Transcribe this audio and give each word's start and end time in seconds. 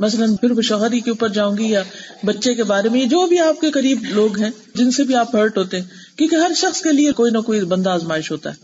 مثلاً 0.00 0.36
پھر 0.36 0.50
وہ 0.50 0.62
شوہری 0.62 1.00
کے 1.00 1.10
اوپر 1.10 1.28
جاؤں 1.28 1.56
گی 1.56 1.70
یا 1.70 1.82
بچے 2.24 2.54
کے 2.54 2.64
بارے 2.64 2.88
میں، 2.88 3.06
جو 3.06 3.26
بھی 3.26 3.38
آپ 3.38 3.60
کے 3.60 3.70
قریب 3.70 4.04
لوگ 4.04 4.38
ہیں، 4.38 4.50
جن 4.74 4.90
سے 4.90 5.04
بھی 5.04 5.14
آپ 5.14 5.36
ہرٹ 5.36 5.58
ہوتے 5.58 5.80
ہیں، 5.80 6.18
کیونکہ 6.18 6.36
ہر 6.36 6.50
شخص 6.56 6.82
کے 6.82 6.92
لیے 6.92 7.12
کوئی 7.12 7.32
نہ 7.32 7.38
کوئی 7.38 7.60
بندہ 7.60 7.90
آزمائش 7.90 8.30
ہوتا 8.30 8.50
ہے۔ 8.50 8.56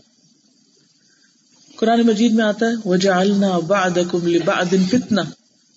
قرآن 1.75 2.01
مجید 2.01 2.31
میں 2.31 2.45
آتا 2.45 2.65
ہے، 2.65 2.71
وجعلنا 2.85 3.59
بعدکم 3.59 4.27
لبعد 4.27 4.73
فتنہ 4.89 5.21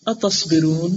اتصبرون 0.06 0.96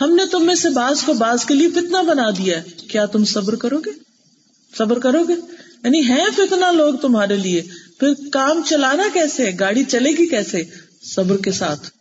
ہم 0.00 0.14
نے 0.14 0.26
تم 0.26 0.46
میں 0.46 0.54
سے 0.54 0.70
بعض 0.70 1.02
کو 1.02 1.12
بعض 1.12 1.44
کے 1.44 1.54
لیے 1.54 1.70
فتنہ 1.70 2.02
بنا 2.08 2.30
دیا 2.30 2.58
ہے۔ 2.58 2.62
کیا 2.88 3.06
تم 3.06 3.24
صبر 3.24 3.56
کرو 3.56 3.78
گے؟ 3.78 3.90
صبر 4.78 4.98
کرو 4.98 5.24
گے؟ 5.24 5.34
یعنی 5.84 6.08
ہے 6.08 6.24
فتنا 6.36 6.70
لوگ 6.70 6.94
تمہارے 6.94 7.36
لیے۔ 7.36 7.62
پھر 8.00 8.08
کام 8.32 8.60
چلانا 8.68 9.02
کیسے 9.12 9.50
گاڑی 9.60 9.84
چلے 9.84 10.10
گی 10.10 10.26
کیسے؟ 10.26 10.64
صبر 11.02 11.36
کے 11.36 11.52
ساتھ۔ 11.52 11.99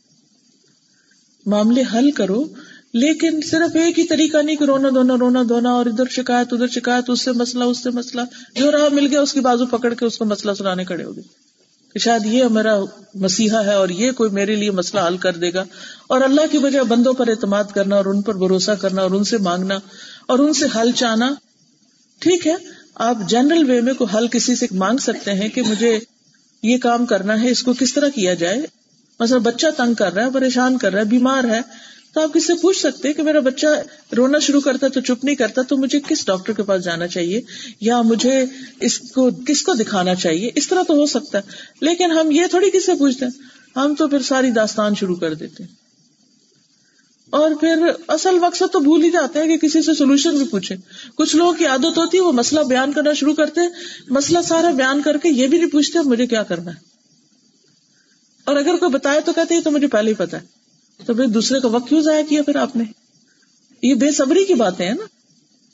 معاملے 1.45 1.83
حل 1.93 2.11
کرو، 2.11 2.45
لیکن 2.93 3.39
صرف 3.41 3.75
ایک 3.75 3.99
ہی 3.99 4.03
طریقہ 4.03 4.37
نہیں 4.37 4.55
کہ 4.55 4.63
رونا 4.63 4.89
دھونا 4.89 5.15
رونا 5.19 5.43
دھونا 5.49 5.69
اور 5.69 5.85
ادھر 5.85 6.05
شکایت 6.09 6.53
ادھر 6.53 6.67
شکایت، 6.67 7.09
اس 7.09 7.21
سے 7.21 7.31
مسئلہ، 7.31 7.63
اس 7.63 7.83
سے 7.83 7.89
مسئلہ۔ 7.89 8.21
جو 8.55 8.71
راہ 8.71 8.93
مل 8.93 9.07
گیا، 9.07 9.21
اس 9.21 9.33
کی 9.33 9.39
بازو 9.39 9.65
پکڑ 9.65 9.93
کے 9.93 10.05
اس 10.05 10.17
کو 10.17 10.25
مسئلہ 10.25 10.53
سنانے 10.53 10.85
کھڑے 10.85 11.03
ہوگی 11.03 11.21
کہ 11.93 11.99
شاید 11.99 12.25
یہ 12.25 12.43
میرا 12.43 12.79
مسیحا 13.15 13.65
ہے 13.65 13.73
اور 13.73 13.89
یہ 13.89 14.11
کوئی 14.11 14.29
میرے 14.29 14.55
لیے 14.55 14.71
مسئلہ 14.71 15.01
حل 15.07 15.17
کر 15.17 15.33
دے 15.33 15.53
گا۔ 15.53 15.63
اور 16.07 16.21
اللہ 16.21 16.41
کی 16.51 16.57
وجہ 16.57 16.81
بندوں 16.81 17.13
پر 17.13 17.27
اعتماد 17.27 17.63
کرنا، 17.73 17.95
اور 17.95 18.05
ان 18.05 18.21
پر 18.21 18.35
بھروسہ 18.35 18.71
کرنا، 18.71 19.01
اور 19.01 19.11
ان 19.11 19.23
سے 19.23 19.37
مانگنا، 19.37 19.77
اور 20.27 20.39
ان 20.39 20.53
سے 20.53 20.65
حل 20.75 20.91
چاہنا۔ 20.91 21.33
ٹھیک 22.19 22.47
ہے، 22.47 22.55
آپ 22.95 23.17
جنرل 23.27 23.69
وے 23.69 23.81
میں 23.81 23.93
کوئی 23.93 24.17
حل 24.17 24.27
کسی 24.27 24.55
سے 24.55 24.65
مانگ 24.71 24.97
سکتے 24.97 25.33
ہیں 25.33 25.49
کہ 25.49 25.61
مجھے 25.61 25.99
یہ 26.63 26.77
کام 26.77 27.05
کرنا 27.05 27.41
ہے، 27.41 27.49
اس 27.49 27.63
کو 27.63 27.73
کس 27.73 27.93
طرح 27.93 28.09
کیا 28.09 28.33
جائے؟ 28.33 28.78
مثلا 29.19 29.37
بچہ 29.37 29.67
تنگ 29.77 29.93
کر 29.93 30.13
رہا 30.13 30.25
ہے، 30.25 30.31
پریشان 30.31 30.77
کر 30.77 30.91
رہا 30.91 30.99
ہے، 30.99 31.05
بیمار 31.05 31.43
ہے، 31.43 31.61
تو 32.13 32.21
آپ 32.21 32.33
کس 32.33 32.47
سے 32.47 32.53
پوچھ 32.61 32.79
سکتے 32.79 33.13
کہ 33.13 33.23
میرا 33.23 33.39
بچہ 33.39 33.67
رونا 34.17 34.39
شروع 34.39 34.61
کرتا 34.61 34.87
تو 34.87 35.01
چپ 35.01 35.25
نہیں 35.25 35.35
کرتا، 35.35 35.61
تو 35.61 35.77
مجھے 35.77 35.99
کس 36.07 36.25
ڈاکٹر 36.25 36.53
کے 36.53 36.63
پاس 36.63 36.83
جانا 36.83 37.07
چاہیے؟ 37.07 37.41
یا 37.81 38.01
مجھے 38.01 38.45
اس 38.79 38.99
کو، 38.99 39.29
کس 39.47 39.63
کو 39.63 39.73
دکھانا 39.73 40.15
چاہیے؟ 40.15 40.49
اس 40.55 40.67
طرح 40.67 40.83
تو 40.87 40.93
ہو 40.93 41.05
سکتا 41.05 41.37
ہے، 41.37 41.43
لیکن 41.81 42.11
ہم 42.11 42.31
یہ 42.31 42.43
تھوڑی 42.49 42.69
کس 42.69 42.85
سے 42.85 42.91
پوچھتے 42.99 43.25
ہیں؟ 43.25 43.41
ہم 43.79 43.95
تو 43.95 44.07
پھر 44.07 44.21
ساری 44.21 44.51
داستان 44.51 44.95
شروع 44.95 45.15
کر 45.15 45.33
دیتے 45.33 45.63
ہیں۔ 45.63 45.75
اور 47.29 47.51
پھر 47.59 47.87
اصل 48.07 48.39
مقصد 48.39 48.73
تو 48.73 48.79
بھول 48.79 49.03
ہی 49.03 49.11
جاتے 49.11 49.39
ہیں 49.39 49.47
کہ 49.47 49.67
کسی 49.67 49.81
سے 49.81 49.93
سولوشن 49.93 50.37
بھی 50.37 50.45
پوچھے 50.45 50.75
کچھ 51.15 51.35
لوگوں 51.35 51.53
کی 51.53 51.65
عادت 51.65 51.97
ہوتی 51.97 52.17
ہے، 52.17 52.23
وہ 52.23 52.31
مسئلہ 52.31 52.61
بیان 52.61 52.91
کرنا 52.91 53.13
شروع 53.13 53.33
کرتے 53.33 53.61
مسئلہ 54.09 54.39
سارا 54.47 54.71
بیان 54.71 55.01
کر 55.01 55.17
کے 55.17 55.29
یہ 55.29 55.47
بھی 55.47 55.57
نہیں 55.57 55.69
پوچھتے 55.69 55.99
مجھے 55.99 56.27
کیا 56.27 56.43
کرنا 56.43 56.71
ہے۔ 56.71 56.98
اور 58.49 58.57
اگر 58.57 58.75
کوئی 58.75 58.91
بتایا 58.91 59.19
تو 59.25 59.33
کہتے 59.33 59.61
تو 59.61 59.71
مجھے 59.71 59.87
پہلے 59.87 60.11
ہی 60.11 60.15
پتا 60.15 60.37
ہے۔ 60.37 60.45
تو 61.05 61.13
پھر 61.13 61.27
دوسرے 61.27 61.59
کا 61.59 61.67
وقت 61.67 61.89
کیوں 61.89 62.01
ضائع 62.01 62.23
کیا 62.23 62.43
پھر 62.43 62.55
آپ 62.55 62.75
نے؟ 62.75 62.83
یہ 63.83 63.95
بے 63.95 64.11
صبری 64.11 64.45
کی 64.45 64.53
باتیں 64.53 64.87
ہیں 64.87 64.93
نا۔ 64.93 65.05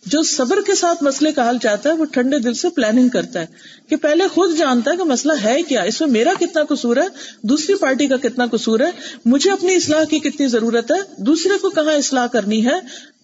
جو 0.06 0.24
صبر 0.24 0.58
کے 0.66 0.76
ساتھ 0.76 1.04
مسئلے 1.04 1.32
کا 1.32 1.50
حل 1.50 1.58
چاہتا 1.58 1.90
ہے، 1.90 1.94
وہ 1.94 2.06
ٹھنڈے 2.06 2.40
دل 2.40 2.54
سے 2.54 2.70
پلاننگ 2.70 3.10
کرتا 3.10 3.40
ہے 3.40 3.46
کہ 3.90 3.96
پہلے 3.96 4.28
خود 4.28 4.58
جانتا 4.58 4.92
ہے 4.92 4.98
کہ 4.98 5.04
مسئلہ 5.04 5.34
ہے 5.44 5.64
کیا۔ 5.64 5.82
اس 5.82 6.02
میں 6.02 6.10
میرا 6.10 6.34
کتنا 6.40 6.64
قصور 6.64 6.98
ہے، 6.98 7.08
دوسری 7.42 7.76
پارٹی 7.76 8.08
کا 8.08 8.18
کتنا 8.18 8.46
قصور 8.52 8.80
ہے۔ 8.80 8.92
مجھے 9.26 9.52
اپنی 9.52 9.76
اصلاح 9.76 10.04
کی 10.04 10.20
کتنی 10.20 10.48
ضرورت 10.48 10.92
ہے۔ 10.92 11.22
دوسرے 11.22 11.58
کو 11.62 11.70
کہاں 11.70 11.94
اصلاح 11.94 12.28
کرنی 12.28 12.66
ہے؟ 12.66 12.80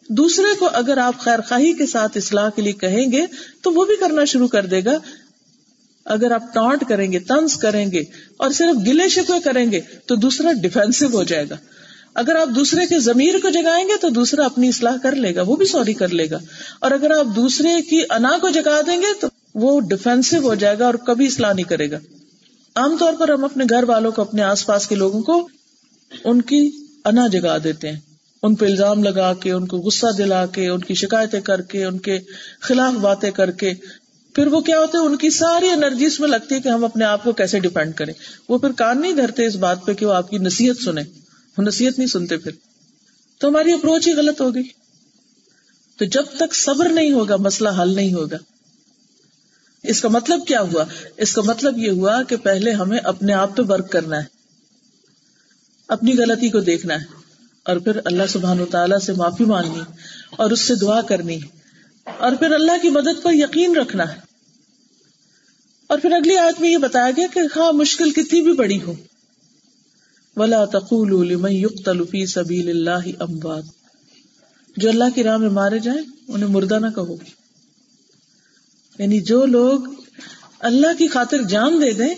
دوسرے 0.10 0.56
کو 0.60 0.70
اگر 0.74 0.98
آپ 0.98 1.20
خیر 1.20 1.40
خواہی 1.48 1.74
کے 1.74 1.86
ساتھ 1.86 2.18
اصلاح 2.18 2.50
کے 2.50 2.62
لیے 2.62 2.74
کہیں 2.74 3.12
گے 3.12 3.26
تو 3.62 3.72
وہ 3.72 3.86
بھی 3.86 3.96
کرنا 3.96 4.26
شروع 4.26 4.48
کر 4.48 4.66
دے 4.66 4.86
گا۔ 4.86 4.98
اگر 6.06 6.32
آپ 6.32 6.44
ٹانٹ 6.54 6.84
کریں 6.90 7.12
گے 7.12 7.20
تنز 7.20 7.58
کریں 7.58 7.92
گے 7.92 8.04
اور 8.38 8.52
صرف 8.52 8.88
گلے 8.88 9.10
شکوے 9.10 9.40
کریں 9.40 9.72
گے 9.72 9.82
تو 10.06 10.16
دوسرا 10.16 10.52
ڈیفینسو 10.52 11.06
ہو 11.06 11.24
جائے 11.24 11.46
گا۔ 11.50 11.56
اگر 12.14 12.36
آپ 12.36 12.48
دوسرے 12.56 12.86
کے 12.86 13.00
ضمیر 13.00 13.40
کو 13.42 13.50
جگائیں 13.50 13.88
گے 13.88 13.98
تو 14.02 14.10
دوسرا 14.10 14.46
اپنی 14.46 14.68
اصلاح 14.68 14.98
کر 15.04 15.16
لے 15.16 15.36
گا، 15.36 15.42
وہ 15.42 15.56
بھی 15.56 15.66
سوری 15.66 15.94
کر 15.94 16.10
لے 16.10 16.30
گا۔ 16.30 16.40
اور 16.80 16.92
اگر 16.92 17.12
آپ 17.12 17.36
دوسرے 17.36 17.82
کی 17.82 18.02
انا 18.10 18.38
کو 18.42 18.50
جگا 18.50 18.82
دیں 18.88 18.98
گے 18.98 19.20
تو 19.22 19.28
وہ 19.56 19.82
ڈیفینسو 19.82 20.38
ہو 20.38 20.56
جائے 20.56 20.80
گا 20.80 20.86
اور 20.86 20.94
کبھی 20.94 21.26
اصلاح 21.26 21.54
نہیں 21.54 21.66
کرے 21.66 21.92
گا۔ 21.92 21.98
عام 22.76 22.98
طور 23.00 23.14
پر 23.14 23.30
ہم 23.30 23.44
اپنے 23.46 23.64
گھر 23.70 23.84
والوں 23.84 24.12
کو، 24.12 24.22
اپنے 24.22 24.42
آس 24.42 24.66
پاس 24.66 24.88
کے 24.88 24.96
لوگوں 24.96 25.22
کو 25.22 25.48
ان 26.24 26.42
کی 26.42 26.72
انا 27.06 27.28
جگا 27.28 27.58
دیتے 27.64 27.92
ہیں۔ 27.92 28.00
ان 28.44 28.56
پہ 28.56 28.66
الزام 28.66 29.04
لگا 29.04 29.34
کے، 29.34 29.52
ان 29.52 29.68
کو 29.68 29.78
غصہ 29.78 30.08
دلا 30.18 30.46
کے، 30.46 30.68
ان 30.68 30.82
کی 30.82 30.94
شکایتیں 30.94 31.42
کر 31.42 31.62
کے، 31.62 31.86
ان 31.86 32.00
کے 32.00 32.20
خلاف 32.62 32.94
باتیں 32.94 33.32
کر 33.32 33.52
کے 33.52 33.74
پھر 34.34 34.48
وہ 34.48 34.62
کیا 34.62 34.80
ہوتا 34.80 34.98
ہے؟ 34.98 35.06
ان 35.06 35.18
کی 35.18 35.30
ساری 35.30 35.70
انرجی 35.70 36.06
اس 36.06 36.20
میں 36.20 36.30
لگتی 36.30 36.56
ہے 36.56 36.60
کہ 36.60 36.70
ہم 36.70 36.86
اپنے 36.86 37.06
آپ 37.06 37.24
کو 37.24 37.32
کیسے 37.32 37.60
ڈیپینڈ 37.60 37.96
کریں۔ 37.96 38.14
وہ 38.50 38.58
پھر 38.58 38.72
کان 38.72 39.02
نہیں 39.02 39.12
دھرتے 39.12 39.46
اس 39.46 39.56
بات 39.56 39.86
پہ 39.86 39.94
کہ 39.94 40.06
وہ 40.06 40.14
آپ 40.14 40.30
کی 40.30 40.38
نصیحت 40.38 40.84
سنیں۔ 40.84 41.04
وہ 41.58 41.64
نصیحت 41.64 41.98
نہیں 41.98 42.08
سنتے 42.08 42.38
پھر۔ 42.38 42.52
تو 43.38 43.48
ہماری 43.48 43.74
اپروچ 43.74 44.08
ہی 44.08 44.14
غلط 44.14 44.42
ہوگی۔ 44.42 44.64
تو 45.98 46.06
جب 46.06 46.24
تک 46.38 46.56
صبر 46.56 46.90
نہیں 46.90 47.12
ہوگا، 47.12 47.36
مسئلہ 47.36 47.70
حل 47.82 47.96
نہیں 47.96 48.14
ہوگا۔ 48.14 48.38
اس 49.84 50.02
کا 50.02 50.10
مطلب 50.10 50.48
کیا 50.48 50.62
ہوا؟ 50.62 50.86
اس 51.18 51.34
کا 51.34 51.42
مطلب 51.42 51.78
یہ 51.78 51.90
ہوا 51.90 52.24
کہ 52.24 52.36
پہلے 52.36 52.72
ہمیں 52.72 52.98
اپنے 52.98 53.34
آپ 53.34 53.58
پہ 53.58 53.62
ورک 53.70 53.92
کرنا 53.92 54.18
ہے۔ 54.18 54.24
اپنی 55.88 56.14
غلطی 56.14 56.50
کو 56.50 56.60
دیکھنا 56.60 56.94
ہے۔ 56.94 57.06
اور 57.64 57.78
پھر 57.78 58.00
اللہ 58.06 58.24
سبحان 58.30 58.62
و 58.62 58.66
تعالیٰ 58.66 59.00
سے 59.00 59.14
معافی 59.14 59.46
مانگنی 59.46 59.82
اور 60.30 60.52
اس 60.52 60.60
سے 60.60 60.76
دعا 60.76 61.02
کرنی۔ 61.02 61.40
اور 62.06 62.32
پھر 62.32 62.52
اللہ 62.52 62.72
کی 62.82 62.90
مدد 62.90 63.24
پر 63.24 63.34
یقین 63.34 63.76
رکھنا 63.76 64.16
ہے۔ 64.16 64.20
اور 65.88 66.00
پھر 66.00 66.12
اگلی 66.12 66.38
آیت 66.38 66.62
میں 66.62 66.70
یہ 66.70 66.78
بتایا 66.78 67.12
گیا 67.12 67.28
کہ 67.34 67.40
ہاں 67.56 67.74
مشکل 67.74 68.12
کتنی 68.12 68.42
بھی 68.42 68.54
بڑی 68.54 68.82
ہو۔ 68.82 68.94
ولا 70.36 70.66
تقول 70.66 71.36
فی 72.12 72.26
سبیل 72.26 72.70
اللہ 72.70 73.24
اموات 73.24 73.64
جو 74.78 74.90
اللہ 74.90 75.04
کی 75.16 75.24
راہ 75.24 75.38
میں 75.38 75.50
مارے 75.50 75.80
جائیں، 75.80 76.02
انہیں 76.28 76.50
مردہ 76.50 76.80
نہ 76.80 76.88
کہو۔ 76.96 77.16
یعنی 79.00 79.20
جو 79.20 79.46
لوگ 79.46 79.80
اللہ 80.60 80.94
کی 80.98 81.08
خاطر 81.08 81.42
جان 81.42 81.82
دے 81.82 81.92
دیں، 81.92 82.16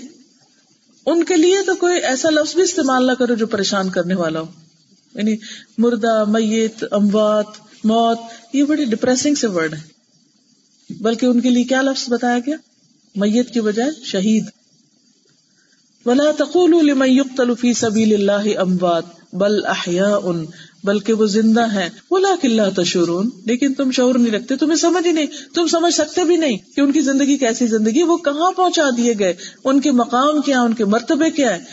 ان 1.06 1.24
کے 1.24 1.38
لیے 1.38 1.62
تو 1.66 1.76
کوئی 1.76 2.00
ایسا 2.00 2.30
لفظ 2.30 2.56
بھی 2.56 2.64
استعمال 2.64 3.08
نہ 3.08 3.12
کرو 3.12 3.36
جو 3.36 3.48
پریشان 3.48 3.90
کرنے 3.90 4.16
والا 4.16 4.40
ہو۔ 4.40 4.52
یعنی 5.16 5.38
مردہ، 5.78 6.26
میت، 6.28 6.86
اموات 6.92 7.46
موت، 7.84 8.20
یہ 8.54 8.64
بڑی 8.64 8.86
ڈپریسنگ 8.86 9.36
سے 9.36 9.48
ورڈ 9.48 9.74
ہے۔ 9.74 9.94
بلکہ 11.00 11.26
ان 11.26 11.42
کے 11.42 11.50
لیے 11.50 11.64
کیا 11.64 11.82
لفظ 11.82 12.10
بتایا 12.10 12.40
گیا؟ 12.40 12.56
میت 13.16 13.54
کی 13.54 13.62
بجائے 13.62 13.92
شہید۔ 14.06 14.46
ولا 16.06 16.32
تقول 16.38 16.86
لمن 16.86 17.10
يقتل 17.10 17.56
في 17.56 17.74
سبيل 17.74 18.14
الله 18.14 18.52
اموات 18.58 19.04
بل 19.34 19.66
احياء 19.66 20.18
بلکہ 20.84 21.14
وہ 21.14 21.26
زندہ 21.26 21.74
ہیں۔ 21.74 21.90
بولا 22.10 22.36
کلّہ 22.42 22.62
تشورون 22.76 23.30
لیکن 23.46 23.74
تم 23.74 23.92
شعور 23.92 24.16
نہیں 24.16 24.34
رکھتے، 24.34 24.56
تمہیں 24.56 24.76
سمجھ 24.76 25.08
ہی 25.08 25.12
نہیں، 25.12 25.26
تم 25.54 25.68
سمجھ 25.68 25.94
سکتے 25.94 26.24
بھی 26.24 26.38
نہیں 26.38 26.58
کہ 26.76 26.82
ان 26.82 26.92
کی 26.92 27.02
زندگی 27.02 27.38
کیسی 27.38 27.68
زندگی 27.68 28.04
وہ 28.04 28.18
کہاں 28.18 28.52
پہنچا 28.52 28.90
دیے 28.98 29.14
گئے؟ 29.20 29.34
ان 29.64 29.82
کے 29.82 29.92
مقام 29.92 30.42
کیا 30.42 30.62
ان 30.62 30.74
کے 30.74 30.86
مرتبے 30.86 31.32
کیا 31.32 31.56
ہے 31.56 31.64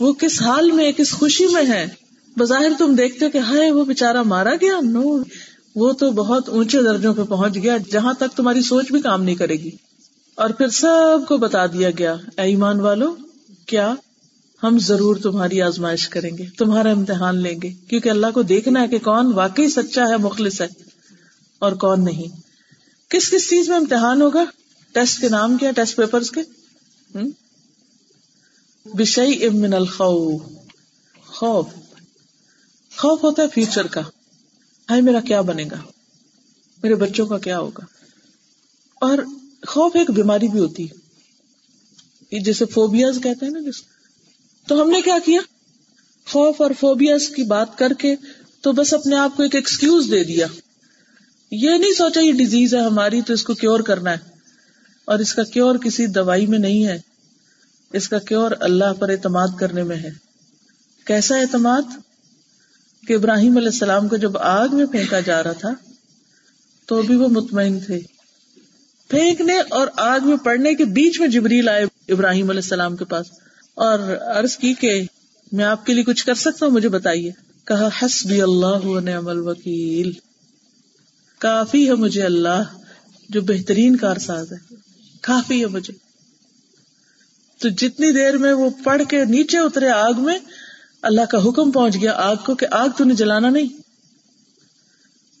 وہ 0.00 0.12
کس 0.12 0.42
حال 0.42 0.70
میں 0.70 0.92
کس 0.92 1.10
خوشی 1.10 1.46
میں 1.46 1.66
ہے 1.68 2.05
بظاہر 2.36 2.72
تم 2.78 2.94
دیکھتے 2.94 3.24
ہو 3.24 3.30
کہ 3.30 3.38
ہائے، 3.38 3.70
وہ 3.70 3.84
بےچارا 3.84 4.22
مارا 4.22 4.54
گیا؟ 4.54 4.80
نو، 4.82 5.18
وہ 5.76 5.92
تو 5.92 6.10
بہت 6.10 6.48
اونچے 6.48 6.82
درجوں 6.82 7.14
پہ 7.14 7.22
پہنچ 7.22 7.54
گیا، 7.54 7.76
جہاں 7.92 8.14
تک 8.14 8.36
تمہاری 8.36 8.62
سوچ 8.62 8.92
بھی 8.92 9.00
کام 9.00 9.22
نہیں 9.22 9.34
کرے 9.34 9.54
گی۔ 9.54 9.70
اور 10.34 10.50
پھر 10.50 10.68
سب 10.68 11.18
کو 11.28 11.36
بتا 11.36 11.66
دیا 11.66 11.90
گیا، 11.90 12.12
اے 12.12 12.42
ایمان 12.42 12.80
والو، 12.80 13.16
کیا 13.66 13.94
ہم 14.62 14.78
ضرور 14.78 15.16
تمہاری 15.16 15.62
آزمائش 15.62 16.08
کریں 16.08 16.38
گے، 16.38 16.44
تمہارا 16.58 16.90
امتحان 16.90 17.36
لیں 17.36 17.58
گے، 17.62 17.70
کیونکہ 17.88 18.08
اللہ 18.08 18.26
کو 18.34 18.42
دیکھنا 18.42 18.82
ہے 18.82 18.88
کہ 18.88 18.98
کون 18.98 19.32
واقعی 19.32 19.68
سچا 19.68 20.08
ہے، 20.08 20.16
مخلص 20.16 20.60
ہے، 20.60 20.68
اور 21.58 21.72
کون 21.72 22.04
نہیں۔ 22.04 22.40
کس 23.08 23.30
کس 23.30 23.50
چیز 23.50 23.68
میں 23.68 23.76
امتحان 23.76 24.22
ہوگا؟ 24.22 24.44
ٹیسٹ 24.92 25.20
کے 25.20 25.28
نام 25.28 25.56
کیا، 25.56 25.70
ٹیسٹ 25.70 25.96
پیپر 25.96 26.22
کے؟ 26.34 26.40
بشئی 28.94 29.46
امن 29.46 29.74
الخوف۔ 29.74 30.42
خوف۔ 31.26 31.66
خوف 32.98 33.24
ہوتا 33.24 33.42
ہے 33.42 33.48
فیوچر 33.48 33.86
کا۔ 33.86 34.00
ہائی 34.90 35.02
میرا 35.02 35.20
کیا 35.20 35.40
بنے 35.40 35.64
گا؟ 35.64 35.76
میرے 36.82 36.94
بچوں 36.94 37.26
کا 37.26 37.38
کیا 37.38 37.58
ہوگا؟ 37.58 37.84
اور 38.94 39.18
خوف 39.66 39.96
ایک 39.96 40.10
بیماری 40.10 40.48
بھی 40.48 40.58
ہوتی 40.58 40.86
جیسے 42.44 42.66
فوبیاز 42.66 43.18
کہتے 43.22 43.46
ہیں 43.46 43.52
نا 43.52 43.60
جس 43.60 43.82
تو 44.68 44.82
ہم 44.82 44.90
نے 44.90 45.02
کیا 45.02 45.18
کیا؟ 45.24 45.40
خوف 46.26 46.60
اور 46.60 46.70
فوبیاز 46.80 47.28
کی 47.28 47.42
بات 47.42 47.78
کر 47.78 47.92
کے 47.92 48.16
تو 48.60 48.72
بس 48.72 48.94
اپنے 48.94 49.16
آپ 49.16 49.36
کو 49.36 49.42
ایک 49.42 49.54
ایکسکیوز 49.54 50.10
دے 50.10 50.24
دیا۔ 50.24 50.46
یہ 51.50 51.70
نہیں 51.70 51.92
سوچا 51.92 52.20
یہ 52.20 52.32
ڈیزیز 52.32 52.74
ہے 52.74 52.80
ہماری 52.80 53.22
تو 53.22 53.32
اس 53.32 53.42
کو 53.42 53.54
کیور 53.54 53.80
کرنا 53.80 54.10
ہے۔ 54.10 54.18
اور 55.04 55.18
اس 55.18 55.34
کا 55.34 55.42
کیور 55.42 55.76
کسی 55.76 56.06
دوائی 56.06 56.46
میں 56.46 56.58
نہیں 56.58 56.86
ہے۔ 56.86 57.00
اس 57.92 58.08
کا 58.08 58.18
کیور 58.18 58.50
اللہ 58.60 58.92
پر 58.98 59.08
اعتماد 59.08 59.48
کرنے 59.60 59.82
میں 59.82 59.96
ہے۔ 59.96 60.10
کیسا 61.04 61.36
اعتماد؟ 61.36 61.82
کہ 63.06 63.14
ابراہیم 63.14 63.56
علیہ 63.56 63.68
السلام 63.68 64.08
کو 64.08 64.16
جب 64.16 64.38
آگ 64.38 64.68
میں 64.72 64.86
پھینکا 64.86 65.20
جا 65.20 65.42
رہا 65.42 65.52
تھا، 65.52 65.70
تو 66.86 67.02
بھی 67.02 67.16
وہ 67.16 67.28
مطمئن 67.28 67.80
تھے۔ 67.80 68.00
پھینکنے 69.08 69.58
اور 69.70 69.86
آگ 69.96 70.20
میں 70.24 70.36
پڑنے 70.36 70.74
کے 70.74 70.84
بیچ 70.84 71.20
میں 71.20 71.28
جبریل 71.28 71.68
آئے 71.68 71.84
ابراہیم 72.08 72.50
علیہ 72.50 72.60
السلام 72.62 72.96
کے 72.96 73.04
پاس 73.04 73.26
اور 73.74 73.98
عرض 74.20 74.56
کی 74.56 74.74
کہ 74.74 75.02
میں 75.52 75.64
آپ 75.64 75.86
کے 75.86 75.94
لیے 75.94 76.02
کچھ 76.02 76.26
کر 76.26 76.34
سکتا 76.34 76.66
ہوں، 76.66 76.72
مجھے 76.72 76.88
بتائیے۔ 76.88 77.30
کہا، 77.64 77.88
حسبی 78.02 78.42
اللہ 78.42 79.00
نعم 79.00 79.28
الوکیل۔ 79.28 80.12
کافی 81.38 81.88
ہے 81.88 81.94
مجھے 81.94 82.22
اللہ، 82.22 82.62
جو 83.28 83.40
بہترین 83.40 83.96
کار 83.96 84.16
ساز 84.16 84.52
ہے۔ 84.52 84.74
کافی 85.20 85.60
ہے 85.60 85.66
مجھے۔ 85.66 85.94
تو 87.58 87.68
جتنی 87.68 88.12
دیر 88.12 88.38
میں 88.38 88.52
وہ 88.52 88.70
پڑھ 88.84 89.02
کے 89.08 89.24
نیچے 89.24 89.58
اترے 89.58 89.88
آگ 89.88 90.12
میں 90.16 90.38
اللہ 91.06 91.24
کا 91.30 91.38
حکم 91.38 91.70
پہنچ 91.70 91.94
گیا 91.94 92.12
آگ 92.12 92.36
کو 92.36 92.54
کہ 92.54 92.66
آگ 92.70 92.88
تو 92.98 93.04
نے 93.04 93.14
جلانا 93.14 93.50
نہیں۔ 93.50 93.68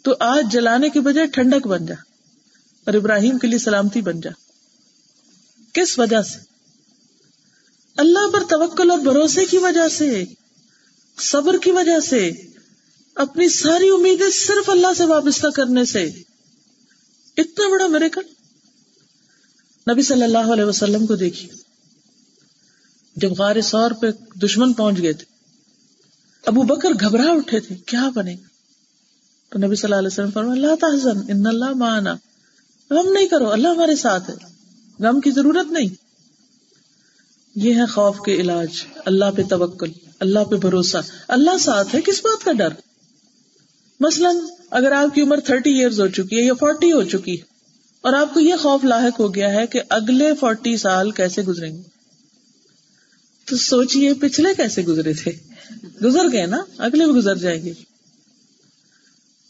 تو 0.02 0.14
آج 0.20 0.52
جلانے 0.52 0.88
کے 0.88 1.00
بجائے 1.00 1.26
ٹھنڈک 1.26 1.66
بن 1.66 1.86
جا 1.86 1.94
اور 2.84 2.94
ابراہیم 2.94 3.38
کے 3.38 3.46
لیے 3.46 3.58
سلامتی 3.58 4.00
بن 4.00 4.20
جا۔ 4.20 4.30
کس 5.72 5.98
وجہ 5.98 6.22
سے؟ 6.22 6.38
اللہ 7.96 8.30
پر 8.32 8.40
توکل 8.50 8.90
اور 8.90 8.98
بھروسے 8.98 9.44
کی 9.44 9.58
وجہ 9.58 9.88
سے، 9.88 10.24
صبر 11.18 11.58
کی 11.58 11.70
وجہ 11.70 12.00
سے، 12.00 12.30
اپنی 13.14 13.48
ساری 13.48 13.88
امیدیں 13.88 14.30
صرف 14.30 14.70
اللہ 14.70 14.94
سے 14.96 15.04
وابستہ 15.04 15.46
کرنے 15.46 15.84
سے۔ 15.84 16.04
اتنا 17.36 17.68
بڑا 17.70 17.86
میرے 17.86 18.08
کل 18.08 18.22
نبی 19.92 20.02
صلی 20.02 20.22
اللہ 20.22 20.52
علیہ 20.52 20.64
وسلم 20.64 21.06
کو 21.06 21.16
دیکھی 21.16 21.48
جب 23.16 23.32
غار 23.32 23.60
سور 23.60 23.90
پہ 23.90 24.06
دشمن 24.38 24.72
پہنچ 24.72 25.02
گئے 25.02 25.12
تھے۔ 25.12 25.35
ابو 26.46 26.62
بکر 26.62 26.88
گھبرا 27.00 27.30
اٹھے 27.32 27.60
تھے، 27.60 27.74
کیا 27.74 28.08
بنے 28.14 28.34
گا؟ 28.34 28.46
تو 29.52 29.58
نبی 29.58 29.76
صلی 29.76 29.84
اللہ 29.84 29.96
علیہ 29.96 30.06
وسلم 30.06 30.30
فرما 30.30 30.52
اللہ 30.52 30.74
تحزن، 30.80 31.18
ان 31.28 31.46
اللہ 31.46 31.72
مانا 31.74 32.14
غم 32.90 33.12
نہیں 33.12 33.26
کرو، 33.26 33.50
اللہ 33.50 33.68
ہمارے 33.68 33.96
ساتھ 33.96 34.30
ہے۔ 34.30 34.34
غم 35.00 35.20
کی 35.20 35.30
ضرورت 35.30 35.72
نہیں۔ 35.72 35.88
یہ 37.54 37.74
ہے 37.74 37.86
خوف 37.86 38.20
کے 38.24 38.34
علاج۔ 38.34 38.68
اللہ 39.04 39.24
پہ 39.36 39.42
توکل، 39.42 39.92
اللہ 40.20 40.44
پہ 40.50 40.56
بھروسہ۔ 40.56 40.96
اللہ 41.28 41.58
ساتھ 41.60 41.94
ہے، 41.94 42.00
کس 42.00 42.20
بات 42.24 42.44
کا 42.44 42.52
ڈر؟ 42.52 42.68
مثلاً 44.00 44.36
اگر 44.70 44.92
آپ 44.92 45.14
کی 45.14 45.22
عمر 45.22 45.40
تھرٹی 45.40 45.70
ایئرز 45.70 46.00
ہو 46.00 46.08
چکی 46.08 46.36
ہے 46.36 46.42
یا 46.42 46.54
فورٹی 46.54 46.92
ہو 46.92 47.02
چکی 47.02 47.40
ہے، 47.40 47.44
اور 48.00 48.12
آپ 48.12 48.34
کو 48.34 48.40
یہ 48.40 48.56
خوف 48.56 48.84
لاحق 48.84 49.20
ہو 49.20 49.34
گیا 49.34 49.52
ہے 49.52 49.66
کہ 49.66 49.80
اگلے 49.88 50.34
فورٹی 50.34 50.76
سال 50.76 51.10
کیسے 51.10 51.42
گزریں 51.42 51.72
گے۔ 51.72 51.82
تو 53.44 53.56
سوچیے 53.56 54.14
پچھلے 54.14 54.54
کیسے 54.54 54.82
گزرے 54.82 55.12
تھے؟ 55.12 55.32
گزر 56.04 56.32
گئے 56.32 56.46
نا، 56.46 56.64
اگلے 56.78 57.04
بھی 57.04 57.12
گزر 57.12 57.36
جائیں 57.36 57.64
گے۔ 57.64 57.72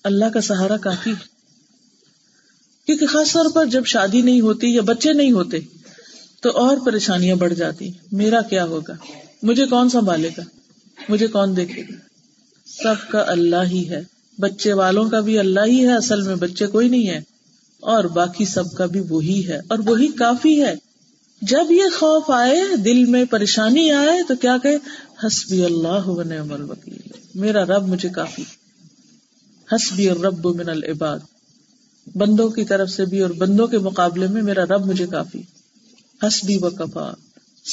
اللہ 0.04 0.24
کا 0.24 0.40
سہارا 0.40 0.76
کافی 0.76 1.10
ہے۔ 1.10 1.36
کیونکہ 2.86 3.06
خاص 3.06 3.32
طور 3.32 3.46
پر 3.54 3.66
جب 3.66 3.86
شادی 3.86 4.22
نہیں 4.22 4.40
ہوتی 4.40 4.74
یا 4.74 4.82
بچے 4.82 5.12
نہیں 5.12 5.32
ہوتے، 5.32 5.58
تو 6.40 6.50
اور 6.50 6.76
پریشانیاں 6.86 7.36
بڑھ 7.36 7.54
جاتی۔ 7.54 7.90
میرا 8.12 8.40
کیا 8.40 8.64
ہوگا؟ 8.64 8.92
مجھے 9.42 9.66
کون 9.66 9.88
سنبھالے 9.88 10.28
گا؟ 10.38 10.42
مجھے 11.08 11.26
کون 11.26 11.56
دیکھے 11.56 11.82
گا؟ 11.82 11.92
سب 12.66 13.10
کا 13.10 13.24
اللہ 13.26 13.62
ہی 13.70 13.90
ہے۔ 13.90 14.02
بچے 14.38 14.72
والوں 14.72 15.10
کا 15.10 15.20
بھی 15.20 15.38
اللہ 15.38 15.60
ہی 15.66 15.86
ہے، 15.86 15.96
اصل 15.96 16.22
میں 16.22 16.36
بچے 16.36 16.66
کوئی 16.66 16.88
نہیں 16.88 17.08
ہے۔ 17.08 17.20
اور 17.80 18.04
باقی 18.04 18.44
سب 18.44 18.72
کا 18.72 18.86
بھی 18.86 19.00
وہی 19.08 19.48
ہے۔ 19.48 19.56
اور 19.68 19.78
وہی 19.78 20.08
کافی 20.08 20.62
ہے۔ 20.62 20.74
جب 21.42 21.70
یہ 21.70 21.82
خوف 21.98 22.30
آئے، 22.30 22.76
دل 22.76 23.04
میں 23.04 23.24
پریشانی 23.24 23.92
آئے، 23.92 24.22
تو 24.28 24.34
کیا 24.36 24.56
کہ 24.62 24.76
حسبی 25.24 25.64
اللہ 25.64 26.22
نعم 26.24 26.52
الوکیل۔ 26.52 27.00
میرا 27.34 27.64
رب 27.64 27.88
مجھے 27.88 28.08
کافی۔ 28.08 28.44
حسبی 29.72 30.08
اور 30.08 30.16
رب 30.16 30.46
من 30.46 30.68
العباد۔ 30.68 31.18
بندوں 32.14 32.48
کی 32.48 32.64
طرف 32.64 32.90
سے 32.90 33.04
بھی 33.04 33.20
اور 33.20 33.30
بندوں 33.30 33.66
کے 33.66 33.78
مقابلے 33.78 34.26
میں 34.26 34.42
میرا 34.42 34.64
رب 34.64 34.86
مجھے 34.86 35.06
کافی۔ 35.06 35.42
حسبی 36.22 36.56
و 36.56 36.70
کفا۔ 36.70 37.12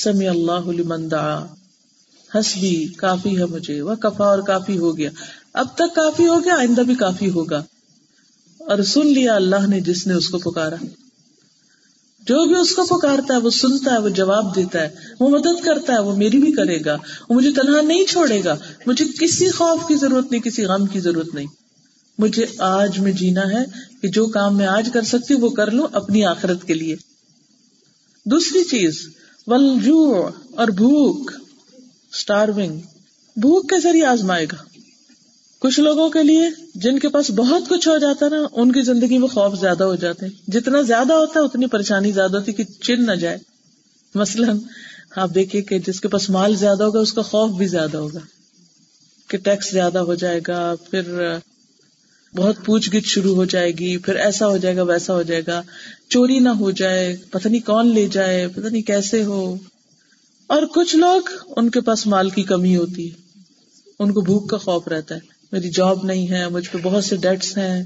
سمی 0.03 0.27
اللہ 0.27 0.67
لمن 0.67 1.11
دعا۔ 1.11 1.45
حسبی، 2.39 2.85
کافی 2.85 3.37
ہے 3.37 3.45
مجھے۔ 3.45 3.81
وہ 3.81 3.95
کفا 3.95 4.25
اور 4.25 4.39
کافی 4.39 4.77
ہو 4.77 4.97
گیا۔ 4.97 5.09
اب 5.53 5.67
تک 5.75 5.95
کافی 5.95 6.27
ہو 6.27 6.43
گیا، 6.45 6.55
آئندہ 6.55 6.81
بھی 6.81 6.95
کافی 6.95 7.29
ہوگا۔ 7.29 7.63
اور 8.59 8.83
سن 8.83 9.07
لیا 9.07 9.35
اللہ 9.35 9.67
نے 9.67 9.79
جس 9.79 10.07
نے 10.07 10.13
اس 10.13 10.29
کو 10.29 10.51
پکارا۔ 10.51 10.75
جو 12.27 12.45
بھی 12.45 12.55
اس 12.55 12.75
کو 12.75 12.85
پکارتا 12.85 13.33
ہے، 13.33 13.39
وہ 13.39 13.49
سنتا 13.49 13.91
ہے، 13.91 13.97
وہ 13.97 14.09
جواب 14.09 14.55
دیتا 14.55 14.81
ہے، 14.81 14.89
وہ 15.19 15.29
مدد 15.29 15.65
کرتا 15.65 15.93
ہے، 15.93 15.99
وہ 15.99 16.15
میری 16.15 16.37
بھی 16.39 16.51
کرے 16.51 16.77
گا، 16.85 16.97
وہ 17.29 17.35
مجھے 17.35 17.51
تنہا 17.51 17.81
نہیں 17.81 18.05
چھوڑے 18.05 18.43
گا، 18.43 18.57
مجھے 18.85 19.05
کسی 19.19 19.49
خوف 19.49 19.87
کی 19.87 19.95
ضرورت 19.95 20.31
نہیں، 20.31 20.41
کسی 20.41 20.65
غم 20.65 20.85
کی 20.85 20.99
ضرورت 20.99 21.35
نہیں۔ 21.35 21.47
مجھے 22.19 22.45
آج 22.57 22.99
میں 22.99 23.11
جینا 23.11 23.41
ہے 23.41 23.65
کہ 24.01 24.07
جو 24.07 24.25
کام 24.25 24.57
میں 24.57 24.65
آج 24.65 24.89
کر 24.93 25.01
سکتی 25.01 25.33
ہوں، 25.33 25.41
وہ 25.41 25.49
کر 25.49 25.71
لوں 25.71 25.87
اپنی 25.91 26.25
آخرت 26.25 26.67
کے 26.67 26.73
لیے۔ 26.73 26.95
دوسری 28.25 28.63
چیز 28.63 29.07
ولجو 29.47 30.27
اور 30.55 30.67
بھوک 30.67 31.31
اسٹارونگ 32.13 32.79
بھوک 33.35 33.69
کے 33.69 33.79
ذریعے 33.79 34.05
آزمائے 34.05 34.45
گا۔ 34.45 34.72
کچھ 35.63 35.79
لوگوں 35.79 36.09
کے 36.09 36.23
لیے 36.23 36.49
جن 36.75 36.99
کے 36.99 37.09
پاس 37.09 37.31
بہت 37.31 37.69
کچھ 37.69 37.87
ہو 37.87 37.97
جاتا 37.97 38.27
نا، 38.27 38.37
ان 38.51 38.71
کی 38.71 38.81
زندگی 38.81 39.17
میں 39.17 39.27
خوف 39.27 39.59
زیادہ 39.59 39.83
ہو 39.83 39.95
جاتے 39.95 40.25
ہیں۔ 40.25 40.51
جتنا 40.51 40.81
زیادہ 40.81 41.13
ہوتا 41.13 41.39
ہے، 41.39 41.45
اتنی 41.45 41.65
پریشانی 41.65 42.11
زیادہ 42.11 42.37
ہوتی 42.37 42.53
کہ 42.53 42.63
چن 42.63 43.05
نہ 43.05 43.11
جائے۔ 43.11 43.37
مثلاً 44.15 44.59
آپ 45.15 45.29
دیکھیے 45.35 45.61
کہ 45.61 45.79
جس 45.79 46.01
کے 46.01 46.07
پاس 46.07 46.29
مال 46.29 46.55
زیادہ 46.55 46.83
ہوگا، 46.83 46.99
اس 46.99 47.13
کا 47.13 47.21
خوف 47.21 47.51
بھی 47.51 47.67
زیادہ 47.67 47.97
ہوگا۔ 47.97 48.19
کہ 49.27 49.37
ٹیکس 49.37 49.71
زیادہ 49.71 49.99
ہو 49.99 50.15
جائے 50.15 50.39
گا، 50.47 50.75
پھر 50.91 51.33
بہت 52.35 52.55
پوچھ 52.65 52.89
گچھ 52.95 53.07
شروع 53.07 53.35
ہو 53.35 53.45
جائے 53.45 53.71
گی، 53.71 53.97
پھر 53.97 54.15
ایسا 54.15 54.47
ہو 54.47 54.57
جائے 54.57 54.75
گا، 54.75 54.83
ویسا 54.83 55.13
ہو 55.13 55.21
جائے 55.21 55.41
گا۔ 55.47 55.61
چوری 56.09 56.39
نہ 56.39 56.49
ہو 56.49 56.71
جائے، 56.71 57.17
پتہ 57.29 57.47
نہیں 57.47 57.65
کون 57.65 57.93
لے 57.93 58.07
جائے، 58.07 58.47
پتہ 58.47 58.67
نہیں 58.67 58.81
کیسے 58.81 59.23
ہو۔ 59.23 59.55
اور 60.47 60.63
کچھ 60.63 60.95
لوگ 60.95 61.21
ان 61.57 61.69
کے 61.69 61.81
پاس 61.81 62.07
مال 62.07 62.29
کی 62.29 62.43
کمی 62.43 62.75
ہوتی 62.75 63.11
ہے۔ 63.11 63.39
ان 63.99 64.13
کو 64.13 64.21
بھوک 64.21 64.49
کا 64.49 64.57
خوف 64.57 64.87
رہتا 64.87 65.15
ہے۔ 65.15 65.32
میری 65.53 65.69
جاب 65.69 66.03
نہیں 66.03 66.29
ہے، 66.31 66.47
مجھ 66.49 66.69
پہ 66.69 66.77
بہت 66.83 67.03
سے 67.03 67.15
ڈیٹس 67.15 67.57
ہیں۔ 67.57 67.83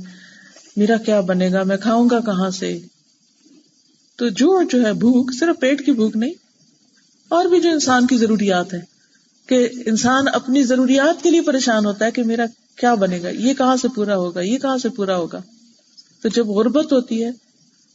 میرا 0.78 0.98
کیا 0.98 1.20
بنے 1.22 1.52
گا؟ 1.52 1.64
میں 1.64 1.78
کھاؤں 1.78 2.10
گا 2.12 2.20
کہاں 2.20 2.50
سے؟ 2.50 2.80
تو 4.16 4.28
جو 4.28 4.64
جو 4.64 4.86
ہے 4.86 4.94
بھوک، 4.94 5.32
صرف 5.40 5.60
پیٹ 5.60 5.86
کی 5.86 5.92
بھوک 5.92 6.16
نہیں، 6.16 6.34
اور 7.30 7.46
بھی 7.46 7.62
جو 7.62 7.70
انسان 7.70 8.08
کی 8.08 8.18
ضروریات 8.18 8.74
ہے 8.74 8.80
کہ 9.48 9.70
انسان 9.86 10.26
اپنی 10.34 10.64
ضروریات 10.64 11.24
کے 11.24 11.30
لیے 11.30 11.42
پریشان 11.42 11.86
ہوتا 11.86 12.06
ہے 12.06 12.12
کہ 12.12 12.24
میرا 12.24 12.46
کیا 12.76 12.94
بنے 12.94 13.22
گا؟ 13.24 13.30
یہ 13.30 13.54
کہاں 13.54 13.76
سے 13.76 13.88
پورا 13.88 14.16
ہوگا؟ 14.16 14.42
یہ 14.42 14.58
کہاں 14.58 14.78
سے 14.78 14.90
پورا 14.90 15.16
ہوگا؟ 15.16 15.42
تو 16.22 16.30
جب 16.30 16.48
غربت 16.48 16.94
ہوتی 16.94 17.24
ہے، 17.24 17.32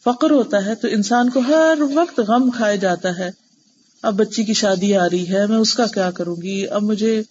فقر 0.05 0.31
ہوتا 0.31 0.65
ہے، 0.65 0.75
تو 0.75 0.89
انسان 0.89 1.31
کو 1.31 1.41
ہر 1.41 1.79
وقت 1.95 2.21
غم 2.21 2.51
کھائے 2.51 2.77
جاتا 2.77 3.19
ہے۔ 3.19 3.31
اب 4.03 4.15
بچی 4.15 4.45
کی 4.45 4.53
شادی 4.53 4.97
آ 4.97 5.09
رہی 5.09 5.29
ہے، 5.29 5.47
میں 5.47 5.57
اس 5.57 5.75
کا 5.75 5.87
کیا 5.87 6.11
کروں 6.11 6.37
گی؟ 6.43 6.67
اب 6.67 6.83
مجھے 6.83 7.23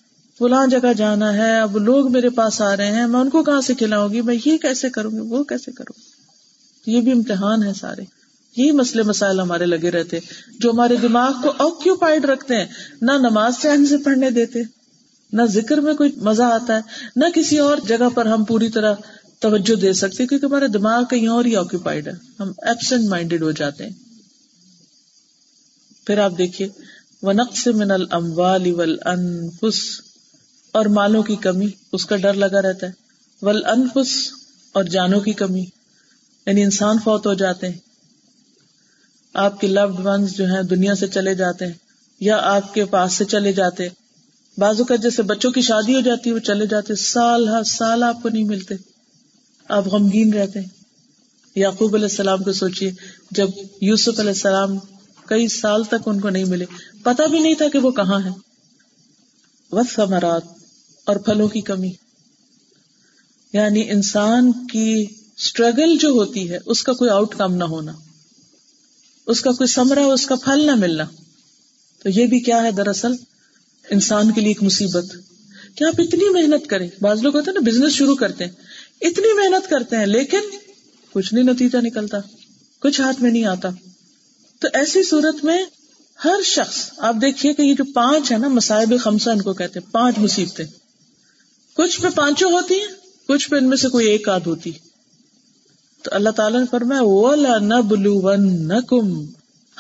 فلاں 0.42 0.68
جگہ 0.68 0.94
جانا 0.94 1.34
ہے، 1.34 1.60
اب 1.60 1.78
لوگ 1.78 2.12
میرے 2.12 2.30
پاس 2.30 2.62
آ 2.62 2.78
رہے 2.78 2.92
ہیں، 2.92 3.08
میں 3.08 3.20
ان 3.20 3.30
کو 3.30 3.44
کہاں 3.44 3.62
سے 3.62 3.74
کھلاؤں 3.74 4.10
گی؟ 4.10 4.22
میں 4.22 4.36
یہ 4.46 4.58
کیسے 4.58 4.90
کروں 4.90 5.12
گی؟ 5.12 5.20
وہ 5.20 5.44
کیسے 5.44 5.72
کروں 5.72 6.00
گی؟ 6.00 6.12
یہ 6.96 7.02
بھی 7.02 7.12
امتحان 7.12 7.64
ہے 7.64 7.74
سارے۔ 7.74 8.02
یہی 8.56 8.72
مسئلے 8.72 9.04
مسائل 9.04 9.40
ہمارے 9.40 9.66
لگے 9.66 9.92
رہتے۔ 9.92 10.20
جو 10.60 10.72
ہمارے 10.72 10.96
دماغ 10.96 11.34
کو 11.44 11.50
آکوپائڈ 11.60 12.26
رکھتے 12.26 12.56
ہیں، 12.56 12.66
نہ 13.02 13.12
نماز 13.12 13.54
چین 13.62 13.86
سے 13.86 13.98
پڑھنے 13.98 14.30
دیتے، 14.30 14.60
نہ 15.34 15.42
ذکر 15.42 15.78
میں 15.78 15.94
کوئی 15.94 16.12
مزہ 16.16 16.44
آتا 16.44 16.76
ہے، 16.76 16.82
نہ 17.16 17.26
کسی 17.36 17.58
اور 17.58 17.78
جگہ 17.88 18.10
پر 18.10 18.26
ہم 18.26 18.44
پوری 18.44 18.70
طرح 18.70 18.94
توجہ 19.40 19.76
دے 19.76 19.94
سکتے، 19.94 20.28
کیونکہ 20.28 20.46
ہمارا 20.46 20.66
دماغ 20.74 21.04
کہیں 21.06 21.28
اور 21.28 21.46
ہی 21.46 21.56
آکوپائڈ 21.56 22.08
ہے۔ 22.08 22.14
ہم 22.40 22.52
ایبسنٹ 22.62 23.10
مائنڈیڈ 23.10 23.42
ہو 23.42 23.52
جاتے 23.52 23.84
ہیں۔ 23.84 23.94
پھر 26.06 26.18
آپ 26.18 26.32
دیکھیے 26.38 26.70
وہ 27.22 27.34
نقص 27.34 27.68
من 27.68 27.92
الموال 27.92 28.74
والانفس 28.74 30.11
اور 30.72 30.86
مالوں 30.86 31.24
کی 31.24 31.36
کمی، 31.36 31.68
اس 31.92 32.06
کا 32.06 32.16
ڈر 32.16 32.34
لگا 32.34 32.62
رہتا 32.62 32.88
ہے۔ 32.88 32.92
ول 33.42 33.66
انفس 33.66 34.32
اور 34.72 34.84
جانوں 34.84 35.20
کی 35.20 35.34
کمی۔ 35.34 35.66
یعنی 36.46 36.64
انسان 36.64 36.98
فوت 37.04 37.28
ہو 37.28 37.34
جاتے 37.34 37.70
ہیں۔ 37.70 37.78
آپ 39.34 39.62
کے 39.62 39.68
لوڈ 39.68 40.00
ونس 40.06 40.38
جو 40.38 40.46
ہیں، 40.46 40.64
دنیا 40.64 40.96
سے 40.96 41.08
چلے 41.08 41.36
جاتے 41.36 41.66
ہیں۔ 41.66 41.74
یا 42.20 42.38
آپ 42.44 42.74
کے 42.74 42.86
پاس 42.86 43.14
سے 43.14 43.26
چلے 43.26 43.54
جاتے 43.54 43.88
بازو 44.58 44.84
کا 44.84 44.96
جیسے 44.96 45.24
بچوں 45.24 45.52
کی 45.52 45.62
شادی 45.62 45.96
ہو 45.96 46.02
جاتی 46.02 46.30
ہے، 46.30 46.36
وہ 46.36 46.40
چلے 46.40 46.66
جاتے 46.68 46.96
سال 46.96 47.50
ہر 47.50 47.64
سال 47.64 48.04
آپ 48.04 48.24
کو 48.24 48.30
نہیں 48.30 48.44
ملتے۔ 48.44 48.76
آپ 49.70 49.88
غمگین 49.88 50.34
رہتے 50.34 50.60
ہیں۔ 50.60 50.68
یعقوب 51.56 51.96
علیہ 51.96 52.06
السلام 52.06 52.44
کو 52.44 52.52
سوچیے 52.52 52.92
جب 53.32 53.48
یوسف 53.82 54.20
علیہ 54.20 54.30
السلام 54.30 54.78
کئی 55.26 55.48
سال 55.48 55.84
تک 55.84 55.96
ان 56.06 56.20
کو 56.20 56.30
نہیں 56.30 56.46
ملے 56.46 56.66
پتا 57.04 57.26
بھی 57.26 57.40
نہیں 57.40 57.56
تھا 57.56 57.70
کہ 57.70 57.80
وہ 57.80 57.92
کہاں 57.92 58.20
ہے 58.26 58.30
وقت 59.72 59.96
ثمرات 59.96 60.61
اور 61.12 61.20
پھلوں 61.20 61.48
کی 61.48 61.62
کمی۔ 61.62 61.92
یعنی 63.54 63.90
انسان 63.90 64.68
کی 64.68 65.06
اسٹرگل 65.38 65.98
جو 65.98 66.10
ہوتی 66.10 66.50
ہے، 66.50 66.58
اس 66.66 66.84
کا 66.84 66.94
کوئی 66.94 67.10
آؤٹ 67.10 67.36
کم 67.36 67.56
نہ 67.56 67.64
ہونا۔ 67.64 67.92
اس 69.28 69.42
کا 69.42 69.52
کوئی 69.52 69.68
سمرا 69.68 70.06
اس 70.06 70.26
کا 70.26 70.36
پھل 70.36 70.66
نہ 70.66 70.76
ملنا۔ 70.76 71.04
تو 72.04 72.10
یہ 72.10 72.26
بھی 72.26 72.40
کیا 72.40 72.64
ہے 72.64 72.72
دراصل؟ 72.72 73.12
انسان 73.90 74.32
کے 74.32 74.42
لیے 74.42 74.50
ایک 74.50 74.64
مصیبت۔ 74.64 75.06
کہ 75.76 75.84
آپ 75.84 75.94
اتنی 75.98 76.30
محنت 76.30 76.70
کریں۔ 76.70 76.88
بعض 77.02 77.22
لوگ 77.22 77.36
ہوتے 77.36 77.52
ہیں 77.52 77.62
نا 77.62 77.72
بزنس 77.72 77.94
شروع 77.94 78.16
کرتے 78.16 78.46
ہیں۔ 78.46 78.52
اتنی 79.02 79.34
محنت 79.34 79.70
کرتے 79.70 79.96
ہیں، 79.96 80.06
لیکن 80.06 80.42
کچھ 81.12 81.34
نہیں 81.34 81.44
نتیجہ 81.44 81.78
نکلتا۔ 81.82 82.18
کچھ 82.80 83.02
ہاتھ 83.02 83.22
میں 83.22 83.32
نہیں 83.32 83.46
آتا۔ 83.46 83.70
تو 84.60 84.68
ایسی 84.74 85.04
صورت 85.04 85.46
میں 85.46 85.66
ہر 86.26 86.42
شخص، 86.46 86.92
آپ 86.98 87.16
دیکھیے 87.22 87.54
کہ 87.54 87.62
یہ 87.62 87.74
جو 87.74 87.84
پانچ 87.94 88.32
ہے 88.32 88.38
نا 88.38 88.48
مسائب 88.48 88.94
خمسہ 89.00 89.30
ان 89.30 89.42
کو 89.42 89.54
کہتے 89.54 89.80
ہیں، 89.80 89.94
پانچ 89.94 90.18
مصیبتیں۔ 90.18 90.66
کچھ 91.74 92.02
پہ 92.02 92.08
پانچوں 92.16 92.52
ہوتی 92.52 92.74
ہیں، 92.74 92.88
کچھ 93.28 93.50
پہ 93.50 93.56
ان 93.56 93.70
میں 93.70 93.78
سے 93.78 93.90
کوئی 93.90 94.08
ایک 94.08 94.30
آدھ 94.30 94.48
ہوتی 94.48 94.72
تو 96.02 96.10
اللہ 96.14 96.30
تعالیٰ 96.30 96.60
نے 96.60 96.66
فرمایا 96.72 97.02
ولا 97.04 97.58
نبلونکم 97.58 99.26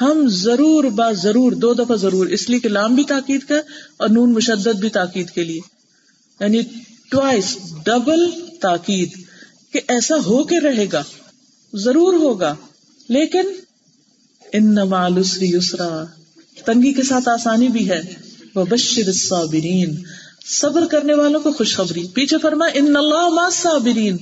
ہم 0.01 0.27
ضرور 0.29 0.83
با 0.83 1.12
ضرور، 1.12 1.51
دو 1.51 1.74
دفعہ 1.74 1.95
ضرور، 1.95 2.27
اس 2.27 2.50
لیے 2.50 2.60
کہ 2.60 2.69
لام 2.69 2.95
بھی 2.95 3.03
تاکید 3.03 3.43
کا 3.43 3.55
اور 3.98 4.10
نون 4.10 4.33
مشدد 4.33 4.79
بھی 4.79 4.89
تاکید 4.89 5.29
کے 5.29 5.43
لیے۔ 5.43 5.60
یعنی 6.39 6.62
ٹوائس 7.10 7.57
ڈبل 7.86 8.29
تاکید 8.62 9.12
کہ 9.74 9.81
ایسا 9.88 10.15
ہو 10.25 10.43
کے 10.43 10.60
رہے 10.60 10.86
گا، 10.93 11.03
ضرور 11.74 12.13
ہوگا۔ 12.13 12.55
لیکن 13.10 13.43
ان 14.53 14.65
نمالسری 14.65 15.50
یسرا، 15.50 16.03
تنگی 16.65 16.93
کے 16.93 17.03
ساتھ 17.03 17.29
آسانی 17.29 17.67
بھی 17.67 17.89
ہے۔ 17.89 18.01
وہ 18.55 18.65
بشر 18.69 19.01
الصابرین 19.07 20.03
صبر 20.45 20.86
کرنے 20.86 21.13
والوں 21.13 21.39
کو 21.39 21.51
خوشخبری۔ 21.51 22.07
پیچھے 22.07 22.38
فرما 22.38 22.65
ان 22.74 22.95
اللہ 22.95 23.29
ما 23.29 23.50
صابرین۔ 23.50 24.17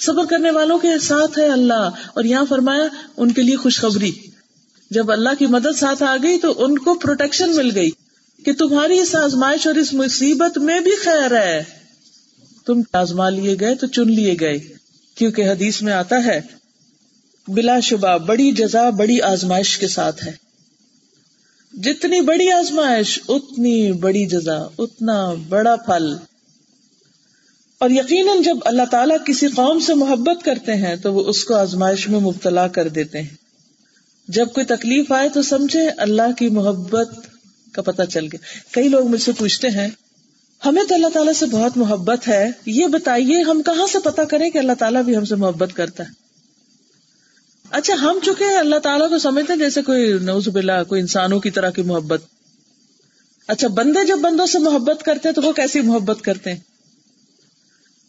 صبر 0.00 0.24
کرنے 0.24 0.50
والوں 0.50 0.78
کے 0.78 0.98
ساتھ 0.98 1.38
ہے 1.38 1.48
اللہ۔ 1.48 1.90
اور 2.14 2.24
یہاں 2.24 2.44
فرمایا، 2.48 2.84
ان 3.16 3.32
کے 3.32 3.42
لیے 3.42 3.56
خوشخبری۔ 3.56 4.12
جب 4.90 5.12
اللہ 5.12 5.28
کی 5.38 5.46
مدد 5.46 5.78
ساتھ 5.78 6.02
آ 6.02 6.16
گئی 6.22 6.38
تو 6.38 6.64
ان 6.64 6.78
کو 6.78 6.94
پروٹیکشن 6.94 7.56
مل 7.56 7.70
گئی 7.74 7.90
کہ 8.44 8.52
تمہاری 8.52 8.98
اس 8.98 9.14
آزمائش 9.14 9.66
اور 9.66 9.74
اس 9.74 9.92
مصیبت 9.92 10.58
میں 10.58 10.80
بھی 10.80 10.90
خیر 11.04 11.42
ہے۔ 11.42 11.64
تم 12.66 12.80
آزما 12.92 13.28
لیے 13.28 13.56
گئے 13.60 13.74
تو 13.74 13.86
چن 13.86 14.12
لیے 14.12 14.36
گئے۔ 14.40 14.58
کیونکہ 15.14 15.50
حدیث 15.50 15.82
میں 15.82 15.92
آتا 15.92 16.24
ہے، 16.24 16.40
بلا 17.48 17.80
شبہ 17.80 18.18
بڑی 18.18 18.52
جزا 18.52 18.90
بڑی 18.90 19.20
آزمائش 19.20 19.78
کے 19.78 19.88
ساتھ 19.88 20.24
ہے۔ 20.24 20.43
جتنی 21.76 22.20
بڑی 22.20 22.52
آزمائش، 22.52 23.20
اتنی 23.28 23.92
بڑی 23.92 24.26
جزا، 24.26 24.66
اتنا 24.78 25.34
بڑا 25.48 25.76
پھل۔ 25.76 26.16
اور 27.78 27.90
یقیناً 27.90 28.42
جب 28.42 28.56
اللہ 28.64 28.82
تعالیٰ 28.90 29.16
کسی 29.26 29.46
قوم 29.46 29.80
سے 29.80 29.94
محبت 29.94 30.44
کرتے 30.44 30.74
ہیں، 30.74 30.96
تو 30.96 31.14
وہ 31.14 31.24
اس 31.24 31.44
کو 31.44 31.54
آزمائش 31.54 32.08
میں 32.08 32.20
مبتلا 32.20 32.68
کر 32.68 32.88
دیتے 32.88 33.22
ہیں۔ 33.22 33.28
جب 34.28 34.46
کوئی 34.52 34.66
تکلیف 34.66 35.12
آئے 35.12 35.28
تو 35.28 35.42
سمجھے 35.42 35.88
اللہ 35.88 36.32
کی 36.38 36.48
محبت 36.48 37.08
کا 37.72 37.82
پتہ 37.82 38.02
چل 38.02 38.24
گیا۔ 38.24 38.38
کئی 38.70 38.88
لوگ 38.88 39.08
مجھ 39.08 39.22
سے 39.22 39.32
پوچھتے 39.32 39.68
ہیں، 39.68 39.88
ہمیں 40.66 40.82
تو 40.88 40.94
اللہ 40.94 41.08
تعالیٰ 41.08 41.32
سے 41.32 41.46
بہت 41.46 41.76
محبت 41.76 42.28
ہے، 42.28 42.50
یہ 42.66 42.86
بتائیے 42.86 43.42
ہم 43.42 43.62
کہاں 43.62 43.86
سے 43.86 43.98
پتا 44.04 44.24
کریں 44.24 44.50
کہ 44.50 44.58
اللہ 44.58 44.72
تعالیٰ 44.78 45.02
بھی 45.02 45.16
ہم 45.16 45.24
سے 45.24 45.34
محبت 45.34 45.70
کرتا 45.74 46.04
ہے؟ 46.04 46.23
اچھا 47.74 47.94
ہم 47.94 48.18
چکے 48.22 48.44
ہیں 48.44 48.58
اللہ 48.58 48.78
تعالیٰ 48.78 49.08
کو 49.08 49.18
سمجھتے 49.18 49.52
ہیں 49.52 49.60
جیسے 49.60 49.82
کوئی 49.82 50.12
نوز 50.22 50.48
بلا 50.48 50.82
کوئی 50.82 51.00
انسانوں 51.00 51.40
کی 51.40 51.50
طرح 51.50 51.70
کی 51.70 51.82
محبت۔ 51.82 52.22
اچھا 53.46 53.68
بندے 53.68 54.06
جب 54.06 54.18
بندوں 54.18 54.46
سے 54.46 54.58
محبت 54.58 55.02
کرتے 55.02 55.28
ہیں 55.28 55.34
تو 55.34 55.42
وہ 55.42 55.52
کیسی 55.52 55.80
محبت 55.80 56.22
کرتے 56.22 56.52
ہیں؟ 56.52 56.60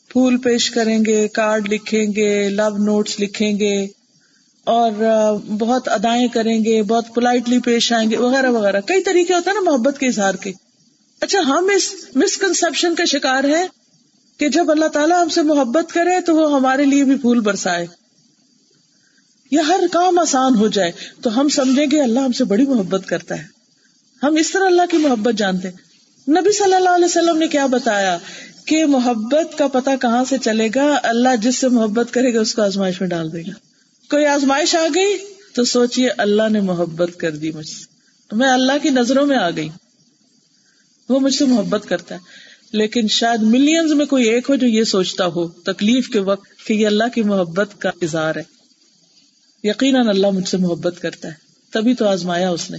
پھول 0.09 0.37
پیش 0.37 0.71
کریں 0.71 0.99
گے، 1.05 1.27
کارڈ 1.27 1.73
لکھیں 1.73 2.05
گے، 2.15 2.49
لو 2.49 2.77
نوٹس 2.77 3.19
لکھیں 3.19 3.59
گے 3.59 3.87
اور 4.63 4.91
بہت 5.39 5.87
ادائیں 5.87 6.27
کریں 6.27 6.65
گے، 6.65 6.83
بہت 6.83 7.05
پولائٹلی 7.15 7.59
پیش 7.59 7.93
آئیں 7.93 8.11
گے، 8.11 8.17
وغیرہ 8.17 8.49
وغیرہ۔ 8.49 8.81
کئی 8.81 9.03
طریقے 9.03 9.33
ہوتے 9.33 9.49
ہیں 9.49 9.61
نا 9.61 9.71
محبت 9.71 9.99
کے 9.99 10.07
اظہار 10.07 10.35
کے۔ 10.35 10.51
اچھا 11.21 11.39
ہم 11.39 11.69
اس 11.75 11.95
مسکنسپشن 12.15 12.95
کا 12.95 13.05
شکار 13.05 13.43
ہے 13.43 13.67
کہ 14.37 14.49
جب 14.49 14.71
اللہ 14.71 14.85
تعالیٰ 14.85 15.21
ہم 15.23 15.29
سے 15.29 15.41
محبت 15.41 15.93
کرے 15.93 16.21
تو 16.21 16.35
وہ 16.35 16.55
ہمارے 16.55 16.83
لیے 16.83 17.03
بھی 17.03 17.17
پھول 17.17 17.39
برسائے۔ 17.39 18.04
یا 19.51 19.61
ہر 19.67 19.79
کام 19.91 20.19
آسان 20.19 20.55
ہو 20.55 20.67
جائے 20.67 20.91
تو 21.21 21.39
ہم 21.39 21.49
سمجھیں 21.49 21.85
گے 21.91 22.01
اللہ 22.01 22.19
ہم 22.19 22.31
سے 22.31 22.43
بڑی 22.43 22.65
محبت 22.65 23.01
کرتا 23.07 23.37
ہے۔ 23.37 23.43
ہم 24.23 24.35
اس 24.35 24.51
طرح 24.51 24.65
اللہ 24.65 24.81
کی 24.91 24.97
محبت 24.97 25.33
جانتے 25.37 25.69
ہیں۔ 25.69 25.85
نبی 26.31 26.51
صلی 26.51 26.73
اللہ 26.73 26.89
علیہ 26.89 27.05
وسلم 27.05 27.37
نے 27.37 27.47
کیا 27.47 27.65
بتایا 27.65 28.17
کہ 28.65 28.85
محبت 28.85 29.57
کا 29.57 29.67
پتا 29.67 29.95
کہاں 29.95 30.25
سے 30.25 30.37
چلے 30.37 30.69
گا؟ 30.75 30.99
اللہ 31.03 31.35
جس 31.41 31.57
سے 31.57 31.67
محبت 31.67 32.13
کرے 32.13 32.33
گا 32.33 32.39
اس 32.39 32.55
کو 32.55 32.61
آزمائش 32.61 33.01
میں 33.01 33.09
ڈال 33.09 33.33
دے 33.33 33.41
گا۔ 33.41 33.51
کوئی 34.09 34.25
آزمائش 34.25 34.75
آ 34.75 34.87
گئی 34.95 35.17
تو 35.53 35.63
سوچیے 35.63 36.09
اللہ 36.17 36.49
نے 36.49 36.61
محبت 36.61 37.09
کر 37.17 37.31
دی 37.31 37.51
مجھ 37.51 37.67
سے۔ 37.67 37.85
میں 38.35 38.49
اللہ 38.49 38.71
کی 38.83 38.89
نظروں 38.89 39.25
میں 39.25 39.37
آ 39.37 39.49
گئی۔ 39.49 39.69
وہ 41.09 41.19
مجھ 41.19 41.33
سے 41.33 41.45
محبت 41.45 41.85
کرتا 41.89 42.15
ہے۔ 42.15 42.19
لیکن 42.71 43.07
شاید 43.07 43.41
ملینز 43.41 43.91
میں 43.91 44.05
کوئی 44.05 44.25
ایک 44.25 44.49
ہو 44.49 44.55
جو 44.55 44.67
یہ 44.67 44.83
سوچتا 44.83 45.25
ہو 45.25 45.47
تکلیف 45.47 46.09
کے 46.09 46.19
وقت 46.19 46.67
کہ 46.67 46.73
یہ 46.73 46.87
اللہ 46.87 47.03
کی 47.15 47.23
محبت 47.23 47.81
کا 47.81 47.91
اظہار 48.01 48.35
ہے۔ 48.35 48.54
یقیناً 49.65 50.07
اللہ 50.07 50.29
مجھ 50.29 50.49
سے 50.49 50.57
محبت 50.57 50.95
کرتا 51.01 51.27
ہے۔ 51.27 51.33
تبھی 51.71 51.95
تو 51.95 52.07
آزمایا 52.07 52.49
اس 52.49 52.71
نے۔ 52.71 52.77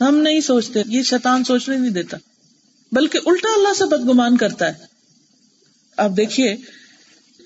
ہم 0.00 0.16
نہیں 0.16 0.40
سوچتے، 0.40 0.82
یہ 0.86 1.02
شیطان 1.02 1.44
سوچنے 1.44 1.76
نہیں 1.76 1.90
دیتا۔ 1.90 2.16
بلکہ 2.92 3.18
الٹا 3.26 3.48
اللہ 3.56 3.74
سے 3.78 3.84
بدگمان 3.84 4.36
کرتا 4.36 4.68
ہے۔ 4.68 4.72
آپ 5.96 6.10
دیکھیے، 6.16 6.56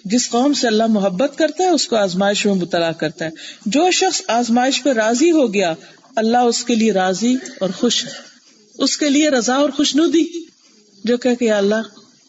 جس 0.05 0.31
قوم 0.31 0.53
سے 0.53 0.67
اللہ 0.67 0.87
محبت 0.87 1.39
کرتا 1.39 1.65
ہے، 1.65 1.69
اس 1.69 1.89
کو 1.89 1.97
آزمائش 1.97 2.47
میں 2.47 2.55
مبتلا 2.55 2.93
کرتا 2.93 3.25
ہے۔ 3.25 3.31
جو 3.67 3.91
شخص 3.91 4.23
آزمائش 4.29 4.83
پہ 4.83 4.91
راضی 4.91 5.31
ہو 5.31 5.55
گیا، 5.55 5.75
اللہ 6.17 6.39
اس 6.39 6.65
کے 6.65 6.75
لیے 6.75 6.93
راضی 6.93 7.37
اور 7.61 7.71
خوش 7.71 8.07
اس 8.79 8.97
کے 8.97 9.09
لیے 9.09 9.31
رضا 9.31 9.55
اور 9.55 9.71
خوش 9.71 9.97
ندی 9.97 10.45
جو 11.05 11.17
کہ 11.17 11.53
اللہ، 11.53 11.83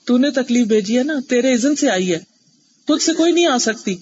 تو 0.03 0.17
نے 0.17 0.31
تکلیف 0.31 0.67
بھیجی 0.67 0.97
ہے 0.97 1.03
نا، 1.03 1.13
تیرے 1.29 1.53
عزن 1.53 1.75
سے 1.75 1.89
آئی 1.89 2.13
ہے۔ 2.13 2.19
خود 2.87 3.01
سے 3.01 3.13
کوئی 3.13 3.31
نہیں 3.31 3.47
آ 3.47 3.57
سکتی۔ 3.57 3.95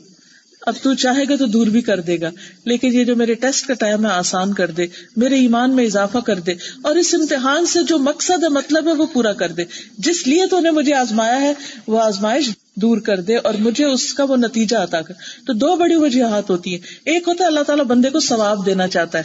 اب 0.61 0.73
تو 0.81 0.93
چاہے 0.93 1.23
گا 1.29 1.35
تو 1.35 1.45
دور 1.45 1.67
بھی 1.67 1.81
کر 1.81 1.99
دے 1.99 2.21
گا، 2.21 2.29
لیکن 2.65 2.93
یہ 2.93 3.03
جو 3.03 3.15
میرے 3.15 3.33
ٹیسٹ 3.33 3.67
کا 3.67 3.73
ٹائم 3.73 4.05
ہے، 4.05 4.11
آسان 4.11 4.53
کر 4.53 4.71
دے، 4.71 4.85
میرے 5.17 5.35
ایمان 5.35 5.75
میں 5.75 5.85
اضافہ 5.85 6.17
کر 6.17 6.39
دے، 6.39 6.51
اور 6.81 6.95
اس 6.95 7.13
امتحان 7.13 7.65
سے 7.65 7.83
جو 7.83 7.99
مقصد 7.99 8.43
ہے 8.43 8.49
مطلب 8.49 8.87
ہے، 8.87 8.93
وہ 8.93 9.05
پورا 9.13 9.33
کر 9.33 9.51
دے۔ 9.51 9.63
جس 9.97 10.27
لیے 10.27 10.45
تو 10.45 10.59
نے 10.59 10.71
مجھے 10.71 10.93
آزمایا 10.93 11.41
ہے، 11.41 11.53
وہ 11.87 12.01
آزمائش 12.01 12.49
دور 12.75 12.97
کر 12.97 13.19
دے، 13.19 13.35
اور 13.35 13.53
مجھے 13.53 13.85
اس 13.85 14.13
کا 14.13 14.23
وہ 14.23 14.37
نتیجہ 14.37 14.77
عطا 14.77 15.01
کر۔ 15.01 15.13
تو 15.47 15.53
دو 15.53 15.75
بڑی 15.75 15.95
وجوہات 15.95 16.49
ہوتی 16.49 16.71
ہیں۔ 16.71 16.79
ایک 17.05 17.27
ہوتا 17.27 17.43
ہے، 17.43 17.49
اللہ 17.49 17.63
تعالیٰ 17.63 17.85
بندے 17.85 18.09
کو 18.09 18.19
ثواب 18.19 18.65
دینا 18.65 18.87
چاہتا 18.87 19.17
ہے، 19.17 19.23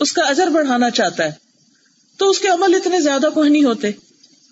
اس 0.00 0.12
کا 0.12 0.22
اجر 0.22 0.46
بڑھانا 0.46 0.90
چاہتا 0.90 1.24
ہے۔ 1.24 1.32
تو 2.16 2.30
اس 2.30 2.40
کے 2.40 2.48
عمل 2.48 2.74
اتنے 2.74 3.00
زیادہ 3.00 3.26
کوئی 3.34 3.50
نہیں 3.50 3.64
ہوتے۔ 3.64 3.90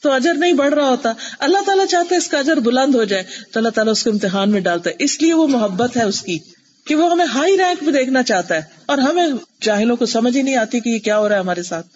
تو 0.02 0.12
اجر 0.12 0.34
نہیں 0.34 0.52
بڑھ 0.52 0.74
رہا 0.74 0.88
ہوتا۔ 0.88 1.12
اللہ 1.38 1.58
تعالیٰ 1.66 1.86
چاہتے 1.86 2.16
اس 2.16 2.28
کا 2.28 2.38
اجر 2.38 2.56
بلند 2.56 2.94
ہو 2.94 3.04
جائے۔ 3.04 3.22
تو 3.52 3.60
اللہ 3.60 3.68
تعالیٰ 3.68 3.92
اس 3.92 4.04
کو 4.04 4.10
امتحان 4.10 4.50
میں 4.50 4.60
ڈالتا 4.60 4.90
ہے۔ 4.90 4.94
اس 4.98 5.22
لیے 5.22 5.34
وہ 5.34 5.46
محبت 5.46 5.96
ہے 5.96 6.02
اس 6.02 6.22
کی 6.22 6.38
کہ 6.84 6.94
وہ 6.94 7.10
ہمیں 7.10 7.26
ہائی 7.34 7.58
رینک 7.58 7.82
میں 7.82 7.92
دیکھنا 7.92 8.22
چاہتا 8.22 8.54
ہے 8.54 8.62
اور 8.86 8.98
ہمیں 8.98 9.26
جاہلوں 9.60 9.96
کو 9.96 10.06
سمجھ 10.06 10.36
ہی 10.36 10.42
نہیں 10.42 10.56
آتی 10.56 10.80
کہ 10.80 10.88
یہ 10.88 10.98
کیا 10.98 11.18
ہو 11.18 11.28
رہا 11.28 11.34
ہے 11.34 11.40
ہمارے 11.40 11.62
ساتھ۔ 11.62 11.86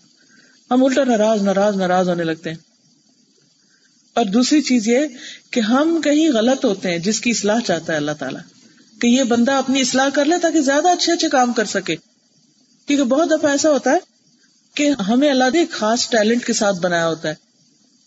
ہم 0.70 0.84
الٹا 0.84 1.04
ناراض 1.04 1.42
ناراض 1.42 1.76
ناراض 1.76 2.08
ہونے 2.08 2.24
لگتے 2.24 2.50
ہیں۔ 2.50 2.56
اور 4.14 4.24
دوسری 4.24 4.60
چیز 4.62 4.88
یہ 4.88 4.98
کہ 5.50 5.60
ہم 5.60 6.00
کہیں 6.04 6.28
غلط 6.28 6.64
ہوتے 6.64 6.90
ہیں، 6.90 6.98
جس 6.98 7.20
کی 7.20 7.30
اصلاح 7.30 7.60
چاہتا 7.60 7.92
ہے 7.92 7.96
اللہ 7.96 8.12
تعالیٰ۔ 8.18 8.40
کہ 9.00 9.06
یہ 9.06 9.22
بندہ 9.22 9.52
اپنی 9.52 9.80
اصلاح 9.80 10.08
کر 10.08 10.24
لے 10.24 10.36
تاکہ 10.42 10.60
زیادہ 10.60 10.88
اچھے 10.88 11.12
اچھے 11.12 11.28
کام 11.28 11.52
کر 11.52 11.64
سکے۔ 11.64 11.96
کیونکہ 12.86 13.04
بہت 13.04 13.30
دفعہ 13.30 13.50
ایسا 13.50 13.70
ہوتا 13.70 13.90
ہے 13.90 13.98
کہ 14.74 14.90
ہمیں 15.08 15.30
اللہ 15.30 15.44
نے 15.52 15.58
ایک 15.58 15.70
خاص 15.70 16.10
ٹیلنٹ 16.10 16.44
کے 16.44 16.52
ساتھ 16.52 16.76
بنایا 16.80 17.08
ہوتا 17.08 17.28
ہے۔ 17.28 17.51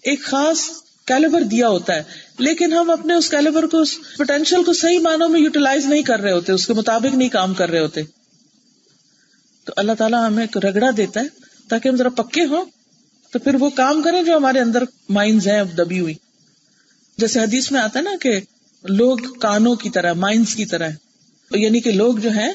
ایک 0.06 0.24
خاص 0.24 0.60
کیلیبر 1.06 1.42
دیا 1.42 1.70
ہوتا 1.70 1.96
ہے، 1.96 2.04
لیکن 2.40 2.74
ہم 2.74 2.90
اپنے 2.90 3.14
اس 3.14 3.30
کیلیبر 3.30 3.68
کو 3.68 3.84
پوٹینشیل 4.18 4.64
کو 4.64 4.74
صحیح 4.74 5.00
معنوں 5.00 5.30
میں 5.30 5.40
یوٹیلائز 5.40 5.86
نہیں 5.86 6.02
کر 6.02 6.20
رہے 6.20 6.32
ہوتے، 6.32 6.52
اس 6.52 6.68
کے 6.68 6.74
مطابق 6.74 7.16
نہیں 7.16 7.30
کام 7.30 7.54
کر 7.54 7.70
رہے 7.70 7.80
ہوتے۔ 7.80 8.02
تو 9.64 9.74
اللہ 9.78 9.92
تعالیٰ 9.98 10.28
ہمیں 10.28 10.44
ایک 10.44 10.58
رگڑا 10.58 10.90
دیتا 10.98 11.20
ہے، 11.20 11.26
تاکہ 11.68 11.90
ہم 11.90 11.96
ذرا 11.96 12.10
پکے 12.10 12.46
ہوں، 12.46 12.66
تو 13.32 13.40
پھر 13.40 13.56
وہ 13.56 13.70
کام 13.70 14.02
کریں 14.02 14.24
جو 14.24 14.38
ہمارے 14.38 14.60
اندر 14.60 14.84
مائنز 15.10 15.48
ہیں 15.48 15.64
دبی 15.64 16.00
ہوئی۔ 16.00 16.14
جیسے 17.18 17.40
حدیث 17.40 17.72
میں 17.72 17.82
آتا 17.82 18.00
ہے 18.00 18.04
نا 18.04 18.12
کہ 18.22 18.40
لوگ 18.84 19.18
کانوں 19.18 19.76
کی 19.76 19.90
طرح 19.90 20.14
مائنز 20.14 20.56
کی 20.56 20.66
طرح 20.66 20.90
یعنی 21.52 21.80
کہ 21.80 21.92
لوگ 21.92 22.16
جو 22.16 22.30
ہیں، 22.30 22.54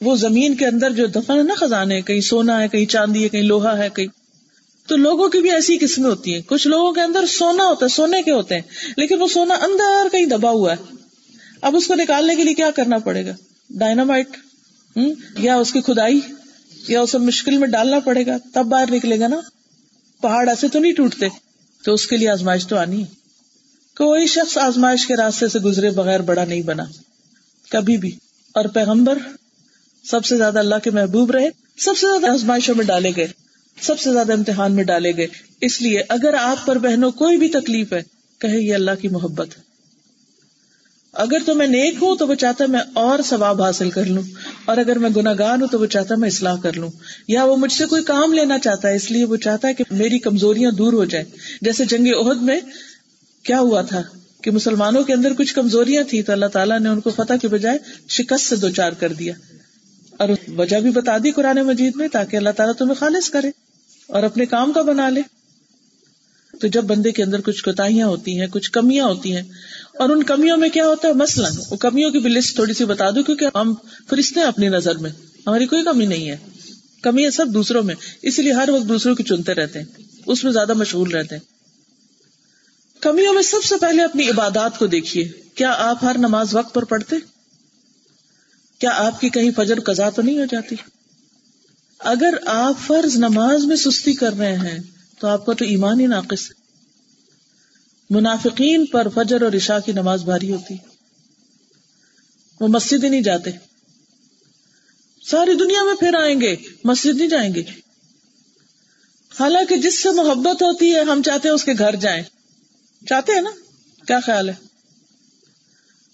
وہ 0.00 0.16
زمین 0.16 0.54
کے 0.54 0.66
اندر 0.66 0.90
جو 0.90 1.06
دفن 1.06 1.38
ہے 1.38 1.42
نا 1.42 1.54
خزانے، 1.54 2.00
کہیں 2.02 2.20
سونا 2.20 2.62
ہے، 2.62 2.68
کہیں 2.68 2.86
چاندی 2.86 3.24
ہے، 3.24 3.28
کہیں 3.28 3.42
لوہا 3.42 3.78
ہے، 3.78 3.88
کہیں 3.94 4.06
تو 4.86 4.96
لوگوں 4.96 5.28
کی 5.28 5.38
بھی 5.38 5.50
ایسی 5.50 5.78
قسمیں 5.78 6.10
ہوتی 6.10 6.34
ہیں۔ 6.34 6.40
کچھ 6.40 6.68
لوگوں 6.68 6.92
کے 6.92 7.00
اندر 7.00 7.26
سونا 7.26 7.64
ہوتا 7.64 7.84
ہے، 7.84 7.88
سونے 7.88 8.22
کے 8.22 8.32
ہوتے 8.32 8.54
ہیں، 8.54 8.62
لیکن 8.96 9.22
وہ 9.22 9.28
سونا 9.28 9.54
اندر 9.54 10.08
کہیں 10.12 10.26
دبا 10.26 10.50
ہوا 10.50 10.72
ہے۔ 10.72 10.94
اب 11.62 11.76
اس 11.76 11.86
کو 11.86 11.94
نکالنے 11.94 12.36
کے 12.36 12.44
لیے 12.44 12.54
کیا 12.54 12.70
کرنا 12.70 12.98
پڑے 12.98 13.26
گا؟ 13.26 13.32
ڈائنامائٹ 13.70 14.28
یا 15.38 15.56
اس 15.56 15.72
کی 15.72 15.80
کھدائی، 15.80 16.20
یا 16.88 17.00
اسے 17.00 17.18
مشکل 17.18 17.58
میں 17.58 17.68
ڈالنا 17.68 17.98
پڑے 17.98 18.26
گا۔ 18.26 18.36
تب 18.52 18.64
باہر 18.66 18.90
نکلے 18.90 19.20
گا 19.20 19.28
نا۔ 19.28 19.40
پہاڑ 20.22 20.48
ایسے 20.48 20.68
تو 20.68 20.78
نہیں 20.78 20.92
ٹوٹتے۔ 20.92 21.26
تو 21.84 21.94
اس 21.94 22.06
کے 22.06 22.16
لیے 22.16 22.28
آزمائش 22.28 22.66
تو 22.66 22.76
آنی 22.76 23.00
ہے۔ 23.00 23.06
کوئی 23.96 24.26
شخص 24.26 24.58
آزمائش 24.58 25.06
کے 25.06 25.16
راستے 25.16 25.48
سے 25.48 25.58
گزرے 25.58 25.90
بغیر 25.90 26.20
بڑا 26.20 26.44
نہیں 26.44 26.62
بنا۔ 26.62 26.84
کبھی 27.70 27.96
بھی۔ 27.96 28.10
اور 28.54 28.64
پیغمبر 28.64 29.18
سب 30.04 30.24
سے 30.24 30.36
زیادہ 30.36 30.58
اللہ 30.58 30.74
کے 30.84 30.90
محبوب 30.90 31.30
رہے، 31.30 31.48
سب 31.78 31.98
سے 31.98 32.06
زیادہ 32.06 32.32
آزمائشوں 32.32 32.74
میں 32.74 32.84
ڈالے 32.84 33.10
گئے۔ 33.16 33.45
سب 33.80 34.00
سے 34.00 34.12
زیادہ 34.12 34.32
امتحان 34.32 34.74
میں 34.74 34.84
ڈالے 34.84 35.16
گئے۔ 35.16 35.26
اس 35.60 35.82
لیے 35.82 36.02
اگر 36.08 36.34
آپ 36.34 36.66
پر 36.66 36.78
بہنوں 36.78 37.10
کوئی 37.10 37.36
بھی 37.36 37.48
تکلیف 37.48 37.92
ہے، 37.92 38.02
کہے 38.38 38.60
یہ 38.60 38.74
اللہ 38.74 38.90
کی 39.00 39.08
محبت۔ 39.08 39.48
ہے 39.58 39.62
اگر 41.12 41.36
تو 41.46 41.54
میں 41.54 41.66
نیک 41.66 41.94
ہوں 42.02 42.16
تو 42.16 42.26
وہ 42.26 42.34
چاہتا 42.34 42.64
ہے 42.64 42.68
میں 42.68 42.80
اور 42.92 43.18
ثواب 43.24 43.62
حاصل 43.62 43.90
کر 43.90 44.04
لوں، 44.04 44.22
اور 44.64 44.76
اگر 44.76 44.98
میں 44.98 45.10
گناگار 45.10 45.58
ہوں 45.60 45.66
تو 45.66 45.80
وہ 45.80 45.86
چاہتا 45.86 46.14
ہے 46.14 46.20
میں 46.20 46.28
اصلاح 46.28 46.56
کر 46.62 46.72
لوں۔ 46.72 46.90
یا 47.28 47.44
وہ 47.44 47.56
مجھ 47.56 47.72
سے 47.72 47.86
کوئی 47.86 48.04
کام 48.04 48.32
لینا 48.32 48.58
چاہتا 48.58 48.88
ہے، 48.88 48.96
اس 48.96 49.10
لیے 49.10 49.24
وہ 49.24 49.36
چاہتا 49.36 49.68
ہے 49.68 49.74
کہ 49.74 49.84
میری 49.90 50.18
کمزوریاں 50.18 50.70
دور 50.70 50.92
ہو 50.92 51.04
جائے 51.04 51.24
جیسے 51.60 51.84
جنگ 51.84 52.06
عہد 52.06 52.42
میں 52.42 52.60
کیا 53.42 53.60
ہوا 53.60 53.82
تھا 53.82 54.02
کہ 54.42 54.50
مسلمانوں 54.50 55.04
کے 55.04 55.12
اندر 55.12 55.32
کچھ 55.38 55.54
کمزوریاں 55.54 56.02
تھی 56.02 56.22
تو 56.22 56.32
اللہ 56.32 56.46
تعالیٰ 56.46 56.80
نے 56.80 56.88
ان 56.88 57.00
کو 57.00 57.10
فتح 57.10 57.32
کے 57.42 57.48
بجائے 57.48 57.78
شکست 58.08 58.48
سے 58.48 58.56
دو 58.56 58.70
چار 58.70 58.92
کر 58.92 59.12
دیا۔ 59.12 59.34
اور 60.18 60.28
وجہ 60.56 60.76
بھی 60.76 60.90
بتا 60.90 61.18
دی 61.18 61.30
قرآن 61.30 61.56
مجید 61.56 61.92
میں 61.96 62.08
تاکہ 62.08 62.36
اللہ 62.36 62.50
تعالیٰ 62.50 62.74
تمہیں 62.74 62.94
خالص 62.94 63.30
کرے۔ 63.30 63.50
اور 64.08 64.22
اپنے 64.22 64.46
کام 64.46 64.72
کا 64.72 64.82
بنا 64.82 65.08
لے۔ 65.08 65.20
تو 66.60 66.66
جب 66.66 66.84
بندے 66.84 67.12
کے 67.12 67.22
اندر 67.22 67.40
کچھ 67.40 67.64
کوتاہیاں 67.64 68.06
ہوتی 68.06 68.40
ہیں، 68.40 68.46
کچھ 68.46 68.70
کمیاں 68.70 69.06
ہوتی 69.06 69.36
ہیں، 69.36 69.42
اور 69.94 70.08
ان 70.08 70.22
کمیوں 70.22 70.56
میں 70.56 70.68
کیا 70.68 70.86
ہوتا 70.86 71.08
ہے؟ 71.08 71.12
مثلاً 71.12 71.52
وہ 71.70 71.76
کمیوں 71.76 72.10
کی 72.10 72.18
بھی 72.18 72.30
لسٹ 72.30 72.54
تھوڑی 72.54 72.74
سی 72.74 72.84
بتا 72.84 73.10
دوں، 73.10 73.22
کیونکہ 73.22 73.46
ہم 73.54 73.74
فرشتے 74.10 74.40
ہیں 74.40 74.46
اپنی 74.46 74.68
نظر 74.68 74.98
میں۔ 74.98 75.10
ہماری 75.46 75.66
کوئی 75.66 75.84
کمی 75.84 76.06
نہیں 76.06 76.30
ہے۔ 76.30 76.36
کمی 77.02 77.24
ہے 77.24 77.30
سب 77.30 77.46
دوسروں 77.48 77.82
میں 77.82 77.94
اسی 78.22 78.42
لیے 78.42 78.52
ہر 78.52 78.68
وقت 78.68 78.88
دوسروں 78.88 79.14
کی 79.14 79.22
چنتے 79.22 79.54
رہتے 79.54 79.78
ہیں۔ 79.78 80.02
اس 80.26 80.44
میں 80.44 80.52
زیادہ 80.52 80.74
مشغول 80.74 81.10
رہتے 81.10 81.34
ہیں۔ 81.36 81.42
کمیوں 83.02 83.32
میں 83.32 83.42
سب 83.42 83.64
سے 83.64 83.74
پہلے 83.80 84.02
اپنی 84.02 84.28
عبادات 84.28 84.78
کو 84.78 84.86
دیکھیے۔ 84.86 85.28
کیا 85.54 85.74
آپ 85.78 86.04
ہر 86.04 86.18
نماز 86.18 86.54
وقت 86.54 86.74
پر 86.74 86.84
پڑھتے؟ 86.84 87.16
کیا 88.78 88.90
آپ 88.94 89.20
کی 89.20 89.28
کہیں 89.28 89.50
فجر 89.56 89.80
قزا 89.80 90.10
تو 90.10 90.22
نہیں 90.22 90.38
ہو 90.38 90.44
جاتی؟ 90.44 90.76
اگر 91.98 92.34
آپ 92.46 92.74
فرض 92.86 93.16
نماز 93.16 93.64
میں 93.64 93.76
سستی 93.76 94.12
کر 94.12 94.32
رہے 94.32 94.56
ہیں 94.56 94.78
تو 95.18 95.26
آپ 95.26 95.46
کا 95.46 95.52
تو 95.52 95.64
ایمان 95.64 96.00
ہی 96.00 96.06
ناقص 96.06 96.50
ہے۔ 96.50 96.66
منافقین 98.10 98.86
پر 98.86 99.08
فجر 99.08 99.42
اور 99.42 99.52
عشاء 99.52 99.78
کی 99.78 99.92
نماز 99.92 100.24
بھاری 100.24 100.52
ہوتی۔ 100.52 100.74
وہ 102.60 102.68
مسجد 102.68 103.04
ہی 103.04 103.08
نہیں 103.08 103.20
جاتے۔ 103.20 103.50
ساری 105.22 105.54
دنیا 105.54 105.82
میں 105.82 105.94
پھر 105.94 106.14
آئیں 106.14 106.40
گے، 106.40 106.56
مسجد 106.84 107.16
نہیں 107.16 107.28
جائیں 107.28 107.54
گے۔ 107.54 107.62
حالانکہ 109.40 109.76
جس 109.76 110.02
سے 110.02 110.10
محبت 110.10 110.62
ہوتی 110.62 110.96
ہے، 110.96 111.02
ہم 111.02 111.22
چاہتے 111.22 111.48
ہیں 111.48 111.54
اس 111.54 111.64
کے 111.64 111.72
گھر 111.78 111.96
جائیں۔ 111.96 112.22
چاہتے 113.06 113.32
ہیں 113.32 113.40
نا؟ 113.40 113.50
کیا 114.06 114.20
خیال 114.20 114.48
ہے؟ 114.48 114.54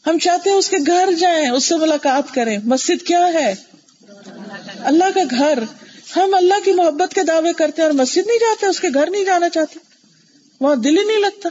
ہم 0.07 0.19
چاہتے 0.19 0.51
ہیں 0.51 0.57
اس 0.57 0.69
کے 0.69 0.77
گھر 0.87 1.09
جائیں، 1.21 1.51
اس 1.51 1.65
سے 1.65 1.77
ملاقات 1.77 2.35
کریں۔ 2.35 2.59
مسجد 2.65 3.07
کیا 3.07 3.27
ہے؟ 3.27 3.55
اللہ 4.85 5.05
کا 5.15 5.21
گھر۔ 5.31 5.59
ہم 6.17 6.35
اللہ 6.35 6.65
کی 6.65 6.73
محبت 6.73 7.15
کے 7.15 7.23
دعوے 7.23 7.53
کرتے 7.53 7.83
ہیں 7.83 7.89
اور 7.89 7.99
مسجد 7.99 8.27
نہیں 8.27 8.39
جاتے، 8.41 8.67
اس 8.67 8.81
کے 8.81 8.89
گھر 8.95 9.11
نہیں 9.11 9.25
جانا 9.25 9.49
چاہتے۔ 9.49 9.79
وہاں 10.61 10.77
دل 10.77 10.99
ہی 10.99 11.05
نہیں 11.05 11.21
لگتا۔ 11.21 11.49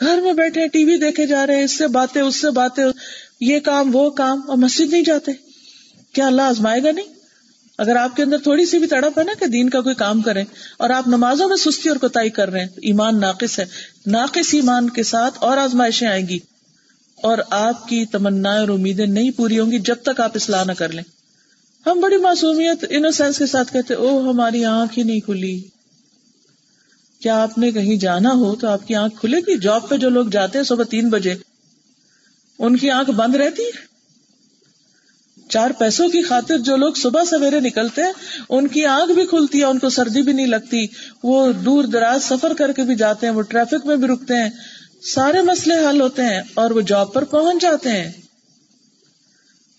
گھر 0.00 0.20
میں 0.20 0.32
بیٹھے 0.32 0.68
ٹی 0.68 0.84
وی 0.84 0.96
دیکھے 0.96 1.26
جا 1.26 1.46
رہے 1.46 1.56
ہیں، 1.56 1.64
اس 1.64 1.78
سے 1.78 1.86
باتیں، 1.86 2.22
اس 2.22 2.40
سے 2.40 2.50
باتیں، 2.50 2.84
یہ 3.40 3.58
کام، 3.58 3.96
وہ 3.96 4.10
کام، 4.10 4.40
اور 4.46 4.56
مسجد 4.56 4.92
نہیں 4.92 5.02
جاتے۔ 5.02 5.32
کیا 6.12 6.26
اللہ 6.26 6.42
آزمائے 6.42 6.82
گا 6.82 6.90
نہیں؟ 6.90 7.06
اگر 7.78 7.96
آپ 7.96 8.16
کے 8.16 8.22
اندر 8.22 8.38
تھوڑی 8.38 8.66
سی 8.66 8.78
بھی 8.78 8.86
تڑپ 8.86 9.18
ہے 9.18 9.24
نا 9.24 9.32
کہ 9.40 9.46
دین 9.46 9.70
کا 9.70 9.80
کوئی 9.80 9.94
کام 9.94 10.22
کریں، 10.22 10.44
اور 10.78 10.90
آپ 10.90 11.08
نمازوں 11.08 11.48
میں 11.48 11.56
سستی 11.56 11.88
اور 11.88 11.96
کوتا 11.96 12.20
کر 12.34 12.50
رہے 12.50 12.60
ہیں 12.60 12.68
ایمان 12.82 13.20
ناقص 13.20 13.58
ہے۔ 13.58 13.64
ناقص 14.06 14.54
ایمان 14.54 14.90
کے 14.90 15.02
ساتھ 15.02 15.34
اور 15.40 15.56
آزمائشیں 15.56 16.08
آئیں 16.08 16.28
گی۔ 16.28 16.38
اور 17.22 17.38
آپ 17.50 17.88
کی 17.88 18.06
تمنا 18.06 18.52
اور 18.52 18.68
امیدیں 18.68 19.06
نہیں 19.06 19.30
پوری 19.30 19.58
ہوں 19.58 19.72
گی 19.72 19.78
جب 19.78 19.94
تک 19.94 20.20
آپ 20.20 20.32
اصلاح 20.34 20.64
نہ 20.64 20.72
کر 20.72 20.88
لیں۔ 20.88 21.13
ہم 21.86 22.00
بڑی 22.00 22.16
معصومیت 22.16 22.84
انوسینس 22.90 23.38
کے 23.38 23.46
ساتھ 23.46 23.72
کہتے 23.72 23.94
او 23.94 24.30
ہماری 24.30 24.64
آنکھ 24.64 24.98
ہی 24.98 25.02
نہیں 25.02 25.20
کھلی۔ 25.20 25.62
کیا 27.20 27.42
آپ 27.42 27.58
نے 27.58 27.72
کہیں 27.72 27.96
جانا 27.96 28.30
ہو 28.30 28.56
تو 28.56 28.68
آپ 28.68 28.88
کی 28.88 28.94
آنکھ 28.94 29.20
کھلے 29.20 29.38
گی؟ 29.38 29.58
جاب 29.58 29.88
پہ 29.88 29.96
جو 29.96 30.08
لوگ 30.08 30.26
جاتے 30.26 30.58
ہیں 30.58 30.64
صبح 30.64 30.84
تین 30.84 31.10
بجے، 31.10 31.34
ان 32.58 32.76
کی 32.76 32.90
آنکھ 32.90 33.10
بند 33.10 33.34
رہتی؟ 33.34 33.62
ہے 33.62 33.94
چار 35.48 35.70
پیسوں 35.78 36.08
کی 36.08 36.22
خاطر 36.22 36.58
جو 36.58 36.76
لوگ 36.76 36.92
صبح 36.92 37.24
سویرے 37.24 37.60
نکلتے 37.60 38.02
ہیں، 38.02 38.12
ان 38.48 38.68
کی 38.68 38.86
آنکھ 38.86 39.12
بھی 39.12 39.26
کھلتی 39.26 39.58
ہے، 39.58 39.64
ان 39.64 39.78
کو 39.78 39.88
سردی 39.88 40.22
بھی 40.22 40.32
نہیں 40.32 40.46
لگتی۔ 40.46 40.86
وہ 41.22 41.52
دور 41.52 41.84
دراز 41.84 42.24
سفر 42.24 42.54
کر 42.54 42.72
کے 42.72 42.82
بھی 42.82 42.94
جاتے 42.94 43.26
ہیں، 43.26 43.34
وہ 43.34 43.42
ٹریفک 43.42 43.86
میں 43.86 43.96
بھی 43.96 44.08
رکتے 44.08 44.34
ہیں۔ 44.34 44.50
سارے 45.02 45.42
مسئلے 45.42 45.86
حل 45.88 46.00
ہوتے 46.00 46.22
ہیں 46.22 46.40
اور 46.54 46.70
وہ 46.70 46.80
جاب 46.80 47.12
پر 47.12 47.24
پہنچ 47.24 47.62
جاتے 47.62 47.88
ہیں۔ 47.88 48.12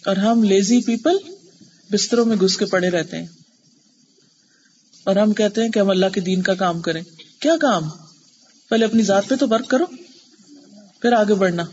اور 0.05 0.15
ہم 0.15 0.43
لیزی 0.43 0.81
پیپل 0.81 1.17
بستروں 1.91 2.25
میں 2.25 2.37
گھس 2.37 2.57
کے 2.57 2.65
پڑے 2.65 2.89
رہتے 2.89 3.17
ہیں۔ 3.17 3.27
اور 5.03 5.15
ہم 5.15 5.33
کہتے 5.33 5.61
ہیں 5.61 5.69
کہ 5.69 5.79
ہم 5.79 5.89
اللہ 5.89 6.05
کے 6.13 6.21
دین 6.21 6.41
کا 6.41 6.53
کام 6.53 6.81
کریں۔ 6.81 7.03
کیا 7.39 7.57
کام؟ 7.61 7.83
پہلے 8.69 8.85
اپنی 8.85 9.03
ذات 9.03 9.27
پہ 9.27 9.35
تو 9.35 9.47
ورک 9.49 9.67
کرو، 9.67 9.85
پھر 11.01 11.13
آگے 11.13 11.33
بڑھنا۔ 11.33 11.63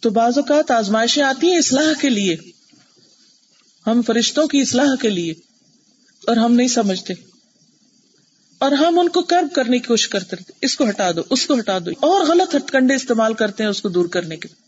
تو 0.00 0.10
بعض 0.10 0.38
اوقات 0.38 0.70
آزمائشیں 0.70 1.22
آتی 1.22 1.50
ہیں 1.50 1.58
اصلاح 1.58 2.00
کے 2.00 2.08
لیے۔ 2.08 2.36
ہم 3.86 4.02
فرشتوں 4.02 4.46
کی 4.46 4.60
اصلاح 4.60 4.96
کے 5.00 5.08
لیے۔ 5.08 5.34
اور 6.26 6.36
ہم 6.36 6.52
نہیں 6.52 6.68
سمجھتے۔ 6.68 7.14
اور 8.58 8.72
ہم 8.72 8.98
ان 8.98 9.08
کو 9.08 9.22
کرب 9.22 9.54
کرنے 9.54 9.78
کی 9.78 9.86
کوشش 9.86 10.08
کرتے 10.08 10.36
رہتے۔ 10.36 10.52
اس 10.60 10.76
کو 10.76 10.88
ہٹا 10.88 11.12
دو، 11.12 11.20
اس 11.30 11.46
کو 11.46 11.58
ہٹا 11.58 11.78
دو۔ 11.78 11.90
اور 11.90 12.26
غلط 12.26 12.56
ہٹ 12.56 12.70
کنڈے 12.70 12.94
استعمال 12.94 13.34
کرتے 13.34 13.62
ہیں 13.62 13.70
اس 13.70 13.82
کو 13.82 13.88
دور 13.88 14.06
کرنے 14.06 14.36
کے 14.36 14.67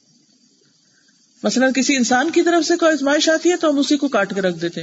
مثلاً 1.42 1.72
کسی 1.72 1.96
انسان 1.96 2.30
کی 2.30 2.42
طرف 2.42 2.66
سے 2.66 2.76
کوئی 2.76 2.92
آزمائش 2.92 3.28
آتی 3.28 3.50
ہے 3.50 3.56
تو 3.56 3.70
ہم 3.70 3.78
اسی 3.78 3.96
کو 3.96 4.08
کاٹ 4.08 4.34
کے 4.34 4.40
رکھ 4.40 4.56
دیتے 4.56 4.80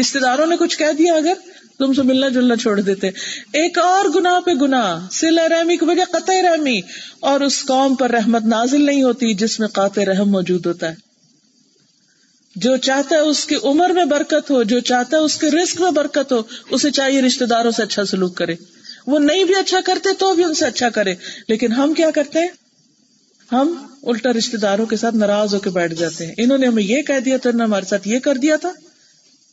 رشتے 0.00 0.18
داروں 0.18 0.46
نے 0.46 0.56
کچھ 0.56 0.78
کہہ 0.78 0.92
دیا، 0.98 1.14
اگر 1.14 1.32
تم 1.78 1.92
سے 1.92 2.02
ملنا 2.02 2.28
جلنا 2.28 2.56
چھوڑ 2.56 2.80
دیتے 2.80 3.06
ایک 3.52 3.78
اور 3.78 4.04
گنا 4.14 4.40
پہ 4.46 4.50
گنا 4.50 5.08
سلا 5.12 5.48
رحمی 5.48 5.76
کی 5.76 5.84
وجہ 5.84 6.04
قطع 6.10 6.32
رحمی۔ 6.42 6.80
اور 7.20 7.40
اس 7.40 7.64
قوم 7.64 7.94
پر 7.94 8.10
رحمت 8.10 8.42
نازل 8.44 8.86
نہیں 8.86 9.02
ہوتی 9.02 9.34
جس 9.34 9.60
میں 9.60 9.68
قاطع 9.68 10.02
رحم 10.04 10.30
موجود 10.30 10.66
ہوتا 10.66 10.88
ہے۔ 10.90 10.94
جو 12.56 12.76
چاہتا 12.76 13.16
ہے 13.16 13.20
اس 13.20 13.44
کی 13.44 13.56
عمر 13.62 13.90
میں 13.90 14.04
برکت 14.04 14.50
ہو، 14.50 14.62
جو 14.62 14.80
چاہتا 14.80 15.16
ہے 15.16 15.22
اس 15.22 15.36
کے 15.36 15.46
رسک 15.50 15.80
میں 15.80 15.90
برکت 15.90 16.32
ہو، 16.32 16.42
اسے 16.70 16.90
چاہیے 16.90 17.22
رشتے 17.22 17.46
داروں 17.46 17.70
سے 17.70 17.82
اچھا 17.82 18.04
سلوک 18.04 18.36
کرے۔ 18.36 18.54
وہ 19.06 19.18
نہیں 19.18 19.44
بھی 19.44 19.54
اچھا 19.54 19.78
کرتے 19.84 20.08
تو 20.18 20.34
بھی 20.34 20.44
ان 20.44 20.54
سے 20.54 20.66
اچھا 20.66 20.88
کرے۔ 20.88 21.14
لیکن 21.48 21.72
ہم 21.72 21.94
کیا 21.94 22.10
کرتے 22.10 22.38
ہیں؟ 22.38 22.48
ہم 23.52 23.86
الٹا 24.02 24.32
رشتے 24.32 24.56
داروں 24.56 24.86
کے 24.86 24.96
ساتھ 24.96 25.14
ناراض 25.14 25.54
ہو 25.54 25.58
کے 25.58 25.70
بیٹھ 25.70 25.94
جاتے 25.94 26.26
ہیں۔ 26.26 26.34
انہوں 26.36 26.58
نے 26.58 26.66
ہمیں 26.66 26.82
یہ 26.82 27.02
کہہ 27.02 27.20
دیا 27.20 27.36
تھا 27.36 27.50
ہمارے 27.50 27.86
ساتھ 27.86 28.08
یہ 28.08 28.18
کر 28.18 28.34
دیا 28.34 28.56
تھا۔ 28.56 28.72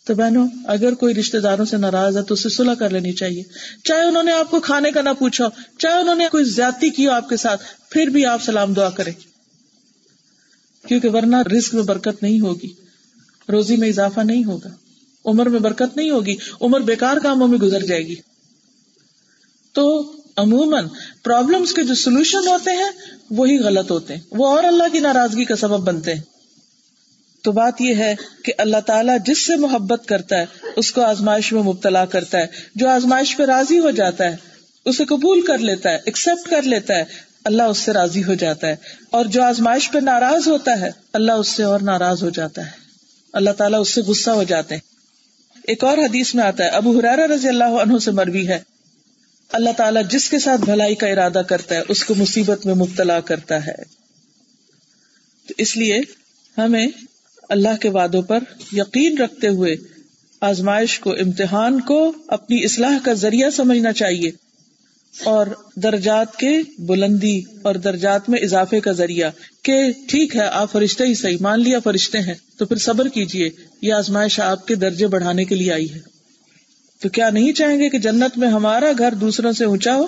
تو 0.04 0.16
بہنوں، 0.16 0.48
اگر 0.66 0.94
کوئی 0.94 1.16
رشتے 1.16 1.40
داروں 1.40 1.66
سے 1.66 1.78
ناراض 1.78 2.18
ہے 2.18 2.22
تو 2.22 2.34
اسے 2.34 2.50
سلح 2.50 2.74
کر 2.74 2.90
لینی 2.90 3.14
چاہیے۔ 3.14 3.44
چاہے 3.84 4.04
انہوں 4.04 4.24
نے 4.24 4.32
آپ 4.32 4.52
کو 4.52 4.60
کھانے 4.60 4.92
کا 4.92 5.02
نہ 5.02 5.10
پوچھا 5.20 5.50
چاہے 5.78 5.94
انہوں 5.94 6.16
نے 6.16 6.28
کوئی 6.32 6.44
زیادتی 6.44 6.90
کی 6.90 7.08
ہو 7.08 7.12
آپ 7.12 7.30
کے 7.30 7.38
ساتھ، 7.38 7.64
پھر 7.90 8.08
بھی 8.08 8.26
آپ 8.26 8.44
سلام 8.44 8.74
دعا 8.74 8.90
کریں۔ 8.90 9.14
کیونکہ 10.88 11.10
ورنہ 11.10 11.36
رسک 11.58 11.76
میں 11.76 11.84
برکت 11.84 12.24
نہیں 12.24 12.40
ہوگی، 12.40 12.74
روزی 13.52 13.76
میں 13.76 13.90
اضافہ 13.90 14.20
نہیں 14.20 14.44
ہوگا۔ 14.44 14.70
عمر 15.26 15.50
میں 15.50 15.60
برکت 15.60 15.98
نہیں 15.98 16.10
ہوگی، 16.10 16.36
عمر 16.62 16.80
بیکار 16.80 17.18
کاموں 17.18 17.48
میں 17.48 17.58
گزر 17.58 17.80
جائے 17.80 18.08
گی۔ 18.08 18.16
تو 19.74 20.14
عموماً 20.38 20.88
پرابلمس 21.24 21.74
کے 21.74 21.84
جو 21.84 21.96
سولوشن 21.96 22.48
ہوتے 22.48 22.72
ہیں، 22.72 22.90
وہی 23.30 23.60
غلط 23.60 23.92
ہوتے 23.92 24.14
ہیں۔ 24.14 24.22
وہ 24.32 24.48
اور 24.48 24.64
اللہ 24.64 24.84
کی 24.92 25.00
ناراضگی 25.00 25.46
کا 25.46 25.56
سبب 25.56 25.88
بنتے 25.88 26.14
ہیں۔ 26.14 26.22
تو 27.42 27.52
بات 27.52 27.82
یہ 27.82 27.96
ہے 27.96 28.16
کہ 28.44 28.54
اللہ 28.58 28.78
تعالیٰ 28.86 29.18
جس 29.26 29.46
سے 29.46 29.56
محبت 29.56 30.06
کرتا 30.06 30.36
ہے، 30.38 30.46
اس 30.76 30.92
کو 30.92 31.02
آزمائش 31.02 31.54
میں 31.54 31.64
مبتلا 31.64 32.06
کرتا 32.06 32.38
ہے۔ 32.38 32.48
جو 32.76 32.90
آزمائش 32.90 33.38
پہ 33.38 33.44
راضی 33.44 33.80
ہو 33.80 33.90
جاتا 33.90 34.24
ہے، 34.24 34.36
اسے 34.86 35.06
قبول 35.06 35.42
کر 35.42 35.58
لیتا 35.58 35.90
ہے 35.90 35.98
ایکسپٹ 36.06 36.50
کر 36.50 36.62
لیتا 36.62 36.94
ہے، 36.96 37.04
اللہ 37.46 37.64
اس 37.64 37.78
سے 37.78 37.94
راضی 37.94 38.24
ہو 38.24 38.34
جاتا 38.34 38.68
ہے۔ 38.68 38.76
اور 39.10 39.26
جو 39.26 39.44
آزمائش 39.44 39.92
پہ 39.92 40.00
ناراض 40.00 40.48
ہوتا 40.48 40.80
ہے، 40.80 40.90
اللہ 41.14 41.32
اس 41.32 41.48
سے 41.48 41.64
اور 41.64 41.80
ناراض 41.80 42.24
ہو 42.24 42.30
جاتا 42.30 42.66
ہے۔ 42.66 42.72
اللہ 43.34 43.50
تعالیٰ 43.50 43.82
اس 43.82 43.90
سے 43.90 44.02
غصہ 44.02 44.30
ہو 44.30 44.44
جاتے 44.44 44.76
ہیں۔ 44.76 44.82
ایک 45.68 45.84
اور 45.84 45.98
حدیث 45.98 46.36
میں 46.36 46.44
آتا 46.44 46.64
ہے، 46.64 46.70
ابو 46.70 47.00
حرارا 47.00 47.28
رضی 47.36 47.48
اللہ 47.48 47.64
عنہ 47.64 47.98
سے 47.98 48.12
مروی 48.12 48.48
ہے۔ 48.48 48.77
اللہ 49.52 49.70
تعالیٰ 49.78 50.02
جس 50.10 50.30
کے 50.30 50.40
ساتھ 50.40 50.62
بھلائی 50.62 50.96
کا 50.96 51.08
ارادہ 51.08 51.42
کرتا 51.48 51.76
ہے، 51.76 51.82
اس 51.90 52.06
کو 52.06 52.16
مصیبت 52.16 52.66
میں 52.66 52.76
مبتلا 52.76 53.20
کرتا 53.20 53.66
ہے۔ 53.66 53.76
تو 55.48 55.54
اس 55.58 55.78
لیے 55.78 56.00
ہمیں 56.58 56.88
اللہ 57.50 57.78
کے 57.82 57.90
وعدوں 57.90 58.22
پر 58.22 58.40
یقین 58.74 59.18
رکھتے 59.18 59.48
ہوئے 59.48 59.76
آزمائش 60.42 61.00
کو، 61.00 61.12
امتحان 61.12 61.82
کو 61.82 62.14
اپنی 62.28 62.64
اصلاح 62.64 62.98
کا 63.04 63.14
ذریعہ 63.14 63.50
سمجھنا 63.50 63.94
چاہیے 63.94 64.32
اور 65.24 65.48
درجات 65.76 66.36
کے 66.36 66.60
بلندی 66.80 67.42
اور 67.62 67.76
درجات 67.76 68.30
میں 68.30 68.40
اضافے 68.40 68.80
کا 68.80 68.92
ذریعہ 68.92 69.30
کہ 69.62 69.92
ٹھیک 70.08 70.36
ہے، 70.36 70.42
آپ 70.42 70.72
فرشتے 70.72 71.04
ہی 71.04 71.14
صحیح، 71.14 71.38
مان 71.42 71.64
لیا 71.64 71.80
فرشتے 71.80 72.20
ہیں، 72.20 72.34
تو 72.58 72.66
پھر 72.66 72.78
صبر 72.78 73.08
کیجیے 73.08 73.50
یہ 73.82 73.94
آزمائش 73.94 74.40
آپ 74.40 74.68
کے 74.68 74.76
درجے 74.76 75.08
بڑھانے 75.08 75.46
کے 75.46 75.56
لیے 75.56 75.74
آئی 75.74 75.94
ہے۔ 75.94 76.17
تو 77.00 77.10
کیا 77.10 77.30
نہیں 77.30 77.54
چاہیں 77.54 77.80
گے 77.80 77.90
کہ 77.90 78.00
جنت 78.00 78.38
میں 78.38 78.48
ہمارا 78.48 78.92
گھر 78.98 79.14
دوسروں 79.14 79.52
سے 79.52 79.66
اونچا 79.66 79.96
ہو؟ 79.96 80.08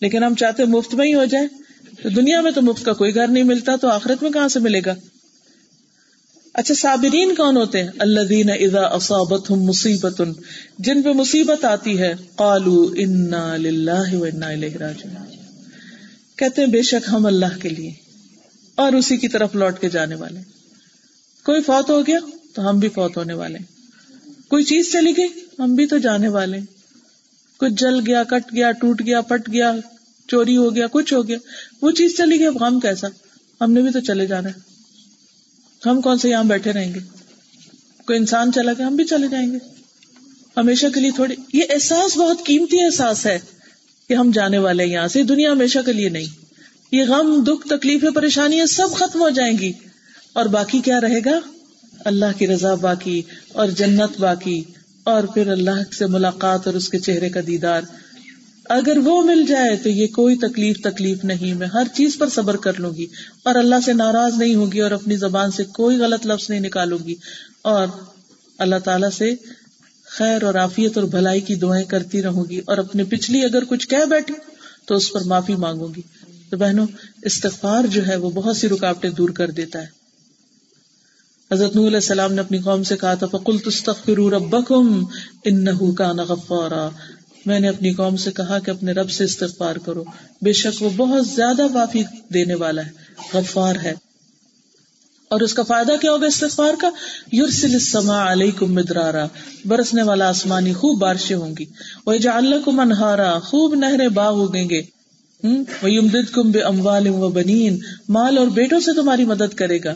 لیکن 0.00 0.24
ہم 0.24 0.34
چاہتے 0.34 0.64
مفت 0.64 0.94
میں 0.94 1.06
ہی 1.06 1.14
ہو 1.14 1.24
جائے 1.24 1.48
تو 2.02 2.08
دنیا 2.08 2.40
میں 2.40 2.50
تو 2.50 2.62
مفت 2.62 2.84
کا 2.84 2.92
کوئی 2.92 3.14
گھر 3.14 3.28
نہیں 3.28 3.44
ملتا، 3.44 3.76
تو 3.76 3.88
آخرت 3.88 4.22
میں 4.22 4.30
کہاں 4.30 4.48
سے 4.48 4.60
ملے 4.60 4.80
گا؟ 4.86 4.94
اچھا 6.54 6.74
صابرین 6.74 7.34
کون 7.34 7.56
ہوتے 7.56 7.82
ہیں؟ 7.82 7.90
اللہ 7.98 8.20
دین 8.20 8.50
ادا 8.50 8.80
اصابت 8.80 9.50
مصیبت، 9.50 10.22
جن 10.78 11.02
پہ 11.02 11.08
مصیبت 11.08 11.64
آتی 11.64 11.98
ہے 11.98 12.14
قالو 12.36 12.94
انا 12.96 13.56
للہ 13.56 14.14
و 14.14 14.24
انا 14.24 14.50
راجعون۔ 14.80 15.26
کہتے 16.36 16.62
ہیں، 16.62 16.68
بے 16.68 16.82
شک 16.82 17.08
ہم 17.12 17.26
اللہ 17.26 17.58
کے 17.62 17.68
لیے 17.68 17.92
اور 18.74 18.92
اسی 18.92 19.16
کی 19.16 19.28
طرف 19.28 19.54
لوٹ 19.54 19.78
کے 19.78 19.88
جانے 19.88 20.14
والے۔ 20.14 20.40
کوئی 21.44 21.62
فوت 21.62 21.90
ہو 21.90 22.06
گیا 22.06 22.18
تو 22.54 22.68
ہم 22.68 22.78
بھی 22.78 22.88
فوت 22.88 23.16
ہونے 23.16 23.34
والے۔ 23.34 23.73
کوئی 24.54 24.64
چیز 24.64 24.92
چلی 24.92 25.16
گئی؟ 25.16 25.28
ہم 25.58 25.74
بھی 25.74 25.86
تو 25.86 25.98
جانے 25.98 26.28
والے 26.28 26.58
کچھ 27.56 27.72
جل 27.72 28.00
گیا، 28.06 28.24
کٹ 28.24 28.54
گیا، 28.54 28.72
ٹوٹ 28.72 29.02
گیا 29.06 29.20
پٹ 29.20 29.52
گیا، 29.52 29.72
چوری 30.28 30.56
ہو 30.56 30.74
گیا، 30.74 30.86
کچھ 30.86 31.14
ہو 31.14 31.28
گیا۔ 31.28 31.38
وہ 31.82 31.90
چیز 31.90 32.16
چلی 32.16 32.38
گئی، 32.38 32.46
اب 32.46 32.62
غم 32.62 32.80
کیسا؟ 32.80 33.08
ہم 33.60 33.72
نے 33.72 33.82
بھی 33.82 33.90
تو 33.90 34.00
چلے 34.00 34.26
جانا 34.26 34.48
ہے۔ 34.48 34.54
ہم 35.86 36.00
کون 36.00 36.18
سے 36.18 36.28
یہاں 36.28 36.44
بیٹھے 36.44 36.72
رہیں 36.72 36.94
گے؟ 36.94 36.98
کوئی 38.06 38.18
انسان 38.18 38.52
چلا 38.52 38.72
گیا، 38.72 38.86
ہم 38.86 38.96
بھی 38.96 39.04
چلے 39.04 39.28
جائیں 39.28 39.52
گے۔ 39.52 39.58
ہمیشہ 40.56 40.86
کے 40.94 41.00
لیے 41.00 41.10
تھوڑی، 41.10 41.34
یہ 41.52 41.62
احساس 41.70 42.16
بہت 42.16 42.44
قیمتی 42.44 42.84
احساس 42.84 43.26
ہے 43.26 43.38
کہ 44.08 44.14
ہم 44.14 44.30
جانے 44.30 44.58
والے 44.58 44.84
یہاں 44.84 45.08
سے۔ 45.08 45.22
دنیا 45.22 45.52
ہمیشہ 45.52 45.78
کے 45.86 45.92
لیے 45.92 46.08
نہیں۔ 46.08 46.44
یہ 46.92 47.04
غم، 47.04 47.44
دکھ، 47.44 47.68
تکلیفیں، 47.68 48.10
پریشانیاں 48.10 48.66
سب 48.66 48.88
ختم 48.96 49.20
ہو 49.20 49.30
جائیں 49.30 49.58
گی۔ 49.58 49.72
اور 50.32 50.46
باقی 50.46 50.80
کیا 50.80 51.00
رہے 51.00 51.18
گا؟ 51.24 51.40
اللہ 52.04 52.38
کی 52.38 52.46
رضا 52.46 52.74
باقی 52.74 53.22
اور 53.52 53.68
جنت 53.68 54.20
باقی 54.20 54.64
اور 55.04 55.24
پھر 55.24 55.48
اللہ 55.50 55.94
سے 55.98 56.06
ملاقات 56.06 56.66
اور 56.66 56.74
اس 56.74 56.88
کے 56.88 56.98
چہرے 56.98 57.28
کا 57.28 57.40
دیدار۔ 57.46 57.82
اگر 58.68 58.98
وہ 58.98 59.22
مل 59.22 59.46
جائے 59.46 59.76
تو 59.76 59.88
یہ 59.88 60.06
کوئی 60.06 60.36
تکلیف 60.36 60.76
تکلیف 60.80 61.24
نہیں، 61.24 61.54
میں 61.54 61.66
ہر 61.66 61.82
چیز 61.94 62.18
پر 62.18 62.28
صبر 62.28 62.56
کر 62.56 62.80
لوں 62.80 62.94
گی 62.94 63.06
اور 63.42 63.54
اللہ 63.54 63.74
سے 63.84 63.92
ناراض 63.92 64.34
نہیں 64.38 64.54
ہوگی 64.54 64.80
اور 64.80 64.90
اپنی 64.90 65.16
زبان 65.16 65.50
سے 65.50 65.64
کوئی 65.64 65.96
غلط 65.96 66.26
لفظ 66.26 66.50
نہیں 66.50 66.60
نکالوں 66.60 66.98
گی۔ 67.06 67.14
اور 67.62 67.86
اللہ 68.58 68.76
تعالی 68.84 69.06
سے 69.16 69.34
خیر 70.04 70.42
اور 70.42 70.54
عافیت 70.54 70.98
اور 70.98 71.06
بھلائی 71.06 71.40
کی 71.40 71.54
دعائیں 71.54 71.84
کرتی 71.84 72.22
رہوں 72.22 72.44
گی 72.50 72.60
اور 72.66 72.78
اپنے 72.78 73.04
پچھلی 73.04 73.44
اگر 73.44 73.64
کچھ 73.64 73.88
کہہ 73.88 74.04
بیٹھی 74.04 74.34
تو 74.84 74.94
اس 74.94 75.12
پر 75.12 75.20
معافی 75.20 75.54
مانگوں 75.54 75.88
گی۔ 75.96 76.02
تو 76.50 76.56
بہنوں، 76.56 76.86
استغفار 77.22 77.86
جو 77.86 78.06
ہے 78.06 78.16
وہ 78.16 78.30
بہت 78.30 78.56
سی 78.56 78.68
رکاوٹیں 78.68 79.10
دور 79.10 79.28
کر 79.28 79.50
دیتا 79.50 79.82
ہے۔ 79.82 80.03
حضرت 81.52 81.76
علیہ 81.76 81.94
السلام 81.94 82.32
نے 82.32 82.40
اپنی 82.40 82.58
قوم 82.58 82.82
سے 82.82 82.96
کہا 82.96 83.14
تھا 83.14 83.26
فکل 83.26 83.58
تستغفروا 83.58 84.30
ربکم 84.30 85.04
انہو 85.44 85.92
کان 85.92 86.16
غفارا۔ 86.16 86.88
میں 87.46 87.60
نے 87.60 87.68
اپنی 87.68 87.92
قوم 87.92 88.16
سے 88.16 88.32
کہا 88.32 88.58
کہ 88.58 88.70
اپنے 88.70 88.92
رب 88.92 89.10
سے 89.10 89.24
استغفار 89.24 89.76
کرو۔ 89.76 90.04
بے 90.42 90.52
شک 90.52 90.82
وہ 90.82 90.90
بہت 90.96 91.26
زیادہ 91.26 91.68
معافی 91.68 92.02
دینے 92.34 92.54
والا 92.54 92.86
ہے، 92.86 92.90
غفار 93.34 93.74
ہے۔ 93.82 93.94
اور 95.28 95.40
اس 95.40 95.54
کا 95.54 95.62
فائدہ 95.62 95.92
کیا 96.00 96.12
ہوگا 96.12 96.26
استغفار 96.26 96.74
کا؟ 96.80 96.90
یورسل 97.32 97.72
السماء 97.72 98.32
علیکم 98.32 98.74
مدرارا۔ 98.74 99.26
برسنے 99.64 100.02
والا 100.02 100.28
آسمانی 100.28 100.72
خوب 100.72 100.98
بارشیں 100.98 101.36
ہوں 101.36 101.54
گی۔ 101.58 101.64
وہ 102.06 102.14
جعلکم 102.14 102.80
انہارا 102.80 103.38
خوب 103.38 103.74
نہریں 103.74 104.08
باغ 104.08 104.40
اگیں 104.42 104.68
گے۔ 104.70 104.82
وَيُمْدِدْكُمْ 105.82 106.52
بِأَمْوَالٍ 106.52 107.08
وَبَنِينَ۔ 107.08 107.76
مال 108.08 108.38
اور 108.38 108.46
بیٹوں 108.46 108.80
سے 108.80 108.94
تمہاری 108.94 109.24
مدد 109.24 109.54
کرے 109.54 109.78
گا۔ 109.84 109.94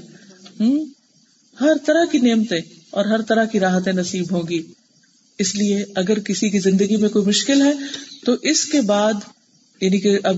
ہر 1.60 1.72
طرح 1.86 2.04
کی 2.12 2.18
نعمتیں 2.18 2.60
اور 2.90 3.04
ہر 3.04 3.22
طرح 3.22 3.44
کی 3.44 3.60
راحتیں 3.60 3.92
نصیب 3.92 4.26
ہوں 4.30 4.42
گی۔ 4.48 4.62
اس 5.38 5.54
لیے 5.54 5.84
اگر 5.94 6.18
کسی 6.18 6.50
کی 6.50 6.58
زندگی 6.58 6.96
میں 6.96 7.08
کوئی 7.08 7.24
مشکل 7.24 7.62
ہے، 7.62 7.72
تو 8.24 8.32
اس 8.42 8.64
کے 8.64 8.80
بعد 8.80 9.12
یعنی 9.80 10.00
کہ 10.00 10.18
اب 10.24 10.36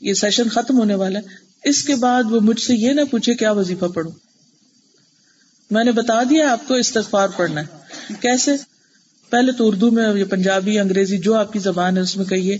یہ 0.00 0.14
سیشن 0.14 0.48
ختم 0.48 0.78
ہونے 0.78 0.94
والا 0.94 1.18
ہے، 1.18 1.24
اس 1.68 1.82
کے 1.82 1.94
بعد 1.94 2.22
وہ 2.30 2.40
مجھ 2.40 2.60
سے 2.60 2.74
یہ 2.74 2.92
نہ 2.92 3.00
پوچھے 3.10 3.34
کیا 3.34 3.52
وظیفہ 3.52 3.84
پڑھوں۔ 3.84 4.12
میں 5.70 5.84
نے 5.84 5.92
بتا 5.92 6.22
دیا 6.22 6.52
آپ 6.52 6.68
کو 6.68 6.74
استغفار 6.74 7.28
پڑھنا 7.36 7.60
ہے۔ 7.60 7.66
کیسے؟ 8.20 8.50
پہلے 9.30 9.52
تو 9.52 9.68
اردو 9.68 9.90
میں 9.90 10.14
یا 10.14 10.24
پنجابی، 10.24 10.78
انگریزی 10.78 11.18
جو 11.18 11.34
آپ 11.34 11.52
کی 11.52 11.58
زبان 11.58 11.96
ہے، 11.96 12.02
اس 12.02 12.16
میں 12.16 12.24
کہیے، 12.24 12.58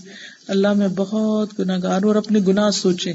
اللہ 0.49 0.73
میں 0.73 0.89
بہت 0.89 1.59
گناہ 1.59 1.79
گار 1.83 2.03
اور 2.03 2.15
اپنے 2.15 2.41
گناہ 2.49 2.71
سوچے 2.71 3.11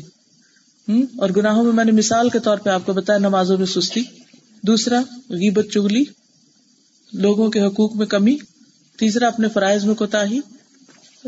اور 1.17 1.29
گناہوں 1.37 1.63
میں 1.63 1.71
میں 1.71 1.85
نے 1.85 1.91
مثال 1.91 2.29
کے 2.29 2.39
طور 2.39 2.57
پہ 2.57 2.69
آپ 2.69 2.85
کو 2.85 2.93
بتایا، 2.93 3.19
نمازوں 3.19 3.57
میں 3.57 3.65
سستی۔ 3.65 4.01
دوسرا، 4.67 5.01
غیبت 5.29 5.65
چگلی، 5.73 6.03
لوگوں 7.13 7.49
کے 7.49 7.59
حقوق 7.59 7.95
میں 7.95 8.05
کمی، 8.05 8.37
تیسرا، 8.97 9.27
اپنے 9.27 9.47
فرائض 9.53 9.85
میں 9.85 9.95
کوتا 9.95 10.25
ہی 10.25 10.39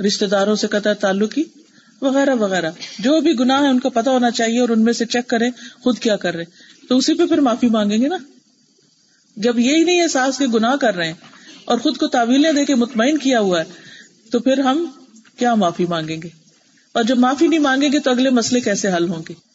رشتے 0.08 0.26
داروں 0.26 0.56
سے 0.56 0.68
قطع 0.68 0.94
تعلقی، 0.94 1.44
وغیرہ 2.02 2.36
وغیرہ۔ 2.36 2.72
جو 3.00 3.22
بھی 3.22 3.40
گناہ 3.40 3.62
ہے 3.62 3.68
ان 3.68 3.80
کو 3.80 3.90
پتا 3.90 4.12
ہونا 4.12 4.32
چاہیے 4.32 4.60
اور 4.60 4.70
ان 4.70 4.84
میں 4.84 4.94
سے 4.94 5.06
چیک 5.06 5.28
کرے 5.28 5.50
خود 5.84 6.00
کیا 6.00 6.16
کر 6.16 6.36
رہے 6.36 6.44
تو 6.90 6.98
اسی 6.98 7.14
پہ 7.14 7.26
پھر 7.26 7.38
معافی 7.38 7.70
مانگیں 7.70 8.02
گے 8.02 8.08
نا؟ 8.08 8.18
جب 9.38 9.60
یہی 9.60 9.84
نہیں 9.84 10.02
احساس 10.02 10.38
کے 10.38 10.46
گناہ 10.48 10.76
کر 10.76 10.96
رہے 10.96 11.08
ہیں 11.08 11.14
اور 11.66 11.78
خود 11.78 11.98
کو 11.98 12.08
تعویلیں 12.08 12.52
دے 12.52 12.66
کے 12.66 12.76
مطمئن 12.76 13.18
کیا 13.18 13.40
ہوا 13.40 13.60
ہے، 13.60 13.66
تو 14.32 14.40
پھر 14.40 14.60
ہم 14.60 14.86
کیا 15.38 15.56
معافی 15.56 15.86
مانگیں 15.86 16.22
گے؟ 16.22 16.30
اور 16.92 17.04
جب 17.04 17.18
معافی 17.18 17.48
نہیں 17.48 17.60
مانگیں 17.60 17.92
گے 17.92 18.00
تو 18.00 18.12
اگلے 18.12 18.30
مسئلے 18.30 18.62
کیسے 18.62 18.88
حل 18.92 19.10
ہوں 19.10 19.24
گے؟ 19.30 19.49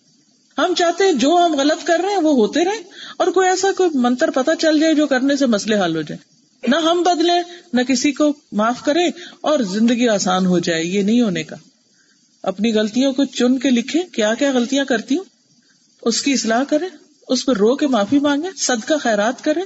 ہم 0.59 0.75
چاہتے 0.79 1.05
ہیں 1.05 1.13
جو 1.13 1.39
ہم 1.47 1.55
غلط 1.55 1.87
کر 1.87 2.01
رہے 2.03 2.09
ہیں 2.09 2.23
وہ 2.23 2.33
ہوتے 2.33 2.65
رہے 2.65 2.83
اور 3.17 3.27
کوئی 3.27 3.49
ایسا 3.49 3.69
کوئی 3.77 3.91
منتر 3.95 4.31
پتا 4.31 4.55
چل 4.55 4.81
جائے 4.81 4.95
جو 4.95 5.07
کرنے 5.07 5.37
سے 5.37 5.47
مسئلے 5.47 5.81
حل 5.81 5.97
ہو 5.97 6.03
جائے 6.03 6.35
نہ 6.69 6.77
ہم 6.77 7.03
بدلے 7.03 7.33
نہ 7.73 7.83
کسی 7.83 8.13
کو 8.13 8.33
معاف 8.53 8.83
کرے 8.83 9.09
اور 9.41 9.59
زندگی 9.59 10.09
آسان 10.09 10.47
ہو 10.47 10.59
جائے، 10.59 10.85
یہ 10.85 11.03
نہیں 11.03 11.21
ہونے 11.21 11.43
کا۔ 11.43 11.57
اپنی 12.43 12.75
غلطیوں 12.75 13.13
کو 13.13 13.25
چن 13.25 13.59
کے 13.59 13.71
لکھے 13.71 14.03
کیا 14.03 14.35
کیا 14.35 14.53
غلطیاں 14.53 14.85
کرتی 14.85 15.17
ہوں۔ 15.17 15.25
اس 16.03 16.23
کی 16.23 16.33
اصلاح 16.33 16.65
کرے 16.65 16.87
اس 17.29 17.47
پر 17.47 17.57
رو 17.57 17.77
کے 17.77 17.87
معافی 17.87 18.19
مانگے 18.19 18.49
صدقہ 18.57 18.95
خیرات 19.01 19.45
کرے 19.45 19.61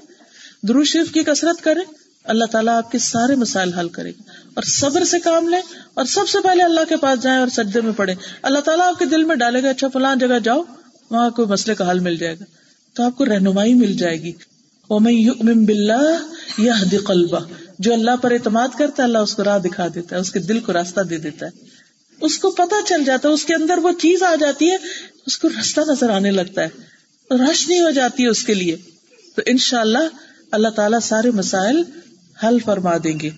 درو 0.68 0.84
شریف 0.84 1.12
کی 1.12 1.22
کثرت 1.22 1.64
کرے 1.64 1.80
اللہ 2.24 2.44
تعالیٰ 2.44 2.76
آپ 2.76 2.92
کے 2.92 2.98
سارے 2.98 3.34
مسائل 3.34 3.72
حل 3.72 3.88
کرے 3.88 4.10
گا۔ 4.10 4.22
اور 4.54 4.62
صبر 4.62 5.04
سے 5.04 5.20
کام 5.20 5.48
لیں 5.48 5.60
اور 5.94 6.04
سب 6.04 6.28
سے 6.28 6.38
پہلے 6.44 6.62
اللہ 6.62 6.80
کے 6.88 6.96
پاس 6.96 7.22
جائیں 7.22 7.38
اور 7.38 7.48
سجدے 7.48 7.80
میں 7.80 7.92
پڑے 7.92 8.14
اللہ 8.42 8.58
تعالیٰ 8.58 8.88
آپ 8.88 8.98
کے 8.98 9.04
دل 9.04 9.24
میں 9.24 9.36
ڈالے 9.36 9.62
گا 9.62 9.68
اچھا 9.68 9.88
فلاں 9.88 10.16
جگہ 10.16 10.38
جاؤ، 10.44 10.62
وہاں 11.10 11.30
کوئی 11.30 11.48
مسئلے 11.48 11.74
کا 11.74 11.90
حل 11.90 11.98
مل 11.98 12.16
جائے 12.16 12.34
گا۔ 12.34 12.44
تو 12.94 13.02
آپ 13.02 13.16
کو 13.16 13.24
رہنمائی 13.24 13.74
مل 13.74 13.92
جائے 13.92 14.22
گی۔ 14.22 14.32
قلبہ 16.98 17.40
جو 17.78 17.92
اللہ 17.92 18.16
پر 18.22 18.30
اعتماد 18.30 18.68
کرتا 18.78 19.02
ہے، 19.02 19.08
اللہ 19.08 19.18
اس 19.18 19.34
کو 19.34 19.44
راہ 19.44 19.58
دکھا 19.58 19.86
دیتا 19.94 20.16
ہے، 20.16 20.20
اس 20.20 20.32
کے 20.32 20.38
دل 20.38 20.60
کو 20.60 20.72
راستہ 20.72 21.00
دے 21.00 21.18
دیتا 21.18 21.46
ہے۔ 21.46 21.50
اس 22.20 22.38
کو 22.38 22.50
پتا 22.50 22.76
چل 22.88 23.04
جاتا 23.04 23.28
ہے، 23.28 23.34
اس 23.34 23.44
کے 23.44 23.54
اندر 23.54 23.78
وہ 23.78 23.92
چیز 23.92 24.22
آ 24.22 24.34
جاتی 24.34 24.70
ہے، 24.70 24.76
اس 25.26 25.38
کو 25.38 25.48
راستہ 25.48 25.80
نظر 25.88 26.10
آنے 26.10 26.30
لگتا 26.30 26.62
ہے۔ 26.62 26.68
روشنی 27.30 27.80
ہو 27.80 27.90
جاتی 27.90 28.22
ہے 28.22 28.28
اس 28.28 28.44
کے 28.44 28.54
لیے۔ 28.54 28.76
تو 29.34 29.42
ان 29.46 29.58
شاء 29.58 29.80
اللہ 29.80 29.98
اللہ 30.50 30.68
تعالیٰ 30.68 31.00
سارے 31.00 31.30
مسائل 31.30 31.82
حل 32.44 32.58
فرما 32.58 32.96
دیں 33.04 33.20
گے۔ 33.20 33.30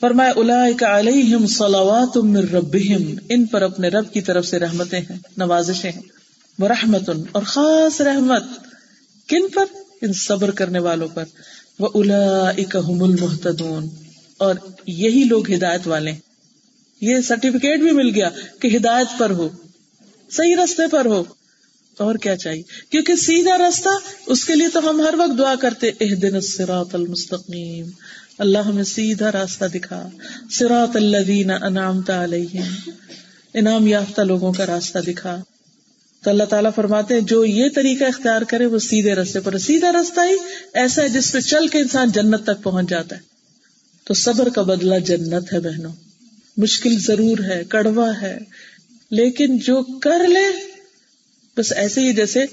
فرمائے 0.00 0.32
الا 0.36 0.98
علیہم 0.98 1.46
صلوات 1.46 2.16
من 2.16 2.36
ربہم، 2.36 3.14
ان 3.28 3.46
پر 3.46 3.62
اپنے 3.62 3.88
رب 3.88 4.12
کی 4.12 4.20
طرف 4.20 4.46
سے 4.46 4.58
رحمتیں 4.58 5.00
ہیں، 5.00 5.16
نوازشیں 5.36 5.92
ہیں 5.92 6.20
رحمت 6.60 7.10
اور 7.32 7.42
خاص 7.42 8.00
رحمت 8.00 8.44
کن 9.28 9.48
پر؟ 9.48 9.64
ان 10.02 10.12
صبر 10.12 10.50
کرنے 10.50 10.78
والوں 10.78 11.08
پر۔ 11.08 11.24
وہ 11.78 11.88
الا 11.94 12.50
هم 12.88 13.02
المحتدون 13.02 13.88
اور 14.38 14.54
یہی 14.86 15.24
لوگ 15.24 15.52
ہدایت 15.52 15.88
والے 15.88 16.12
یہ 17.00 17.20
سرٹیفکیٹ 17.20 17.80
بھی 17.80 17.90
مل 17.90 18.10
گیا 18.14 18.30
کہ 18.60 18.76
ہدایت 18.76 19.18
پر 19.18 19.30
ہو، 19.30 19.48
صحیح 20.30 20.56
رستے 20.64 20.82
پر 20.90 21.06
ہو۔ 21.06 21.24
اور 21.98 22.14
کیا 22.14 22.36
چاہیے؟ 22.36 22.62
کیونکہ 22.90 23.14
سیدھا 23.14 23.58
راستہ، 23.58 23.88
اس 24.26 24.44
کے 24.44 24.54
لیے 24.54 24.68
تو 24.68 24.90
ہم 24.90 25.00
ہر 25.00 25.14
وقت 25.18 25.38
دعا 25.38 25.54
کرتے 25.54 25.90
اح 26.00 26.14
دن 26.22 26.40
سراط 26.40 26.94
المستقیم۔ 26.94 27.86
اللہ 28.38 28.58
ہمیں 28.58 28.84
سیدھا 28.84 29.32
راستہ 29.32 29.64
دکھا۔ 29.64 30.08
سراط 30.50 30.96
اللہ 30.96 31.52
انعام 31.64 32.00
علیہم۔ 32.08 32.90
انعام 33.54 33.86
یافتہ 33.86 34.20
لوگوں 34.20 34.52
کا 34.52 34.66
راستہ 34.66 34.98
دکھا۔ 34.98 35.42
تو 36.24 36.30
اللہ 36.30 36.44
تعالیٰ 36.44 36.70
فرماتے 36.76 37.14
ہیں، 37.14 37.20
جو 37.20 37.44
یہ 37.44 37.64
طریقہ 37.74 38.04
اختیار 38.04 38.42
کرے، 38.42 38.66
وہ 38.66 38.78
سیدھے 38.78 39.14
راستے 39.14 39.40
پر۔ 39.40 39.58
سیدھا 39.58 39.92
راستہ 39.92 40.20
ہی 40.20 40.34
ایسا 40.74 41.02
ہے 41.02 41.08
جس 41.08 41.32
پہ 41.32 41.40
چل 41.40 41.68
کے 41.68 41.78
انسان 41.78 42.12
جنت 42.12 42.44
تک 42.44 42.62
پہنچ 42.62 42.90
جاتا 42.90 43.16
ہے۔ 43.16 43.20
تو 44.04 44.14
صبر 44.14 44.48
کا 44.48 44.62
بدلہ 44.62 44.98
جنت 44.98 45.52
ہے 45.52 45.60
بہنوں۔ 45.60 45.92
مشکل 46.56 46.98
ضرور 46.98 47.38
ہے، 47.38 47.62
کڑوا 47.68 48.20
ہے، 48.22 48.38
لیکن 49.10 49.58
جو 49.58 49.98
کر 49.98 50.28
لے 50.28 50.69
بس 51.56 51.72
ایسے 51.72 52.00
ہی 52.00 52.12
جیسے 52.12 52.44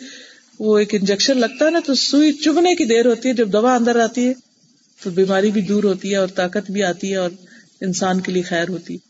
وہ 0.60 0.78
ایک 0.78 0.96
انجیکشن 0.96 1.40
لگتا 1.40 1.66
ہے 1.66 1.70
نا، 1.70 1.80
تو 1.86 1.96
سوئی 1.96 2.34
چبنے 2.34 2.76
کی 2.76 2.86
دیر 2.86 3.06
ہوتی 3.06 3.30
ہے، 3.30 3.34
جب 3.34 3.54
دوا 3.54 3.76
اندر 3.76 4.00
آتی 4.00 4.28
ہے، 4.28 4.34
تو 5.04 5.10
بیماری 5.10 5.52
بھی 5.52 5.62
دور 5.62 5.84
ہوتی 5.84 6.12
ہے 6.12 6.16
اور 6.16 6.28
طاقت 6.28 6.72
بھی 6.72 6.84
آتی 6.84 7.12
ہے 7.12 7.16
اور 7.16 7.30
انسان 7.82 8.20
کے 8.20 8.32
لیے 8.32 8.44
خیر 8.44 8.70
ہوتی 8.70 8.94
ہے۔ 8.94 9.08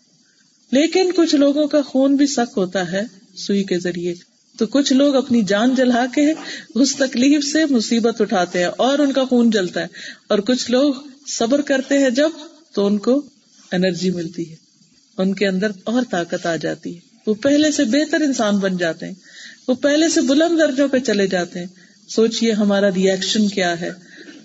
لیکن 0.71 1.11
کچھ 1.15 1.35
لوگوں 1.35 1.67
کا 1.67 1.81
خون 1.81 2.15
بھی 2.15 2.27
سخت 2.27 2.57
ہوتا 2.57 2.91
ہے 2.91 3.01
سوئی 3.35 3.63
کے 3.63 3.79
ذریعے۔ 3.79 4.13
تو 4.57 4.67
کچھ 4.67 4.93
لوگ 4.93 5.15
اپنی 5.15 5.41
جان 5.41 5.75
جلا 5.75 6.05
کے 6.15 6.33
اس 6.75 6.95
تکلیف 6.95 7.45
سے 7.45 7.65
مصیبت 7.65 8.21
اٹھاتے 8.21 8.59
ہیں 8.59 8.69
اور 8.77 8.99
ان 8.99 9.13
کا 9.13 9.25
خون 9.25 9.51
جلتا 9.51 9.81
ہے۔ 9.81 9.87
اور 10.27 10.39
کچھ 10.39 10.71
لوگ 10.71 10.93
صبر 11.27 11.61
کرتے 11.61 11.99
ہیں 11.99 12.09
جب 12.09 12.29
تو 12.73 12.85
ان 12.85 12.97
کو 12.97 13.25
انرجی 13.71 14.09
ملتی 14.09 14.51
ہے۔ 14.51 14.55
ان 15.17 15.33
کے 15.33 15.47
اندر 15.47 15.71
اور 15.83 16.01
طاقت 16.11 16.45
آ 16.45 16.55
جاتی 16.55 16.95
ہے۔ 16.95 17.06
وہ 17.27 17.33
پہلے 17.33 17.71
سے 17.71 17.83
بہتر 17.83 18.21
انسان 18.21 18.57
بن 18.57 18.77
جاتے 18.77 19.05
ہیں، 19.05 19.13
وہ 19.67 19.75
پہلے 19.75 20.09
سے 20.09 20.21
بلند 20.21 20.59
درجوں 20.59 20.87
پہ 20.87 20.99
چلے 20.99 21.27
جاتے 21.27 21.59
ہیں۔ 21.59 21.67
سوچئے 22.09 22.51
ہمارا 22.51 22.89
ریئیکشن 22.95 23.47
کیا 23.47 23.81
ہے۔ 23.81 23.91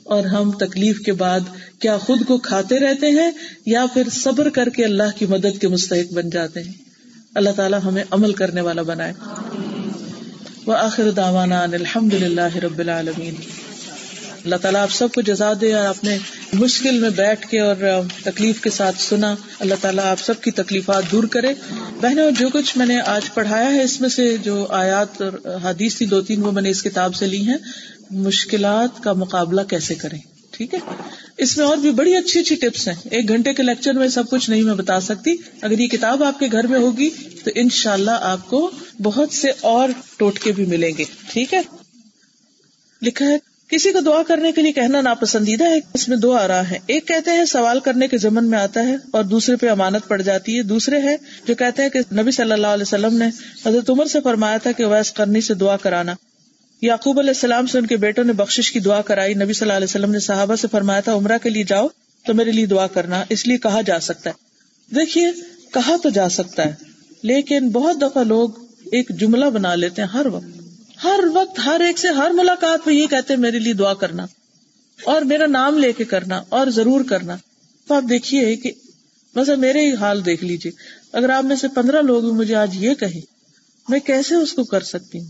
اور 0.04 0.24
ہم 0.24 0.50
تکلیف 0.50 0.98
کے 0.98 1.12
بعد 1.12 1.40
کیا 1.78 1.98
خود 1.98 2.24
کو 2.26 2.38
کھاتے 2.38 2.78
رہتے 2.78 3.10
ہیں 3.10 3.30
یا 3.66 3.86
پھر 3.94 4.02
صبر 4.12 4.50
کر 4.50 4.68
کے 4.68 4.84
اللہ 4.84 5.18
کی 5.18 5.26
مدد 5.26 5.60
کے 5.60 5.68
مستحق 5.68 6.12
بن 6.12 6.30
جاتے 6.30 6.62
ہیں۔ 6.62 6.72
اللہ 7.34 7.50
تعالیٰ 7.50 7.78
ہمیں 7.84 8.04
عمل 8.10 8.32
کرنے 8.32 8.60
والا 8.60 8.82
بنائے۔ 8.82 9.12
وہ 10.66 10.72
آخر 10.72 11.10
داوانا 11.10 11.62
الحمد 11.62 12.14
للہ 12.14 12.56
رب 12.56 12.78
العالمین۔ 12.78 13.61
اللہ 14.44 14.56
تعالیٰ 14.56 14.82
آپ 14.82 14.90
سب 14.90 15.08
کو 15.14 15.20
جزا 15.20 15.52
دے 15.60 15.74
اور 15.74 15.86
آپ 15.86 16.04
نے 16.04 16.18
مشکل 16.52 16.98
میں 16.98 17.10
بیٹھ 17.10 17.48
کے 17.48 17.60
اور 17.60 17.76
تکلیف 18.24 18.60
کے 18.60 18.70
ساتھ 18.70 19.02
سنا۔ 19.02 19.34
اللہ 19.58 19.74
تعالیٰ 19.80 20.04
آپ 20.04 20.20
سب 20.20 20.40
کی 20.40 20.50
تکلیفات 20.50 21.02
دور 21.12 21.24
کرے۔ 21.24 21.54
بہنوں، 22.00 22.30
جو 22.30 22.48
کچھ 22.48 22.78
میں 22.78 22.86
نے 22.86 23.00
آج 23.00 23.34
پڑھایا 23.34 23.74
ہے، 23.74 23.82
اس 23.82 24.00
میں 24.00 24.08
سے 24.08 24.36
جو 24.36 24.66
آیات 24.66 25.22
اور 25.22 25.54
حادیث 25.62 25.96
تھی، 25.96 26.06
دو 26.06 26.20
تین 26.20 26.42
وہ 26.42 26.52
میں 26.52 26.62
نے 26.62 26.70
اس 26.70 26.82
کتاب 26.82 27.14
سے 27.14 27.26
لی 27.26 27.48
ہیں۔ 27.48 27.56
مشکلات 28.10 29.02
کا 29.02 29.12
مقابلہ 29.12 29.60
کیسے 29.60 29.94
کریں؟ 29.94 30.18
ٹھیک 30.50 30.74
ہے؟ 30.74 30.78
اس 31.38 31.58
میں 31.58 31.66
اور 31.66 31.76
بھی 31.76 31.90
بڑی 31.90 32.16
اچھی 32.16 32.40
اچھی 32.40 32.56
ٹپس 32.56 32.88
ہیں۔ 32.88 32.94
ایک 33.10 33.28
گھنٹے 33.28 33.54
کے 33.54 33.62
لیکچر 33.62 33.92
میں 33.92 34.08
سب 34.08 34.30
کچھ 34.30 34.50
نہیں 34.50 34.62
میں 34.62 34.74
بتا 34.74 35.00
سکتی۔ 35.00 35.34
اگر 35.62 35.78
یہ 35.78 35.86
کتاب 35.86 36.22
آپ 36.22 36.38
کے 36.38 36.46
گھر 36.52 36.66
میں 36.66 36.78
ہوگی، 36.78 37.10
تو 37.44 37.50
ان 37.54 37.68
شاء 37.68 37.92
اللہ 37.92 38.18
آپ 38.20 38.50
کو 38.50 38.70
بہت 39.02 39.32
سے 39.32 39.52
اور 39.60 39.88
ٹوٹکے 40.16 40.52
بھی 40.52 40.66
ملیں 40.66 40.92
گے۔ 40.98 41.04
ٹھیک 41.32 41.54
ہے؟ 41.54 41.60
لکھا 43.02 43.26
ہے 43.26 43.51
کسی 43.72 43.92
کو 43.92 44.00
دعا 44.00 44.22
کرنے 44.22 44.52
کے 44.52 44.62
لیے 44.62 44.72
کہنا 44.72 45.00
ناپسندیدہ 45.00 45.64
ہے، 45.64 45.78
اس 45.94 46.08
میں 46.08 46.16
دو 46.16 46.32
آ 46.32 46.48
رہا 46.48 46.70
ہے 46.70 46.78
ایک 46.86 47.08
کہتے 47.08 47.30
ہیں، 47.30 47.44
سوال 47.44 47.80
کرنے 47.80 48.08
کے 48.08 48.18
ضمن 48.18 48.50
میں 48.50 48.58
آتا 48.58 48.86
ہے 48.86 48.96
اور 49.10 49.24
دوسرے 49.24 49.56
پہ 49.56 49.68
امانت 49.68 50.08
پڑ 50.08 50.22
جاتی 50.22 50.58
ہے۔ 50.58 50.62
دوسرے 50.62 51.00
ہے 51.00 51.16
جو 51.46 51.54
کہتے 51.54 51.82
ہیں 51.82 51.90
کہ 51.90 52.00
نبی 52.14 52.30
صلی 52.30 52.52
اللہ 52.52 52.66
علیہ 52.66 52.82
وسلم 52.82 53.16
نے 53.16 53.26
حضرت 53.66 53.90
عمر 53.90 54.06
سے 54.06 54.20
فرمایا 54.20 54.56
تھا 54.56 54.72
کہ 54.72 54.86
ویس 54.86 55.12
کرنی 55.12 55.40
سے 55.40 55.54
دعا 55.54 55.76
کرانا۔ 55.76 56.14
یعقوب 56.82 57.18
علیہ 57.18 57.30
السلام 57.30 57.66
سے 57.66 57.78
ان 57.78 57.86
کے 57.86 57.96
بیٹوں 57.96 58.24
نے 58.24 58.32
بخش 58.32 58.72
کی 58.72 58.80
دعا 58.80 59.00
کرائی۔ 59.00 59.34
نبی 59.34 59.52
صلی 59.52 59.66
اللہ 59.66 59.76
علیہ 59.76 59.90
وسلم 59.90 60.10
نے 60.10 60.18
صحابہ 60.18 60.56
سے 60.56 60.68
فرمایا 60.70 61.00
تھا، 61.00 61.14
عمرہ 61.14 61.38
کے 61.38 61.50
لیے 61.50 61.64
جاؤ 61.64 61.88
تو 62.26 62.34
میرے 62.34 62.52
لیے 62.52 62.66
دعا 62.66 62.86
کرنا۔ 62.86 63.24
اس 63.28 63.46
لیے 63.46 63.58
کہا 63.58 63.80
جا 63.80 64.00
سکتا 64.00 64.30
ہے۔ 64.30 64.34
دیکھیے، 64.94 65.30
کہا 65.74 65.96
تو 66.02 66.08
جا 66.08 66.28
سکتا 66.28 66.64
ہے، 66.64 66.74
لیکن 67.22 67.68
بہت 67.68 68.02
دفعہ 68.02 68.24
لوگ 68.24 68.50
ایک 68.92 69.08
جملہ 69.08 69.44
بنا 69.44 69.74
لیتے 69.74 70.02
ہیں 70.02 70.08
ہر 70.08 70.26
وقت۔ 70.26 70.61
ہر 71.04 71.20
وقت 71.32 71.60
ہر 71.64 71.80
ایک 71.80 71.98
سے 71.98 72.08
ہر 72.08 72.30
ملاقات 72.30 72.86
میں 72.86 72.94
یہ 72.94 73.06
کہتے 73.06 73.36
میرے 73.36 73.58
لیے 73.58 73.72
دعا 73.72 73.94
کرنا 73.94 74.26
اور 75.04 75.22
میرا 75.22 75.46
نام 75.46 75.78
لے 75.78 75.92
کے 75.92 76.04
کرنا 76.04 76.42
اور 76.48 76.66
ضرور 76.66 77.04
کرنا۔ 77.04 77.36
تو 77.86 77.94
آپ 77.94 78.02
دیکھیے 78.08 78.56
کہ 78.56 78.72
مثلا 79.34 79.54
میرے 79.54 79.86
ہی 79.86 79.94
حال 79.94 80.24
دیکھ 80.24 80.44
لیجیے 80.44 80.72
اگر 81.12 81.30
آپ 81.30 81.44
میں 81.44 81.56
سے 81.56 81.68
پندرہ 81.68 82.02
لوگ 82.02 82.24
مجھے 82.24 82.54
آج 82.54 82.84
یہ 82.84 82.94
کہیں، 82.94 83.20
میں 83.88 84.00
کیسے 84.00 84.34
اس 84.34 84.52
کو 84.52 84.64
کر 84.64 84.80
سکتی 84.80 85.18
ہوں؟ 85.18 85.26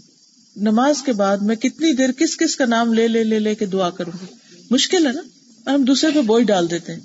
نماز 0.57 1.03
کے 1.03 1.13
بعد 1.13 1.37
میں 1.37 1.57
کتنی 1.57 1.93
دیر 1.93 2.13
کس 2.13 2.37
کس 2.37 2.57
کا 2.57 2.65
نام 2.65 2.93
لے 2.93 3.09
لے 3.09 3.25
لے 3.25 3.39
لے 3.39 3.55
کے 3.55 3.67
دعا 3.67 3.91
کروں 3.91 4.19
گی؟ 4.23 4.27
مشکل 4.71 5.07
ہے 5.07 5.13
نا؟ 5.13 5.75
ہم 5.75 5.85
دوسرے 5.85 6.11
پہ 6.11 6.21
بوجھ 6.21 6.45
ڈال 6.45 6.71
دیتے 6.71 6.93
ہیں۔ 6.93 7.01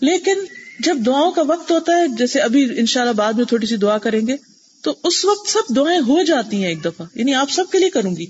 لیکن 0.00 0.34
جب 0.80 0.96
دعاؤں 1.06 1.32
کا 1.32 1.42
وقت 1.42 1.70
ہوتا 1.70 1.96
ہے، 1.96 2.08
جیسے 2.08 2.40
ابھی 2.40 2.78
ان 2.80 2.86
شاء 2.86 3.00
اللہ 3.00 3.12
بعد 3.12 3.32
میں 3.32 3.44
تھوڑی 3.44 3.66
سی 3.66 3.76
دعا 3.76 3.98
کریں 3.98 4.26
گے 4.26 4.36
تو 4.82 4.94
اس 5.04 5.24
وقت 5.24 5.50
سب 5.50 5.76
دعائیں 5.76 6.00
ہو 6.00 6.22
جاتی 6.22 6.56
ہیں 6.56 6.68
ایک 6.68 6.84
دفعہ 6.84 7.06
یعنی 7.14 7.34
آپ 7.34 7.50
سب 7.50 7.64
کے 7.72 7.78
لیے 7.78 7.90
کروں 7.90 8.16
گی۔ 8.16 8.26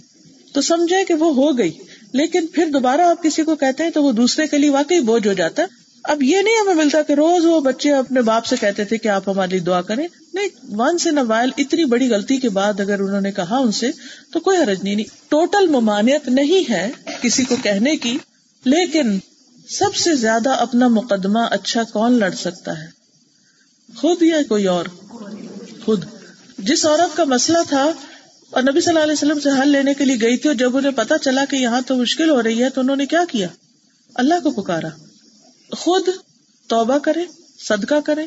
تو 0.53 0.61
سمجھے 0.61 1.05
کہ 1.05 1.15
وہ 1.15 1.35
ہو 1.35 1.59
گئی، 1.59 1.73
لیکن 2.13 2.47
پھر 2.47 2.67
دوبارہ 2.73 3.01
آپ 3.01 3.23
کسی 3.23 3.43
کو 3.43 3.57
کہتے 3.57 3.83
ہیں 3.83 3.91
تو 3.91 4.03
وہ 4.03 4.13
دوسرے 4.13 4.47
کے 4.47 4.59
لیے 4.59 4.71
واقعی 4.71 5.01
بوجھ 5.01 5.29
ہو 5.29 5.33
جاتا۔ 5.33 5.63
ہے 5.63 5.83
اب 6.05 6.23
یہ 6.23 6.39
نہیں 6.41 6.55
ہمیں 6.61 6.75
ملتا 6.75 7.03
کہ 7.03 7.13
روز 7.13 7.45
وہ 7.45 7.61
بچے 7.61 7.93
اپنے 7.93 8.23
باپ 8.23 8.47
سے 8.47 8.57
کہتے 8.61 8.85
تھے 8.85 8.99
کہ 8.99 9.09
آپ 9.09 9.29
ہمارے 9.29 9.51
لیے 9.51 9.61
دعا 9.61 9.83
کریں۔ 9.83 10.09
نہیں 10.35 10.49
ون 10.69 10.99
سے 10.99 11.11
نوائل 11.11 11.51
اتنی 11.59 11.85
بڑی 11.85 12.09
غلطی 12.09 12.37
کے 12.37 12.49
بعد 12.49 12.81
اگر 12.81 13.01
انہوں 13.01 13.21
نے 13.21 13.33
کہا 13.33 13.57
ان 13.57 13.73
سے، 13.73 13.91
تو 14.33 14.41
کوئی 14.41 14.59
حرج 14.59 14.79
نہیں۔ 14.83 14.93
یعنی 14.93 15.03
ٹوٹل 15.29 15.67
ممانعت 15.67 16.29
نہیں 16.29 16.73
ہے 16.73 16.91
کسی 17.23 17.45
کو 17.45 17.57
کہنے 17.63 17.97
کی، 17.97 18.19
لیکن 18.65 19.19
سب 19.69 19.95
سے 19.95 20.15
زیادہ 20.15 20.51
اپنا 20.51 20.89
مقدمہ 20.89 21.39
اچھا 21.39 21.83
کون 21.83 22.13
لڑ 22.13 22.31
سکتا 22.31 22.79
ہے؟ 22.79 22.87
خود 23.97 24.23
یا 24.23 24.43
کوئی 24.49 24.67
اور؟ 24.67 24.85
خود۔ 25.85 26.05
جس 26.63 26.87
عورت 26.87 27.17
کا 27.17 27.25
مسئلہ 27.25 27.59
تھا 27.69 27.93
اور 28.51 28.63
نبی 28.63 28.81
صلی 28.81 28.91
اللہ 28.91 29.03
علیہ 29.03 29.13
وسلم 29.13 29.41
سے 29.41 29.49
حل 29.63 29.69
لینے 29.69 29.95
کے 29.95 30.05
لیے 30.05 30.21
گئی 30.21 30.37
تھی 30.37 30.49
اور 30.49 30.57
جب 30.57 30.77
انہیں 30.77 30.93
پتا 30.93 31.19
چلا 31.19 31.45
کہ 31.45 31.57
یہاں 31.57 31.81
تو 31.87 31.97
مشکل 31.97 32.31
ہو 32.31 32.43
رہی 32.43 32.65
ہے 32.65 32.71
تو 32.71 32.81
انہوں 32.81 32.97
نے 32.97 33.07
کیا 33.07 33.25
کیا؟ 33.29 33.49
اللہ 34.15 34.35
کو 34.43 34.51
پکارا۔ 34.51 34.89
خود 35.79 36.09
توبہ 36.67 36.99
کرے 36.99 37.25
صدقہ 37.59 38.01
کرے 38.01 38.27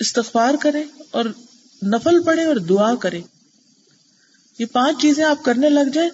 استغفار 0.00 0.54
کرے 0.60 0.84
اور 1.10 1.24
نفل 1.82 2.22
پڑے 2.22 2.44
اور 2.44 2.56
دعا 2.56 2.94
کرے 2.94 3.20
یہ 4.58 4.66
پانچ 4.72 5.02
چیزیں 5.02 5.24
آپ 5.24 5.44
کرنے 5.44 5.68
لگ 5.68 5.90
جائیں 5.92 6.10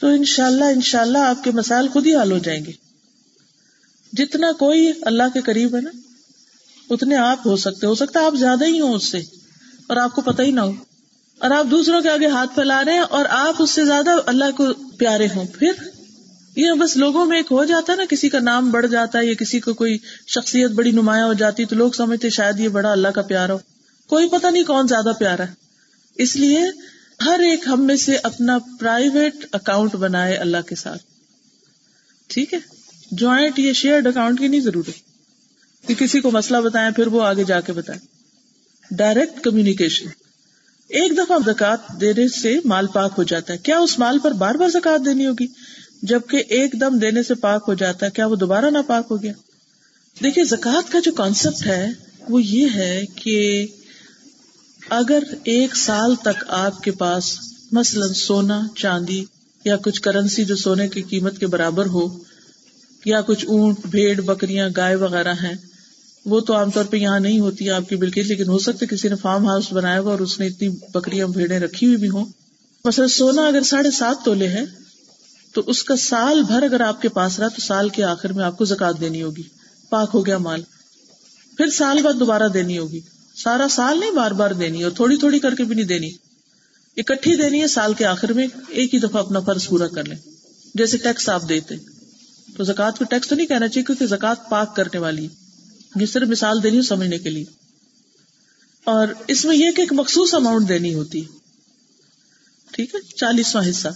تو 0.00 0.06
ان 0.06 0.24
شاء 0.24 0.46
اللہ 0.46 0.64
ان 0.64 0.80
شاء 0.80 1.00
اللہ 1.00 1.18
آپ 1.18 1.44
کے 1.44 1.50
مسائل 1.50 1.88
خود 1.88 2.06
ہی 2.06 2.16
حل 2.16 2.32
ہو 2.32 2.38
جائیں 2.38 2.64
گے۔ 2.64 2.72
جتنا 4.12 4.52
کوئی 4.52 4.92
اللہ 5.02 5.22
کے 5.34 5.40
قریب 5.40 5.76
ہے 5.76 5.80
نا، 5.80 5.90
اتنے 6.90 7.16
آپ 7.16 7.46
ہو 7.46 7.56
سکتے، 7.56 7.86
ہو 7.86 7.94
سکتا 7.94 8.20
ہے 8.20 8.24
آپ 8.24 8.34
زیادہ 8.34 8.64
ہی 8.64 8.80
ہوں 8.80 8.94
اس 8.94 9.06
سے۔ 9.08 9.22
اور 9.86 9.96
آپ 9.96 10.14
کو 10.14 10.22
پتہ 10.22 10.42
ہی 10.42 10.50
نہ 10.50 10.60
ہو۔ 10.60 10.72
اور 11.38 11.50
آپ 11.50 11.66
دوسروں 11.70 12.00
کے 12.00 12.10
آگے 12.10 12.26
ہاتھ 12.26 12.54
پھیلا 12.54 12.84
رہے 12.84 12.92
ہیں 12.92 13.00
اور 13.00 13.24
آپ 13.30 13.54
اس 13.58 13.70
سے 13.70 13.84
زیادہ 13.84 14.10
اللہ 14.26 14.50
کو 14.56 14.74
پیارے 14.98 15.26
ہوں۔ 15.36 15.44
پھر 15.44 15.72
یہ 16.56 16.70
بس 16.72 16.96
لوگوں 16.96 17.26
میں 17.26 17.36
ایک 17.36 17.46
ہو 17.50 17.64
جاتا 17.64 17.92
ہے 17.92 17.96
نا، 17.96 18.04
کسی 18.08 18.28
کا 18.28 18.38
نام 18.38 18.70
بڑھ 18.70 18.86
جاتا 18.86 19.18
ہے 19.18 19.26
یا 19.26 19.34
کسی 19.34 19.60
کو 19.60 19.74
کوئی 19.74 19.98
شخصیت 20.26 20.70
بڑی 20.70 20.90
نمایاں 20.90 21.26
ہو 21.26 21.32
جاتی 21.32 21.64
تو 21.64 21.76
لوگ 21.76 21.90
سمجھتے 21.90 22.30
شاید 22.30 22.60
یہ 22.60 22.68
بڑا 22.68 22.92
اللہ 22.92 23.08
کا 23.08 23.22
پیار 23.22 23.48
ہو۔ 23.48 23.58
کوئی 24.06 24.28
پتہ 24.28 24.46
نہیں 24.46 24.64
کون 24.64 24.88
زیادہ 24.88 25.12
پیارا 25.18 25.42
ہے۔ 25.42 25.52
اس 26.14 26.36
لیے 26.36 26.62
ہر 27.26 27.40
ایک 27.40 27.64
ہم 27.66 27.82
میں 27.82 27.96
سے 27.96 28.16
اپنا 28.22 28.58
پرائیویٹ 28.80 29.34
اکاؤنٹ 29.52 29.94
بنائے 29.94 30.36
اللہ 30.36 30.68
کے 30.68 30.74
ساتھ۔ 30.74 31.02
ٹھیک 32.26 32.54
ہے؟ 32.54 32.58
جوائنٹ 33.10 33.58
یا 33.58 33.72
شیئرڈ 33.72 34.06
اکاؤنٹ 34.06 34.38
کی 34.38 34.48
نہیں 34.48 34.60
ضرورت۔ 34.60 34.90
کہ 35.86 35.94
کسی 35.94 36.20
کو 36.20 36.30
مسئلہ 36.30 36.58
بتائیں، 36.58 36.90
پھر 36.90 37.06
وہ 37.06 37.22
آگے 37.22 37.44
جا 37.44 37.60
کے 37.60 37.72
بتائیں۔ 37.72 38.15
Direct 38.90 39.40
communication. 39.40 40.06
ایک 40.88 41.18
دفعہ 41.18 41.38
زکات 41.46 42.00
دینے 42.00 42.28
سے 42.28 42.58
مال 42.64 42.86
پاک 42.86 43.12
ہو 43.18 43.22
جاتا 43.22 43.52
ہے۔ 43.52 43.58
کیا 43.58 43.78
اس 43.78 43.98
مال 43.98 44.18
پر 44.18 44.32
بار 44.32 44.54
بار 44.54 44.68
زکات 44.68 45.04
دینی 45.04 45.26
ہوگی؟ 45.26 45.46
جبکہ 46.02 46.42
ایک 46.48 46.80
دم 46.80 46.98
دینے 46.98 47.22
سے 47.22 47.34
پاک 47.34 47.64
ہو 47.68 47.74
جاتا 47.74 48.06
ہے، 48.06 48.10
کیا 48.10 48.26
وہ 48.26 48.36
دوبارہ 48.36 48.64
نہ 48.64 48.78
پاک 48.86 49.06
ہو 49.10 49.22
گیا؟ 49.22 49.32
دیکھیے 50.22 50.44
زکات 50.44 50.92
کا 50.92 50.98
جو 51.04 51.12
کانسیپٹ 51.12 51.66
ہے، 51.66 51.88
وہ 52.28 52.42
یہ 52.42 52.68
ہے 52.74 53.04
کہ 53.14 53.66
اگر 54.90 55.22
ایک 55.44 55.76
سال 55.76 56.14
تک 56.14 56.44
آپ 56.48 56.82
کے 56.82 56.90
پاس 56.90 57.38
مثلاً 57.72 58.12
سونا، 58.12 58.60
چاندی 58.76 59.24
یا 59.64 59.76
کچھ 59.76 60.00
کرنسی 60.00 60.44
جو 60.44 60.56
سونے 60.56 60.88
کی 60.88 61.02
قیمت 61.02 61.38
کے 61.38 61.46
برابر 61.46 61.86
ہو، 61.86 62.18
یا 63.04 63.20
کچھ 63.20 63.46
اونٹ، 63.46 63.86
بھیڑ، 63.86 64.20
بکریاں، 64.20 64.68
گائے 64.76 64.94
وغیرہ 64.94 65.32
ہیں 65.32 65.54
وہ 66.26 66.40
تو 66.40 66.54
عام 66.54 66.70
طور 66.70 66.84
پہ 66.84 66.96
یہاں 66.96 67.20
نہیں 67.20 67.40
ہوتی 67.40 67.70
آپ 67.70 67.88
کی 67.88 67.96
بالکل، 67.96 68.26
لیکن 68.26 68.48
ہو 68.48 68.58
سکتا 68.58 68.86
کسی 68.86 69.08
نے 69.08 69.16
فارم 69.16 69.46
ہاؤس 69.46 69.72
بنایا 69.72 70.00
ہوا 70.00 70.10
اور 70.10 70.20
اس 70.20 70.40
نے 70.40 70.46
اتنی 70.46 70.68
بکریاں 70.68 71.26
بھیڑے 71.26 71.58
رکھی 71.58 71.86
ہوئی 71.86 71.96
بھی 71.96 72.08
ہوں۔ 72.08 72.24
مثلا 72.84 73.08
سونا 73.08 73.46
اگر 73.46 73.62
ساڑھے 73.62 73.90
سات 73.90 74.24
تولے 74.24 74.48
ہے 74.48 74.64
تو 75.54 75.62
اس 75.66 75.84
کا 75.84 75.96
سال 75.96 76.42
بھر 76.42 76.62
اگر 76.62 76.80
آپ 76.80 77.02
کے 77.02 77.08
پاس 77.08 77.38
رہا 77.38 77.48
تو 77.48 77.60
سال 77.60 77.88
کے 77.88 78.04
آخر 78.04 78.32
میں 78.32 78.44
آپ 78.44 78.58
کو 78.58 78.64
زکات 78.64 79.00
دینی 79.00 79.22
ہوگی۔ 79.22 79.42
پاک 79.90 80.10
ہو 80.14 80.26
گیا 80.26 80.38
مال۔ 80.38 80.62
پھر 81.56 81.70
سال 81.70 82.02
بعد 82.02 82.20
دوبارہ 82.20 82.48
دینی 82.54 82.78
ہوگی۔ 82.78 83.00
سارا 83.36 83.66
سال 83.70 84.00
نہیں، 84.00 84.10
بار 84.10 84.30
بار 84.30 84.50
دینی 84.50 84.82
اور 84.82 84.90
تھوڑی 84.90 85.16
تھوڑی 85.16 85.38
کر 85.38 85.54
کے 85.54 85.64
بھی 85.64 85.74
نہیں 85.74 85.86
دینی۔ 85.86 86.10
اکٹھی 86.96 87.36
دینی 87.36 87.60
ہے، 87.60 87.66
سال 87.66 87.94
کے 87.94 88.04
آخر 88.04 88.32
میں 88.32 88.46
ایک 88.68 88.94
ہی 88.94 88.98
دفعہ 88.98 89.20
اپنا 89.20 89.40
فرض 89.40 89.68
پورا 89.68 89.86
کر 89.86 90.04
لیں۔ 90.04 90.16
جیسے 90.74 90.96
ٹیکس 90.96 91.28
آپ 91.28 91.42
دیتے 91.48 91.74
تو 92.56 92.64
زکات 92.64 92.98
کو 92.98 93.04
ٹیکس 93.04 93.28
تو 93.28 93.34
نہیں 93.34 93.46
کہنا 93.46 93.68
چاہیے، 93.68 93.84
کیونکہ 93.84 94.06
زکات 94.06 94.50
پاک 94.50 94.76
کرنے 94.76 94.98
والی 94.98 95.24
ہے۔ 95.24 95.45
یہ 96.00 96.06
صرف 96.06 96.28
مثال 96.28 96.62
دینی 96.62 96.76
ہوں 96.76 96.82
سمجھنے 96.82 97.18
کے 97.18 97.30
لیے۔ 97.30 97.44
اور 98.84 99.08
اس 99.26 99.44
میں 99.44 99.56
یہ 99.56 99.70
کہ 99.70 99.80
ایک 99.80 99.92
مخصوص 99.92 100.34
اماؤنٹ 100.34 100.68
دینی 100.68 100.94
ہوتی۔ 100.94 101.20
ٹھیک 102.72 102.94
ہے؟ 102.94 103.00
چالیسواں 103.16 103.70
حصہ۔ 103.70 103.88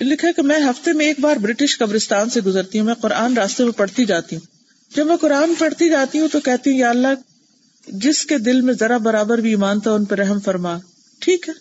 لکھا 0.00 0.32
کہ 0.32 0.42
میں 0.42 0.58
ہفتے 0.58 0.92
میں 0.92 1.06
ایک 1.06 1.20
بار 1.20 1.36
برٹش 1.36 1.78
قبرستان 1.78 2.30
سے 2.30 2.40
گزرتی 2.40 2.78
ہوں، 2.78 2.86
میں 2.86 2.94
قرآن 2.94 3.36
راستے 3.36 3.64
میں 3.64 3.72
پڑھتی 3.72 4.04
جاتی 4.04 4.36
ہوں۔ 4.36 4.46
جب 4.96 5.06
میں 5.06 5.16
قرآن 5.16 5.54
پڑھتی 5.58 5.88
جاتی 5.88 6.20
ہوں 6.20 6.28
تو 6.28 6.40
کہتی 6.40 6.70
ہوں، 6.70 6.76
یا 6.76 6.90
اللہ، 6.90 7.08
جس 7.88 8.26
کے 8.26 8.38
دل 8.38 8.60
میں 8.60 8.74
ذرا 8.74 8.96
برابر 8.96 9.38
بھی 9.38 9.50
ایمان 9.50 9.80
تھا، 9.80 9.92
ان 9.92 10.04
پہ 10.04 10.14
رحم 10.14 10.40
فرما۔ 10.40 10.78
ٹھیک 11.18 11.48
ہے؟ 11.48 11.54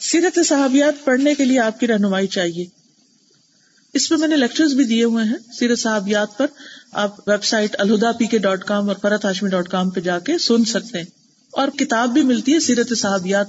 سیرت 0.00 0.38
صحابیات 0.46 1.04
پڑھنے 1.04 1.34
کے 1.34 1.44
لیے 1.44 1.60
آپ 1.60 1.80
کی 1.80 1.86
رہنمائی 1.86 2.26
چاہیے۔ 2.26 2.77
اس 3.98 4.08
پہ 4.08 4.14
میں 4.14 4.28
نے 4.28 4.36
لیکچر 4.36 4.66
بھی 4.66 4.84
دیے 4.84 5.04
ہوئے 5.04 5.24
ہیں، 5.24 5.52
سیرت 5.58 5.78
صحابیات 5.78 6.38
پر۔ 6.38 6.46
آپ 6.92 7.28
ویب 7.28 7.44
سائٹ 7.44 7.76
الہدا 7.78 8.12
پی 8.12 8.26
کے 8.26 8.38
ڈاٹ 8.38 8.64
کام 8.64 8.88
اور 8.88 8.96
فرت 9.02 9.24
ہاشمی 9.24 9.48
ڈاٹ 9.48 9.68
کام 9.68 9.90
پہ 9.90 10.00
جا 10.00 10.18
کے 10.18 10.38
سن 10.38 10.64
سکتے 10.64 10.98
ہیں۔ 10.98 11.04
اور 11.52 11.68
کتاب 11.68 12.12
بھی 12.12 12.22
ملتی 12.22 12.54
ہے 12.54 12.60
سیرت 12.60 12.98
صحابیات 12.98 13.46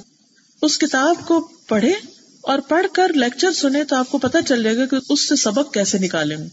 اس 0.62 0.78
کتاب 0.78 1.16
کو 1.28 1.50
پڑھے 1.68 1.94
اور 2.42 2.60
پڑھ 2.60 2.88
کر 2.94 3.14
لیکچر 3.14 3.52
سنے 3.52 3.84
تو 3.84 3.96
آپ 3.96 4.12
کو 4.12 4.18
پتا 4.18 4.42
چل 4.42 4.64
جائے 4.64 4.78
گا 4.78 4.86
کہ 4.86 4.98
اس 5.10 5.30
سے 5.30 5.36
سبق 5.36 5.74
کیسے 5.74 5.98
نکالیں 5.98 6.38
گے 6.38 6.48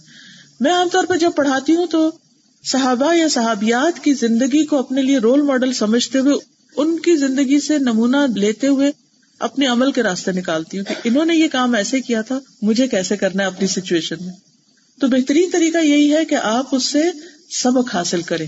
میں 0.61 0.73
عام 0.73 0.89
طور 0.89 1.05
پر 1.05 1.17
جب 1.17 1.31
پڑھاتی 1.37 1.77
ہوں 1.77 1.87
تو 1.87 2.11
صحابہ 2.65 3.15
یا 3.15 3.29
صحابیات 3.29 4.05
کی 4.05 4.15
زندگی 4.15 4.65
کو 4.65 4.79
اپنے 4.79 5.03
لیے 5.03 5.19
رول 5.19 5.43
ماڈل 5.43 5.73
سمجھتے 5.73 6.19
ہوئے، 6.19 6.35
ان 6.77 6.99
کی 6.99 7.17
زندگی 7.17 7.61
سے 7.61 7.79
نمونہ 7.79 8.17
لیتے 8.37 8.67
ہوئے 8.67 8.93
اپنے 9.39 9.67
عمل 9.67 9.93
کے 9.93 10.03
راستے 10.03 10.33
نکالتی 10.33 10.79
ہوں 10.79 10.85
کہ 10.85 10.95
انہوں 11.05 11.25
نے 11.25 11.35
یہ 11.37 11.49
کام 11.49 11.75
ایسے 11.75 12.01
کیا 12.01 12.23
تھا، 12.23 12.41
مجھے 12.63 12.89
کیسے 12.89 13.17
کرنا 13.17 13.43
ہے 13.43 13.49
اپنی 13.49 13.67
سچویشن 13.67 14.17
میں؟ 14.21 14.33
تو 15.01 15.07
بہترین 15.07 15.51
طریقہ 15.53 15.79
یہی 15.79 16.13
ہے 16.15 16.25
کہ 16.25 16.35
آپ 16.35 16.75
اس 16.75 16.85
سے 16.85 17.03
سبق 17.51 17.95
حاصل 17.95 18.23
کریں۔ 18.23 18.47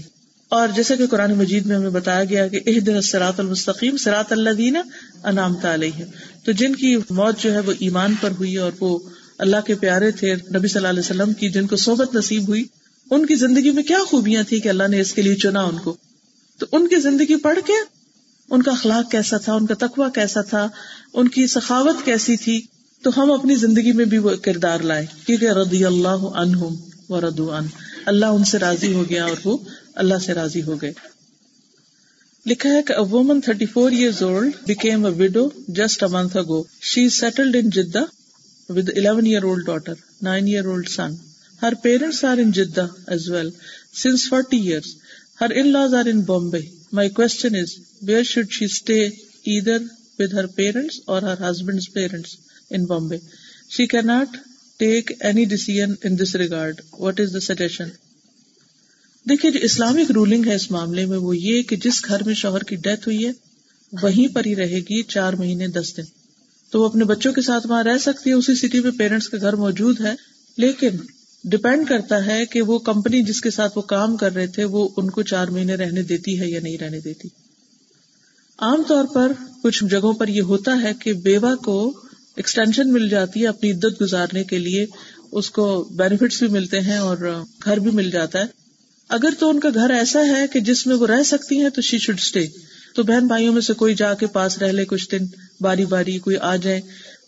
اور 0.48 0.68
جیسے 0.76 0.96
کہ 0.96 1.06
قرآن 1.06 1.34
مجید 1.34 1.66
میں 1.66 1.76
ہمیں 1.76 1.90
بتایا 1.90 2.24
گیا 2.24 2.48
کہ 2.48 2.60
اح 2.66 2.72
دن 2.86 3.00
سرات 3.00 3.40
المستقیم 3.40 3.96
سرات 3.96 4.32
اللہ 4.32 4.50
دینا 4.50 4.82
انعام 5.24 5.54
تعلیہ 5.54 5.90
ہے 5.98 6.04
تو 6.44 6.52
جن 6.52 6.74
کی 6.74 6.96
موت 6.96 7.38
جو 7.38 7.54
ہے 7.54 7.60
وہ 7.60 7.72
ایمان 7.78 8.14
پر 8.20 8.30
ہوئی 8.30 8.56
اور 8.56 8.72
وہ 8.80 8.98
اللہ 9.38 9.56
کے 9.66 9.74
پیارے 9.74 10.10
تھے، 10.10 10.34
نبی 10.34 10.68
صلی 10.68 10.78
اللہ 10.78 10.88
علیہ 10.88 11.00
وسلم 11.00 11.32
کی 11.32 11.50
جن 11.50 11.66
کو 11.66 11.76
صحبت 11.76 12.14
نصیب 12.14 12.48
ہوئی، 12.48 12.64
ان 13.10 13.26
کی 13.26 13.34
زندگی 13.34 13.70
میں 13.70 13.82
کیا 13.82 13.98
خوبیاں 14.06 14.42
تھی 14.42 14.60
کہ 14.60 14.68
اللہ 14.68 14.88
نے 14.88 15.00
اس 15.00 15.14
کے 15.14 15.22
لیے 15.22 15.34
چنا 15.34 15.62
ان 15.62 15.76
کو؟ 15.78 15.96
تو 16.58 16.66
ان 16.72 16.88
کی 16.88 16.96
زندگی 16.96 17.36
پڑھ 17.36 17.58
کے 17.66 17.72
ان 18.50 18.62
کا 18.62 18.70
اخلاق 18.70 19.10
کیسا 19.10 19.36
تھا، 19.36 19.54
ان 19.54 19.66
کا 19.66 19.74
تقوی 19.78 20.06
کیسا 20.14 20.40
تھا، 20.40 20.68
ان 21.12 21.28
کی 21.28 21.46
سخاوت 21.46 22.04
کیسی 22.04 22.36
تھی، 22.36 22.60
تو 23.02 23.10
ہم 23.16 23.32
اپنی 23.32 23.54
زندگی 23.54 23.92
میں 23.92 24.04
بھی 24.04 24.18
وہ 24.18 24.30
کردار 24.42 24.80
لائے، 24.80 25.06
کیونکہ 25.26 25.48
رضی 25.48 25.84
اللہ 25.84 26.26
عنہم 26.34 26.74
و 27.08 27.20
ردو 27.20 27.52
ان 27.54 27.66
اللہ 28.06 28.26
ان 28.26 28.44
سے 28.44 28.58
راضی 28.58 28.92
ہو 28.92 29.04
گیا 29.10 29.24
اور 29.24 29.36
وہ 29.44 29.58
اللہ 29.94 30.18
سے 30.18 30.34
راضی 30.34 30.62
ہو 30.62 30.82
گئے۔ 30.82 30.92
لکھا 32.46 32.70
ہے 32.70 32.82
کہ 32.82 32.94
woman 32.98 33.40
thirty 33.40 33.66
four 33.66 33.90
years 33.90 34.22
old 34.22 34.52
became 34.66 35.04
a 35.04 35.12
widow 35.12 35.48
just 35.68 36.02
a 36.02 36.08
month 36.12 36.36
ago 36.36 36.62
she 36.80 37.08
settled 37.08 37.56
in 37.56 37.70
Jeddah 37.70 38.04
with 38.68 38.90
eleven 38.96 39.26
year 39.26 39.42
old 39.42 39.66
daughter 39.66 39.94
nine 40.22 40.46
year 40.46 40.64
old 40.64 40.88
son 40.88 41.14
her 41.62 41.74
parents 41.74 42.24
are 42.24 42.36
in 42.36 42.50
Jeddah 42.50 42.86
as 43.06 43.30
well 43.30 43.50
since 44.02 44.28
forty 44.28 44.56
years 44.56 44.94
her 45.40 45.50
my 46.92 47.08
question 47.08 47.54
is 47.54 47.74
where 48.02 48.22
should 48.22 48.52
she 48.52 48.64
stay 48.64 49.04
ادھر 49.46 49.82
with 50.18 50.32
her 50.32 50.46
parents 50.46 51.00
اور 51.06 51.22
her 51.22 51.50
husband 51.50 51.80
parents 51.92 52.36
in 52.70 52.84
Bombay 52.84 53.16
she 53.70 53.86
کی 53.86 54.00
not 54.04 54.36
take 54.80 55.12
any 55.20 55.44
decision 55.44 55.80
in 56.04 56.18
this 56.18 56.34
regard 56.36 56.80
what 56.92 57.20
is 57.20 57.34
the 57.34 57.40
suggestion 57.40 57.88
دیکھیے 59.26 59.50
جو 59.50 59.58
Islamic 59.62 60.10
rolling 60.10 60.46
ہے 60.46 60.54
اس 60.54 60.70
معاملے 60.70 61.04
میں 61.06 61.18
وہ 61.18 61.36
یہ 61.36 61.62
کہ 61.62 61.76
جس 61.76 62.04
گھر 62.04 62.22
میں 62.22 62.34
شوہر 62.34 62.62
کی 62.62 62.76
ڈیتھ 62.76 63.08
ہوئی 63.08 63.26
ہے 63.26 63.32
وہیں 63.92 64.34
پر 64.34 64.46
ہی 64.46 64.56
رہے 64.56 64.80
گی 64.90 65.02
چار 65.02 65.32
مہینے 65.32 65.66
دس 65.68 65.96
دن 65.96 66.02
تو 66.72 66.80
وہ 66.80 66.88
اپنے 66.88 67.04
بچوں 67.04 67.32
کے 67.32 67.42
ساتھ 67.42 67.66
وہاں 67.66 67.84
رہ 67.84 67.98
سکتی 67.98 68.30
ہے، 68.30 68.34
اسی 68.34 68.54
سٹی 68.54 68.80
میں 68.80 68.90
پیرنٹس 68.90 69.28
کا 69.28 69.38
گھر 69.40 69.52
موجود 69.52 70.00
ہے، 70.00 70.14
لیکن 70.58 70.96
ڈپینڈ 71.44 71.88
کرتا 71.88 72.26
ہے 72.26 72.46
کہ 72.46 72.62
وہ 72.62 72.78
کمپنی 72.78 73.22
جس 73.22 73.40
کے 73.40 73.50
ساتھ 73.50 73.78
وہ 73.78 73.82
کام 73.82 74.16
کر 74.16 74.34
رہے 74.34 74.46
تھے، 74.46 74.64
وہ 74.64 74.88
ان 74.96 75.10
کو 75.10 75.22
چار 75.22 75.46
مہینے 75.46 75.74
رہنے 75.74 76.02
دیتی 76.02 76.40
ہے 76.40 76.48
یا 76.48 76.60
نہیں 76.60 76.78
رہنے 76.78 77.00
دیتی۔ 77.00 77.28
عام 78.58 78.82
طور 78.82 79.04
پر 79.04 79.32
کچھ 79.62 79.84
جگہوں 79.84 80.12
پر 80.12 80.28
یہ 80.28 80.42
ہوتا 80.42 80.82
ہے 80.82 80.92
کہ 81.00 81.12
بیوہ 81.12 81.54
کو 81.54 82.00
ایکسٹینشن 82.36 82.92
مل 82.92 83.08
جاتی 83.08 83.42
ہے 83.42 83.46
اپنی 83.46 83.72
عدت 83.72 84.00
گزارنے 84.00 84.44
کے 84.44 84.58
لیے، 84.58 84.86
اس 85.32 85.50
کو 85.50 85.88
بینیفٹس 85.90 86.38
بھی 86.38 86.48
ملتے 86.48 86.80
ہیں 86.80 86.98
اور 86.98 87.44
گھر 87.64 87.76
بھی 87.76 87.90
مل 87.90 88.10
جاتا 88.10 88.38
ہے۔ 88.38 88.44
اگر 89.08 89.28
تو 89.38 89.48
ان 89.48 89.60
کا 89.60 89.68
گھر 89.74 89.90
ایسا 89.90 90.26
ہے 90.26 90.46
کہ 90.46 90.60
جس 90.60 90.86
میں 90.86 90.96
وہ 90.96 91.06
رہ 91.06 91.22
سکتی 91.22 91.60
ہیں 91.60 91.70
تو 91.70 91.80
شی 91.80 91.98
شوڈ 91.98 92.18
اسٹے 92.18 92.46
تو 92.94 93.02
بہن 93.02 93.26
بھائیوں 93.26 93.52
میں 93.52 93.62
سے 93.62 93.72
کوئی 93.72 93.94
جا 93.94 94.14
کے 94.14 94.26
پاس 94.26 94.58
رہ 94.58 94.72
لے 94.72 94.84
کچھ 94.84 95.10
دن، 95.10 95.26
باری 95.60 95.84
باری 95.84 96.18
کوئی 96.18 96.36
آ 96.36 96.56
جائے۔ 96.56 96.80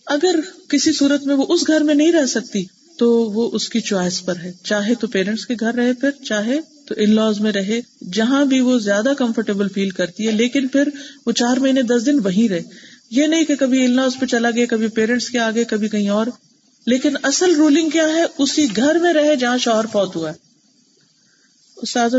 اگر 0.06 0.40
کسی 0.68 0.92
صورت 0.92 1.26
میں 1.26 1.34
وہ 1.34 1.46
اس 1.48 1.66
گھر 1.66 1.80
میں 1.80 1.94
نہیں 1.94 2.12
رہ 2.12 2.26
سکتی 2.26 2.64
تو 3.00 3.10
وہ 3.10 3.50
اس 3.52 3.68
کی 3.68 3.80
چوائس 3.80 4.24
پر 4.24 4.36
ہے۔ 4.36 4.52
چاہے 4.62 4.94
تو 4.94 5.06
پیرنٹس 5.06 5.46
کے 5.46 5.54
گھر 5.60 5.74
رہے، 5.74 5.92
پھر 5.92 6.10
چاہے 6.10 6.60
تو 6.86 6.94
ان 6.96 7.14
لاز 7.14 7.40
میں 7.40 7.52
رہے، 7.52 7.80
جہاں 8.12 8.44
بھی 8.44 8.60
وہ 8.60 8.78
زیادہ 8.78 9.12
کمفرٹیبل 9.18 9.68
فیل 9.68 9.90
کرتی 9.90 10.26
ہے، 10.26 10.32
لیکن 10.32 10.68
پھر 10.68 10.88
وہ 11.26 11.32
چار 11.32 11.56
مہینے، 11.56 11.82
دس 11.82 12.06
دن 12.06 12.18
وہیں 12.24 12.48
رہے۔ 12.48 12.62
یہ 13.10 13.26
نہیں 13.26 13.44
کہ 13.44 13.56
کبھی 13.56 13.84
ان 13.84 13.96
لاز 13.96 14.12
پہ 14.20 14.26
چلا 14.26 14.50
گیا، 14.50 14.66
کبھی 14.66 14.88
پیرنٹس 14.88 15.28
کے 15.28 15.38
آگے، 15.38 15.64
کبھی 15.64 15.88
کہیں 15.88 16.08
اور۔ 16.08 16.26
لیکن 16.86 17.16
اصل 17.22 17.54
رولنگ 17.56 17.90
کیا 17.90 18.08
ہے؟ 18.08 18.24
اسی 18.38 18.66
گھر 18.76 18.94
میں 18.94 19.12
رہے 19.12 19.36
جہاں 19.36 19.58
شوہر 19.58 19.86
فوت 19.92 20.16
ہوا 20.16 20.30
ہے۔ 20.30 20.50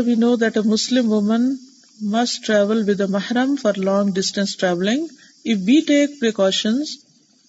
We 0.06 0.14
know 0.14 0.36
that 0.36 0.56
a 0.56 0.68
Muslim 0.68 1.12
woman 1.12 1.54
must 2.00 2.46
travel 2.46 2.90
with 2.90 3.00
a 3.00 3.06
Muharram 3.06 3.54
for 3.62 3.72
long 3.76 4.10
distance 4.10 4.56
travelling 4.56 5.06
if 5.44 5.58
we 5.64 5.80
take 5.80 6.20
precaution 6.20 6.74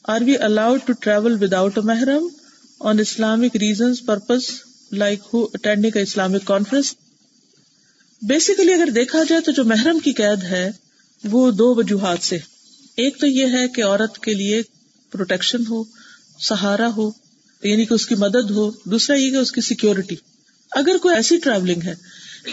are 0.08 0.22
we 0.22 0.38
allowed 0.38 0.80
to 0.86 0.93
travel 0.93 1.43
without 1.54 1.78
a 1.78 1.84
Muharram? 1.84 2.28
On 2.84 3.00
Islamic 3.00 3.56
reasons 3.56 4.06
purpose 4.06 4.41
like 4.91 5.19
who 5.34 5.43
attending 5.54 5.98
Islamic 5.98 6.46
conference 6.46 6.96
basically 8.22 8.74
اگر 8.74 8.89
دیکھا 8.89 9.19
جائے 9.30 9.41
تو 9.41 9.52
جو 9.52 9.63
محرم 9.63 10.00
کی 10.00 10.13
قید 10.13 10.43
ہے، 10.43 10.72
وہ 11.24 11.52
دو 11.52 11.76
وجوہات 11.76 12.17
سے۔ 12.22 12.38
ایک 12.96 13.19
تو 13.19 13.28
یہ 13.28 13.46
ہے 13.46 13.67
کہ 13.67 13.84
عورت 13.84 14.19
کے 14.19 14.34
لیے 14.34 14.62
پروٹیکشن 15.12 15.58
ہو، 15.69 15.84
سہارا 16.39 16.89
ہو 16.98 17.12
یعنی 17.63 17.86
کہ 17.86 17.93
اس 17.93 18.06
کی 18.06 18.15
مدد 18.15 18.52
ہو۔ 18.52 18.72
دوسرا 18.86 19.15
یہ 19.15 19.32
کہ 19.32 19.36
اس 19.36 19.52
کی 19.52 19.62
سیکورٹی 19.62 20.15
اگر 20.72 20.98
کوئی 20.98 21.15
ایسی 21.15 21.38
ٹریولنگ 21.38 21.82
ہے 21.84 21.96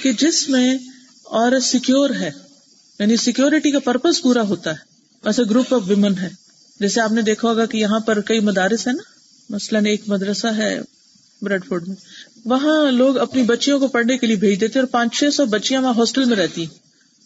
کہ 0.03 0.13
جس 0.13 0.49
میں 0.49 0.79
عورت 1.27 1.63
سیکور 1.63 2.11
ہے 2.11 2.31
یعنی 2.99 3.17
سیکورٹی 3.17 3.71
کا 3.71 3.79
پرپز 3.79 4.23
پورا 4.23 4.43
ہوتا 4.43 4.71
ہے 4.71 4.79
ویسے 5.25 5.43
گروپ 5.51 5.75
آف 5.75 5.83
ویمن 5.87 6.19
ہے۔ 6.19 6.29
جیسے 6.81 7.01
آپ 7.01 7.13
نے 7.13 7.23
دیکھا 7.23 7.49
ہوگا 7.49 7.67
کہ 7.67 7.79
یہاں 7.79 8.01
پر 8.01 8.21
کئی 8.21 8.41
مدارس 8.41 8.87
ہیں 8.87 8.95
نا۔ 8.95 9.20
مثلاً 9.51 9.87
ایک 9.87 10.03
مدرسہ 10.07 10.47
ہے 10.47 10.81
بریڈ 11.43 11.65
فورڈ 11.65 11.89
میں، 11.89 11.97
وہاں 12.45 12.91
لوگ 12.91 13.19
اپنی 13.19 13.43
بچیوں 13.43 13.79
کو 13.81 13.89
پڑھنے 13.89 14.19
کے 14.19 14.27
لیے 14.27 14.37
بھیج 14.37 14.61
دیتے 14.61 14.79
اور 14.79 14.89
پانچ 14.89 15.19
چھ 15.19 15.35
سو 15.35 15.47
بچیاں 15.47 15.83
وہاں 15.83 15.95
ہاسٹل 15.97 16.25
میں 16.25 16.37
رہتی 16.37 16.67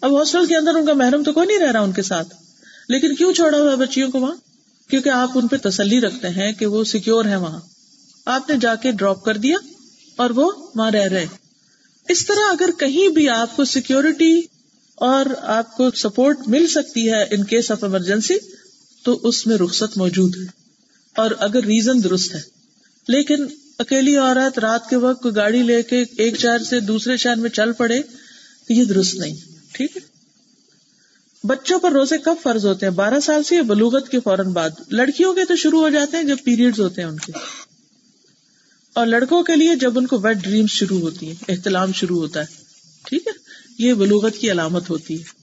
اب 0.00 0.18
ہاسٹل 0.18 0.46
کے 0.46 0.56
اندر 0.56 0.74
ان 0.74 0.86
کا 0.86 0.92
محرم 0.92 1.22
تو 1.22 1.32
کوئی 1.32 1.46
نہیں 1.46 1.58
رہ 1.58 1.72
رہا 1.72 1.80
ان 1.80 1.92
کے 1.92 2.02
ساتھ۔ 2.02 2.34
لیکن 2.88 3.14
کیوں 3.14 3.32
چھوڑا 3.32 3.58
ہوا 3.58 3.74
بچیوں 3.74 4.10
کو 4.10 4.20
وہاں؟ 4.20 4.36
کیونکہ 4.90 5.08
آپ 5.08 5.30
ان 5.34 5.48
پہ 5.48 5.56
تسلی 5.56 6.00
رکھتے 6.00 6.28
ہیں 6.28 6.52
کہ 6.52 6.66
وہ 6.66 6.84
سیکور 6.84 7.24
ہے 7.24 7.36
وہاں۔ 7.36 7.60
آپ 8.26 8.50
نے 8.50 8.56
جا 8.60 8.74
کے 8.74 8.90
ڈراپ 8.90 9.24
کر 9.24 9.36
دیا 9.36 9.56
اور 10.16 10.30
وہ 10.30 10.50
وہاں 10.74 10.90
رہ 10.90 11.08
رہے۔ 11.08 11.26
اس 12.08 12.26
طرح 12.26 12.52
اگر 12.52 12.70
کہیں 12.78 13.08
بھی 13.08 13.28
آپ 13.28 13.56
کو 13.56 13.64
سیکورٹی 13.64 14.40
اور 14.94 15.24
آپ 15.40 15.76
کو 15.76 15.90
سپورٹ 15.90 16.38
مل 16.46 16.66
سکتی 16.66 17.12
ہے 17.12 17.22
ان 17.22 17.44
کیس 17.44 17.70
آف 17.70 17.84
ایمرجنسی 17.84 18.34
تو 19.02 19.20
اس 19.22 19.46
میں 19.46 19.56
رخصت 19.56 19.98
موجود 19.98 20.36
ہے۔ 20.36 20.63
اور 21.16 21.30
اگر 21.38 21.60
ریزن 21.64 22.04
درست 22.04 22.34
ہے۔ 22.34 22.40
لیکن 23.08 23.46
اکیلی 23.78 24.16
عورت 24.16 24.58
رات 24.58 24.90
کے 24.90 24.96
وقت 24.96 25.22
کوئی 25.22 25.36
گاڑی 25.36 25.62
لے 25.62 25.82
کے 25.82 26.04
ایک 26.16 26.40
شہر 26.40 26.62
سے 26.62 26.80
دوسرے 26.80 27.16
شہر 27.16 27.36
میں 27.36 27.50
چل 27.50 27.72
پڑے، 27.72 28.02
تو 28.66 28.72
یہ 28.72 28.84
درست 28.84 29.14
نہیں۔ 29.14 29.36
ٹھیک 29.72 29.96
ہے؟ 29.96 30.14
بچوں 31.46 31.78
پر 31.78 31.92
روزے 31.92 32.18
کب 32.18 32.34
فرض 32.42 32.66
ہوتے 32.66 32.86
ہیں؟ 32.86 32.92
بارہ 32.92 33.20
سال 33.20 33.42
سے 33.42 33.62
بلوغت 33.62 34.08
کے 34.08 34.20
فوراً 34.20 34.52
بعد؟ 34.52 34.70
لڑکیوں 34.90 35.34
کے 35.34 35.44
تو 35.44 35.56
شروع 35.56 35.80
ہو 35.80 35.88
جاتے 35.88 36.16
ہیں 36.16 36.24
جب 36.24 36.36
پیریڈ 36.44 36.78
ہوتے 36.78 37.02
ہیں 37.02 37.08
ان 37.08 37.16
کے۔ 37.16 37.32
اور 38.92 39.06
لڑکوں 39.06 39.42
کے 39.42 39.56
لیے 39.56 39.76
جب 39.76 39.98
ان 39.98 40.06
کو 40.06 40.18
ویٹ 40.18 40.36
ڈریم 40.36 40.66
شروع 40.66 40.98
ہوتی 41.00 41.30
ہے 41.30 41.34
احتلام 41.48 41.92
شروع 41.92 42.18
ہوتا 42.18 42.40
ہے۔ 42.40 42.46
ٹھیک 43.08 43.26
ہے؟ 43.26 43.32
یہ 43.78 43.94
بلوغت 43.94 44.36
کی 44.40 44.50
علامت 44.50 44.90
ہوتی 44.90 45.18
ہے۔ 45.18 45.33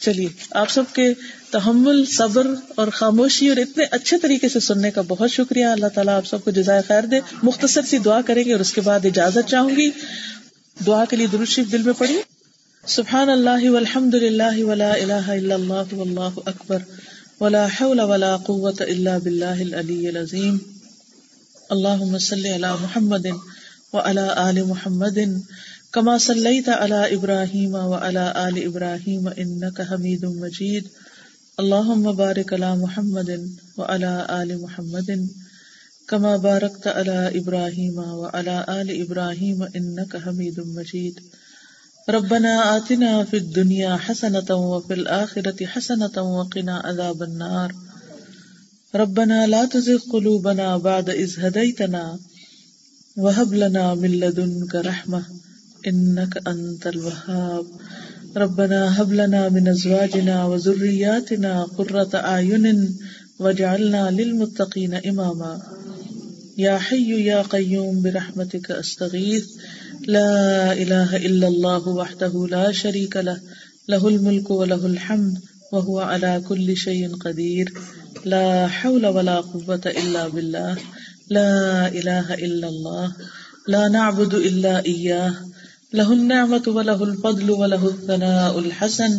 چلیے، 0.00 0.28
آپ 0.50 0.70
سب 0.70 0.82
کے 0.92 1.14
تحمل، 1.50 2.04
صبر 2.04 2.46
اور 2.74 2.88
خاموشی 2.88 3.48
اور 3.48 3.56
اتنے 3.56 3.84
اچھے 3.90 4.18
طریقے 4.18 4.48
سے 4.48 4.60
سننے 4.60 4.90
کا 4.90 5.02
بہت 5.08 5.30
شکریہ۔ 5.30 5.66
اللہ 5.66 5.86
تعالیٰ 5.86 6.16
آپ 6.16 6.26
سب 6.26 6.44
کو 6.44 6.50
جزائے 6.50 6.82
خیر 6.88 7.04
دے۔ 7.04 7.20
مختصر 7.42 7.82
سی 7.82 7.98
دعا 7.98 8.20
کریں 8.20 8.44
گے 8.44 8.52
اور 8.52 8.60
اس 8.60 8.72
کے 8.72 8.80
بعد 8.80 9.06
اجازت 9.06 9.48
چاہوں 9.48 9.70
گی۔ 9.70 9.90
دعا 10.86 11.04
کے 11.04 11.16
لیے 11.16 11.26
درشف 11.26 11.72
دل 11.72 11.82
میں 11.82 11.92
پڑی 11.98 12.20
سبحان 12.86 13.28
اللہ 13.28 13.70
والحمد 13.70 14.14
للہ 14.14 14.64
ولا 14.64 14.92
الہ 14.92 15.12
الا 15.12 15.54
اللہ 15.54 15.94
واللہ 15.94 16.38
اکبر۔ 16.46 16.78
ولا 17.40 17.66
حول 17.66 18.00
ولا 18.00 18.36
قوة 18.36 18.84
الا 18.88 19.18
باللہ 19.18 19.44
العلی 19.44 20.08
العظیم۔ 20.08 20.58
اللہم 21.70 22.18
صلی 22.18 22.54
علی 22.54 22.74
محمد 22.80 23.26
وعلى 23.92 24.28
آل 24.36 24.62
محمد۔ 24.62 25.18
کما 25.92 26.18
صلیت 26.18 26.68
علی 26.68 27.14
ابراہیم 27.14 27.74
و 27.74 27.94
علی 27.94 28.24
آل 28.34 28.58
ابراہیم 28.66 29.28
انک 29.36 29.80
حمید 29.90 30.24
مجید. 30.24 30.84
اللہم 31.58 32.16
بارک 32.16 32.52
علی 32.52 32.78
محمد 32.80 33.30
و 33.76 33.82
علی 33.82 34.12
آل 34.28 34.54
محمد. 34.56 35.10
کما 36.06 36.36
بارکت 36.36 36.86
علی 36.86 37.38
ابراہیم 37.38 37.98
و 37.98 38.28
علی 38.32 38.56
آل 38.66 38.90
ابراہیم 39.02 39.64
انک 39.74 40.16
حمید 40.26 40.58
مجید. 40.58 41.20
ربنا 42.08 42.54
آتنا 42.60 43.24
فی 43.30 43.36
الدنیا 43.36 43.96
حسنتا 44.08 44.54
وفی 44.54 44.94
الآخرة 44.94 45.66
حسنتا 45.76 46.20
وقنا 46.20 46.80
عذاب 46.84 47.22
النار. 47.22 47.70
ربنا 48.94 49.46
لا 49.46 49.64
تزغ 49.72 50.10
قلوبنا 50.12 50.76
بعد 50.76 51.10
اذ 51.10 51.38
هديتنا 51.38 52.18
وهب 53.16 53.52
لنا 53.54 53.94
من 53.94 54.10
لدنك 54.10 54.74
رحمه 54.74 55.49
انك 55.86 56.48
انت 56.48 56.86
الوهاب. 56.86 57.64
ربنا 58.36 59.02
هب 59.02 59.12
لنا 59.12 59.48
من 59.48 59.68
ازواجنا 59.68 60.44
وذرياتنا 60.44 61.64
قرة 61.64 62.10
اعين 62.14 62.94
واجعلنا 63.38 64.10
للمتقين 64.10 64.94
اماما 64.94 65.62
يا 66.58 66.78
حي 66.78 67.24
يا 67.24 67.42
قيوم، 67.42 68.02
برحمتك 68.02 68.70
استغيث 68.70 69.46
لا 70.06 70.72
اله 70.72 71.16
الا 71.16 71.48
الله 71.48 71.88
وحده 71.88 72.46
لا 72.50 72.72
شريك 72.72 73.16
له. 73.16 73.40
له 73.88 74.08
الملك 74.08 74.50
وله 74.50 74.86
الحمد، 74.86 75.38
وهو 75.72 76.00
على 76.00 76.42
كل 76.48 76.76
شيء 76.76 77.16
قدير. 77.16 77.72
لا 78.24 78.68
حول 78.68 79.06
ولا 79.06 79.40
قوة 79.40 79.80
الا 79.86 80.28
بالله. 80.28 80.76
لا 81.30 81.88
اله 81.88 82.34
الا 82.34 82.68
الله. 82.68 83.12
لا 83.68 83.88
نعبد 83.88 84.34
الا 84.34 84.84
اياه 84.84 85.34
له 85.94 86.18
النعمة 86.18 86.62
وله 86.66 87.10
الفضل 87.10 87.50
وله 87.50 87.88
الثناء 87.88 88.52
الحسن. 88.52 89.12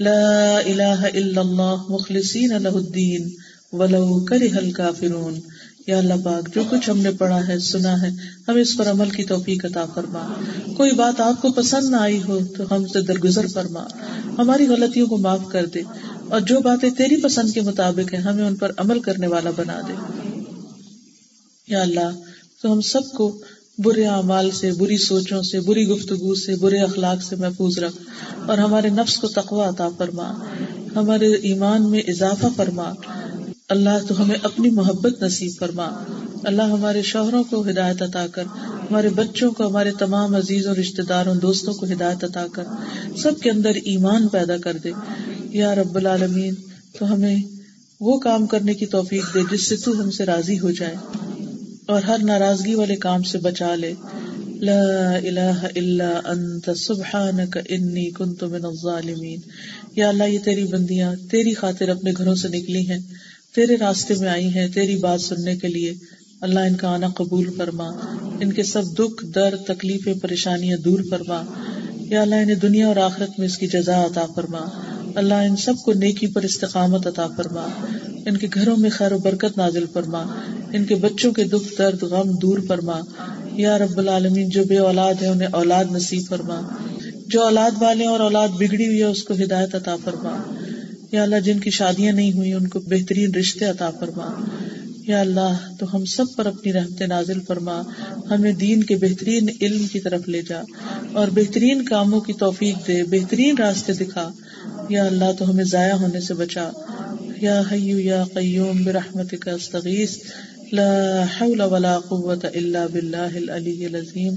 لا 0.00 0.60
إله 0.66 1.08
إلا 1.12 1.40
الله، 1.40 1.82
مخلصين 1.88 2.50
له 2.50 2.72
الدين. 2.74 3.28
ولو 3.72 4.24
كره 4.24 4.64
الكافرون. 4.64 5.40
یا 5.86 5.98
اللہ 5.98 6.14
پاک، 6.24 6.54
جو 6.54 6.62
کچھ 6.70 6.90
ہم 6.90 6.98
نے 6.98 7.10
پڑھا 7.10 7.48
ہے، 7.48 7.58
سنا 7.58 8.02
ہے 8.02 8.10
ہمیں 8.48 8.62
اس 8.62 8.76
پر 8.76 8.90
عمل 8.90 9.10
کی 9.10 9.24
توفیق 9.24 9.64
عطا 9.64 9.84
فرما۔ 9.94 10.34
کوئی 10.76 10.92
بات 10.92 11.20
آپ 11.20 11.42
کو 11.42 11.52
پسند 11.52 11.90
نہ 11.90 11.96
آئی 11.96 12.22
ہو، 12.22 12.38
تو 12.56 12.76
ہم 12.76 12.86
سے 12.86 13.00
درگزر 13.00 13.46
فرما۔ 13.46 13.86
ہماری 14.38 14.66
غلطیوں 14.66 15.06
کو 15.06 15.16
معاف 15.16 15.40
کر 15.52 15.66
دے۔ 15.66 15.82
اور 16.28 16.40
جو 16.40 16.60
باتیں 16.60 16.90
تیری 16.90 17.16
پسند 17.16 17.52
کے 17.52 17.60
مطابق 17.60 18.14
ہیں، 18.14 18.20
ہمیں 18.20 18.44
ان 18.44 18.56
پر 18.56 18.72
عمل 18.76 19.00
کرنے 19.00 19.26
والا 19.26 19.50
بنا 19.56 19.80
دے۔ 19.88 19.92
یا 21.68 21.82
اللہ، 21.82 22.18
تو 22.62 22.72
ہم 22.72 22.80
سب 22.80 23.10
کو 23.12 23.40
برے 23.84 24.06
اعمال 24.06 24.50
سے، 24.50 24.72
بری 24.72 24.96
سوچوں 24.96 25.42
سے، 25.42 25.60
بری 25.60 25.86
گفتگو 25.86 26.34
سے، 26.34 26.56
برے 26.56 26.78
اخلاق 26.78 27.22
سے 27.22 27.36
محفوظ 27.36 27.78
رکھ 27.78 27.96
اور 28.48 28.58
ہمارے 28.58 28.88
نفس 28.88 29.16
کو 29.16 29.28
تقوا 29.28 29.68
عطا 29.68 29.88
فرما، 29.98 30.44
ہمارے 30.96 31.32
ایمان 31.32 31.90
میں 31.90 32.00
اضافہ 32.08 32.46
فرما۔ 32.56 32.92
اللہ 33.68 33.98
تو 34.08 34.22
ہمیں 34.22 34.36
اپنی 34.42 34.70
محبت 34.70 35.22
نصیب 35.22 35.50
فرما۔ 35.58 36.04
اللہ 36.44 36.62
ہمارے 36.62 37.02
شوہروں 37.02 37.44
کو 37.44 37.68
ہدایت 37.70 38.02
عطا 38.02 38.26
کر، 38.26 38.44
ہمارے 38.90 39.08
بچوں 39.08 39.50
کو، 39.50 39.66
ہمارے 39.66 39.90
تمام 39.90 40.34
عزیزوں 40.34 40.74
رشتے 40.74 41.02
داروں، 41.02 41.34
دوستوں 41.34 41.74
کو 41.74 41.86
ہدایت 41.86 42.24
عطا 42.24 42.46
کر، 42.52 42.64
سب 43.16 43.40
کے 43.40 43.50
اندر 43.50 43.72
ایمان 43.84 44.28
پیدا 44.28 44.56
کر 44.56 44.76
دے۔ 44.84 44.90
یا 45.50 45.74
رب 45.74 45.96
العالمین، 45.96 46.54
تو 46.98 47.12
ہمیں 47.14 47.36
وہ 48.00 48.18
کام 48.18 48.46
کرنے 48.46 48.74
کی 48.74 48.86
توفیق 48.86 49.34
دے 49.34 49.40
جس 49.52 49.68
سے 49.68 49.76
تو 49.76 50.00
ہم 50.00 50.10
سے 50.10 50.24
راضی 50.24 50.58
ہو 50.58 50.70
جائے۔ 50.70 50.96
اور 51.86 52.02
ہر 52.02 52.18
ناراضگی 52.22 52.74
والے 52.74 52.96
کام 52.96 53.22
سے 53.22 53.38
بچا 53.38 53.74
لے۔ 53.74 53.94
لا 54.60 55.12
الہ 55.12 55.66
الا 55.76 56.20
انت، 56.24 56.70
سبحانک 56.76 57.58
انی 57.68 58.10
کنت 58.10 58.44
من 58.44 58.64
الظالمین۔ 58.64 59.38
یا 59.96 60.08
اللہ، 60.08 60.24
یہ 60.24 60.38
تیری 60.44 60.64
بندیاں، 60.64 61.14
تیری 61.30 61.54
خاطر 61.54 61.88
اپنے 61.88 62.12
گھروں 62.16 62.34
سے 62.34 62.48
نکلی 62.48 62.90
ہیں، 62.90 62.98
تیرے 63.54 63.76
راستے 63.76 64.14
میں 64.14 64.28
آئی 64.28 64.54
ہیں، 64.54 64.68
تیری 64.68 64.96
بات 64.96 65.20
سننے 65.20 65.56
کے 65.56 65.68
لیے۔ 65.68 65.94
اللہ، 66.40 66.60
ان 66.60 66.76
کا 66.76 66.88
آنا 66.88 67.08
قبول 67.08 67.54
فرما۔ 67.56 67.88
ان 68.40 68.52
کے 68.52 68.62
سب 68.62 68.82
دکھ، 68.98 69.26
درد، 69.34 69.66
تکلیفیں، 69.66 70.14
پریشانیاں 70.14 70.76
دور 70.76 71.00
فرما۔ 71.10 71.42
یا 71.94 72.22
اللہ، 72.22 72.34
انہیں 72.34 72.56
دنیا 72.56 72.88
اور 72.88 72.96
آخرت 72.96 73.38
میں 73.38 73.46
اس 73.46 73.58
کی 73.58 73.66
جزا 73.66 74.04
عطا 74.04 74.26
فرما۔ 74.26 74.89
اللہ 75.14 75.34
ان 75.34 75.56
سب 75.56 75.74
کو 75.84 75.92
نیکی 75.92 76.26
پر 76.26 76.42
استقامت 76.42 77.06
عطا 77.06 77.26
فرما، 77.36 77.66
ان 78.26 78.36
کے 78.36 78.46
گھروں 78.54 78.76
میں 78.76 78.90
خیر 78.90 79.12
و 79.12 79.18
برکت 79.18 79.58
نازل 79.58 79.84
فرما، 79.92 80.22
ان 80.72 80.84
کے 80.84 80.94
بچوں 80.94 81.32
کے 81.32 81.44
دکھ، 81.44 81.78
درد، 81.78 82.02
غم 82.02 82.30
دور 82.30 82.58
فرما۔ 82.68 83.00
یا 83.52 83.78
رب 83.78 83.98
العالمین، 83.98 84.48
جو 84.48 84.64
بے 84.64 84.78
اولاد 84.78 85.14
ہے 85.22 85.26
انہیں 85.26 85.48
اولاد 85.52 85.84
نصیب 85.90 86.22
فرما۔ 86.28 86.60
جو 87.26 87.42
اولاد 87.42 87.70
والے 87.80 88.06
اور 88.06 88.20
اولاد 88.20 88.48
بگڑی 88.48 88.86
ہوئی 88.86 88.98
ہے، 88.98 89.04
اس 89.04 89.22
کو 89.22 89.34
ہدایت 89.34 89.74
عطا 89.74 89.96
فرما۔ 90.04 90.54
یا 91.12 91.22
اللہ، 91.22 91.40
جن 91.40 91.58
کی 91.58 91.70
شادیاں 91.70 92.12
نہیں 92.12 92.32
ہوئی 92.32 92.52
ان 92.52 92.68
کو 92.68 92.80
بہترین 92.80 93.34
رشتے 93.34 93.64
عطا 93.64 93.90
فرما۔ 93.90 94.44
یا 95.06 95.20
اللہ، 95.20 95.56
تو 95.78 95.96
ہم 95.96 96.04
سب 96.04 96.24
پر 96.36 96.46
اپنی 96.46 96.72
رحمت 96.72 97.02
نازل 97.02 97.40
فرما۔ 97.40 97.82
ہمیں 98.30 98.52
دین 98.52 98.84
کے 98.84 98.96
بہترین 98.96 99.48
علم 99.60 99.86
کی 99.86 100.00
طرف 100.00 100.28
لے 100.28 100.42
جا 100.42 100.62
اور 101.12 101.28
بہترین 101.28 101.84
کاموں 101.84 102.20
کی 102.20 102.32
توفیق 102.32 102.88
دے، 102.88 103.02
بہترین 103.02 103.56
راستے 103.58 103.92
دکھا۔ 103.92 104.30
یا 104.90 105.04
اللہ 105.04 105.32
تو 105.38 105.50
ہمیں 105.50 105.64
ضائع 105.64 105.92
ہونے 105.92 106.20
سے 106.20 106.34
بچا۔ 106.34 106.70
یا 107.40 107.62
حیو 107.72 108.00
یا 108.00 108.24
قیوم 108.34 108.82
برحمتک 108.84 109.48
استغیث۔ 109.48 110.16
لا 110.72 111.22
حول 111.40 111.60
ولا 111.60 111.98
قوت 111.98 112.44
الا 112.44 112.86
باللہ 112.86 113.16
العلی 113.16 113.86
العظیم۔ 113.86 114.34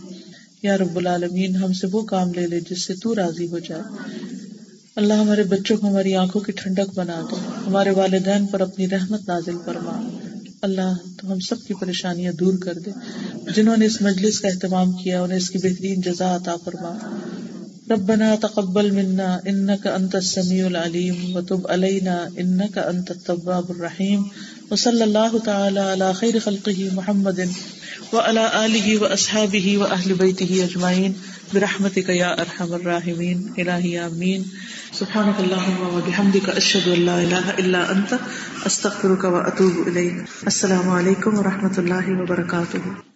یا 0.64 0.78
رب 0.78 0.97
العالمین، 0.97 1.56
ہم 1.56 1.74
سے 1.74 1.88
وہ 1.91 2.01
کام 2.01 2.34
لے 2.34 2.47
لے 2.47 2.60
جس 2.60 2.86
سے 2.86 2.93
تو 2.93 3.16
راضی 3.16 3.47
ہو 3.47 3.60
جائے 3.60 3.82
اللہ 4.95 5.14
ہمارے 5.14 5.43
بچوں 5.43 5.78
کو 5.78 5.88
ہماری 5.88 6.16
آنکھوں 6.16 6.41
کی 6.41 6.51
ٹھنڈک 6.51 6.95
بنا 6.95 7.22
دو 7.32 7.36
ہمارے 7.68 7.89
والدین 7.89 8.45
پر 8.45 8.62
اپنی 8.62 8.89
رحمت 8.89 9.28
نازل 9.28 9.58
فرما۔ 9.66 10.18
اللہ 10.62 10.93
تو 11.22 11.32
ہم 11.32 11.39
سب 11.39 11.56
کی 11.68 11.74
پریشانیاں 11.74 12.32
دور 12.32 12.54
کر 12.58 12.74
دے۔ 12.74 12.91
جنہوں 13.56 13.78
نے 13.78 13.86
اس 13.86 14.01
مجلس 14.01 14.39
کا 14.39 14.47
اہتمام 14.47 14.91
کیا، 14.91 15.22
انہیں 15.22 15.38
اس 15.38 15.49
کی 15.49 15.58
بہترین 15.58 16.01
جزا 16.01 16.36
عطا 16.36 16.56
فرما۔ 16.56 17.20
ربنا 17.91 18.36
تقبل 18.36 18.93
منا 18.93 19.41
انك 19.47 19.88
انت 19.88 20.15
السميع 20.15 20.67
العليم 20.67 21.34
وتب 21.36 21.67
علينا 21.69 22.31
انك 22.39 22.77
انت 22.77 23.11
التواب 23.11 23.71
الرحيم 23.71 24.25
وصلى 24.71 25.03
الله 25.03 25.39
تعالى 25.39 25.79
على 25.79 26.13
خير 26.13 26.39
خلقه 26.39 26.91
محمد 26.95 27.49
وعلى 28.13 28.65
اله 28.65 29.01
واصحابه 29.01 29.77
واهل 29.77 30.13
بيته 30.13 30.63
اجمعين 30.63 31.13
برحمتك 31.53 32.09
يا 32.09 32.41
ارحم 32.41 32.73
الراحمين. 32.73 33.53
الهي 33.59 34.05
امين 34.05 34.45
سبحانك 34.93 35.39
اللهم 35.39 35.95
وبحمدك 35.95 36.49
اشهد 36.49 36.88
ان 36.88 37.05
لا 37.05 37.23
اله 37.23 37.49
الا 37.59 37.91
انت 37.91 38.19
استغفرك 38.65 39.23
واتوب 39.23 39.88
اليك 39.88 40.25
السلام 40.47 40.89
عليكم 40.89 41.38
ورحمه 41.38 41.75
الله 41.77 42.21
وبركاته. 42.21 43.12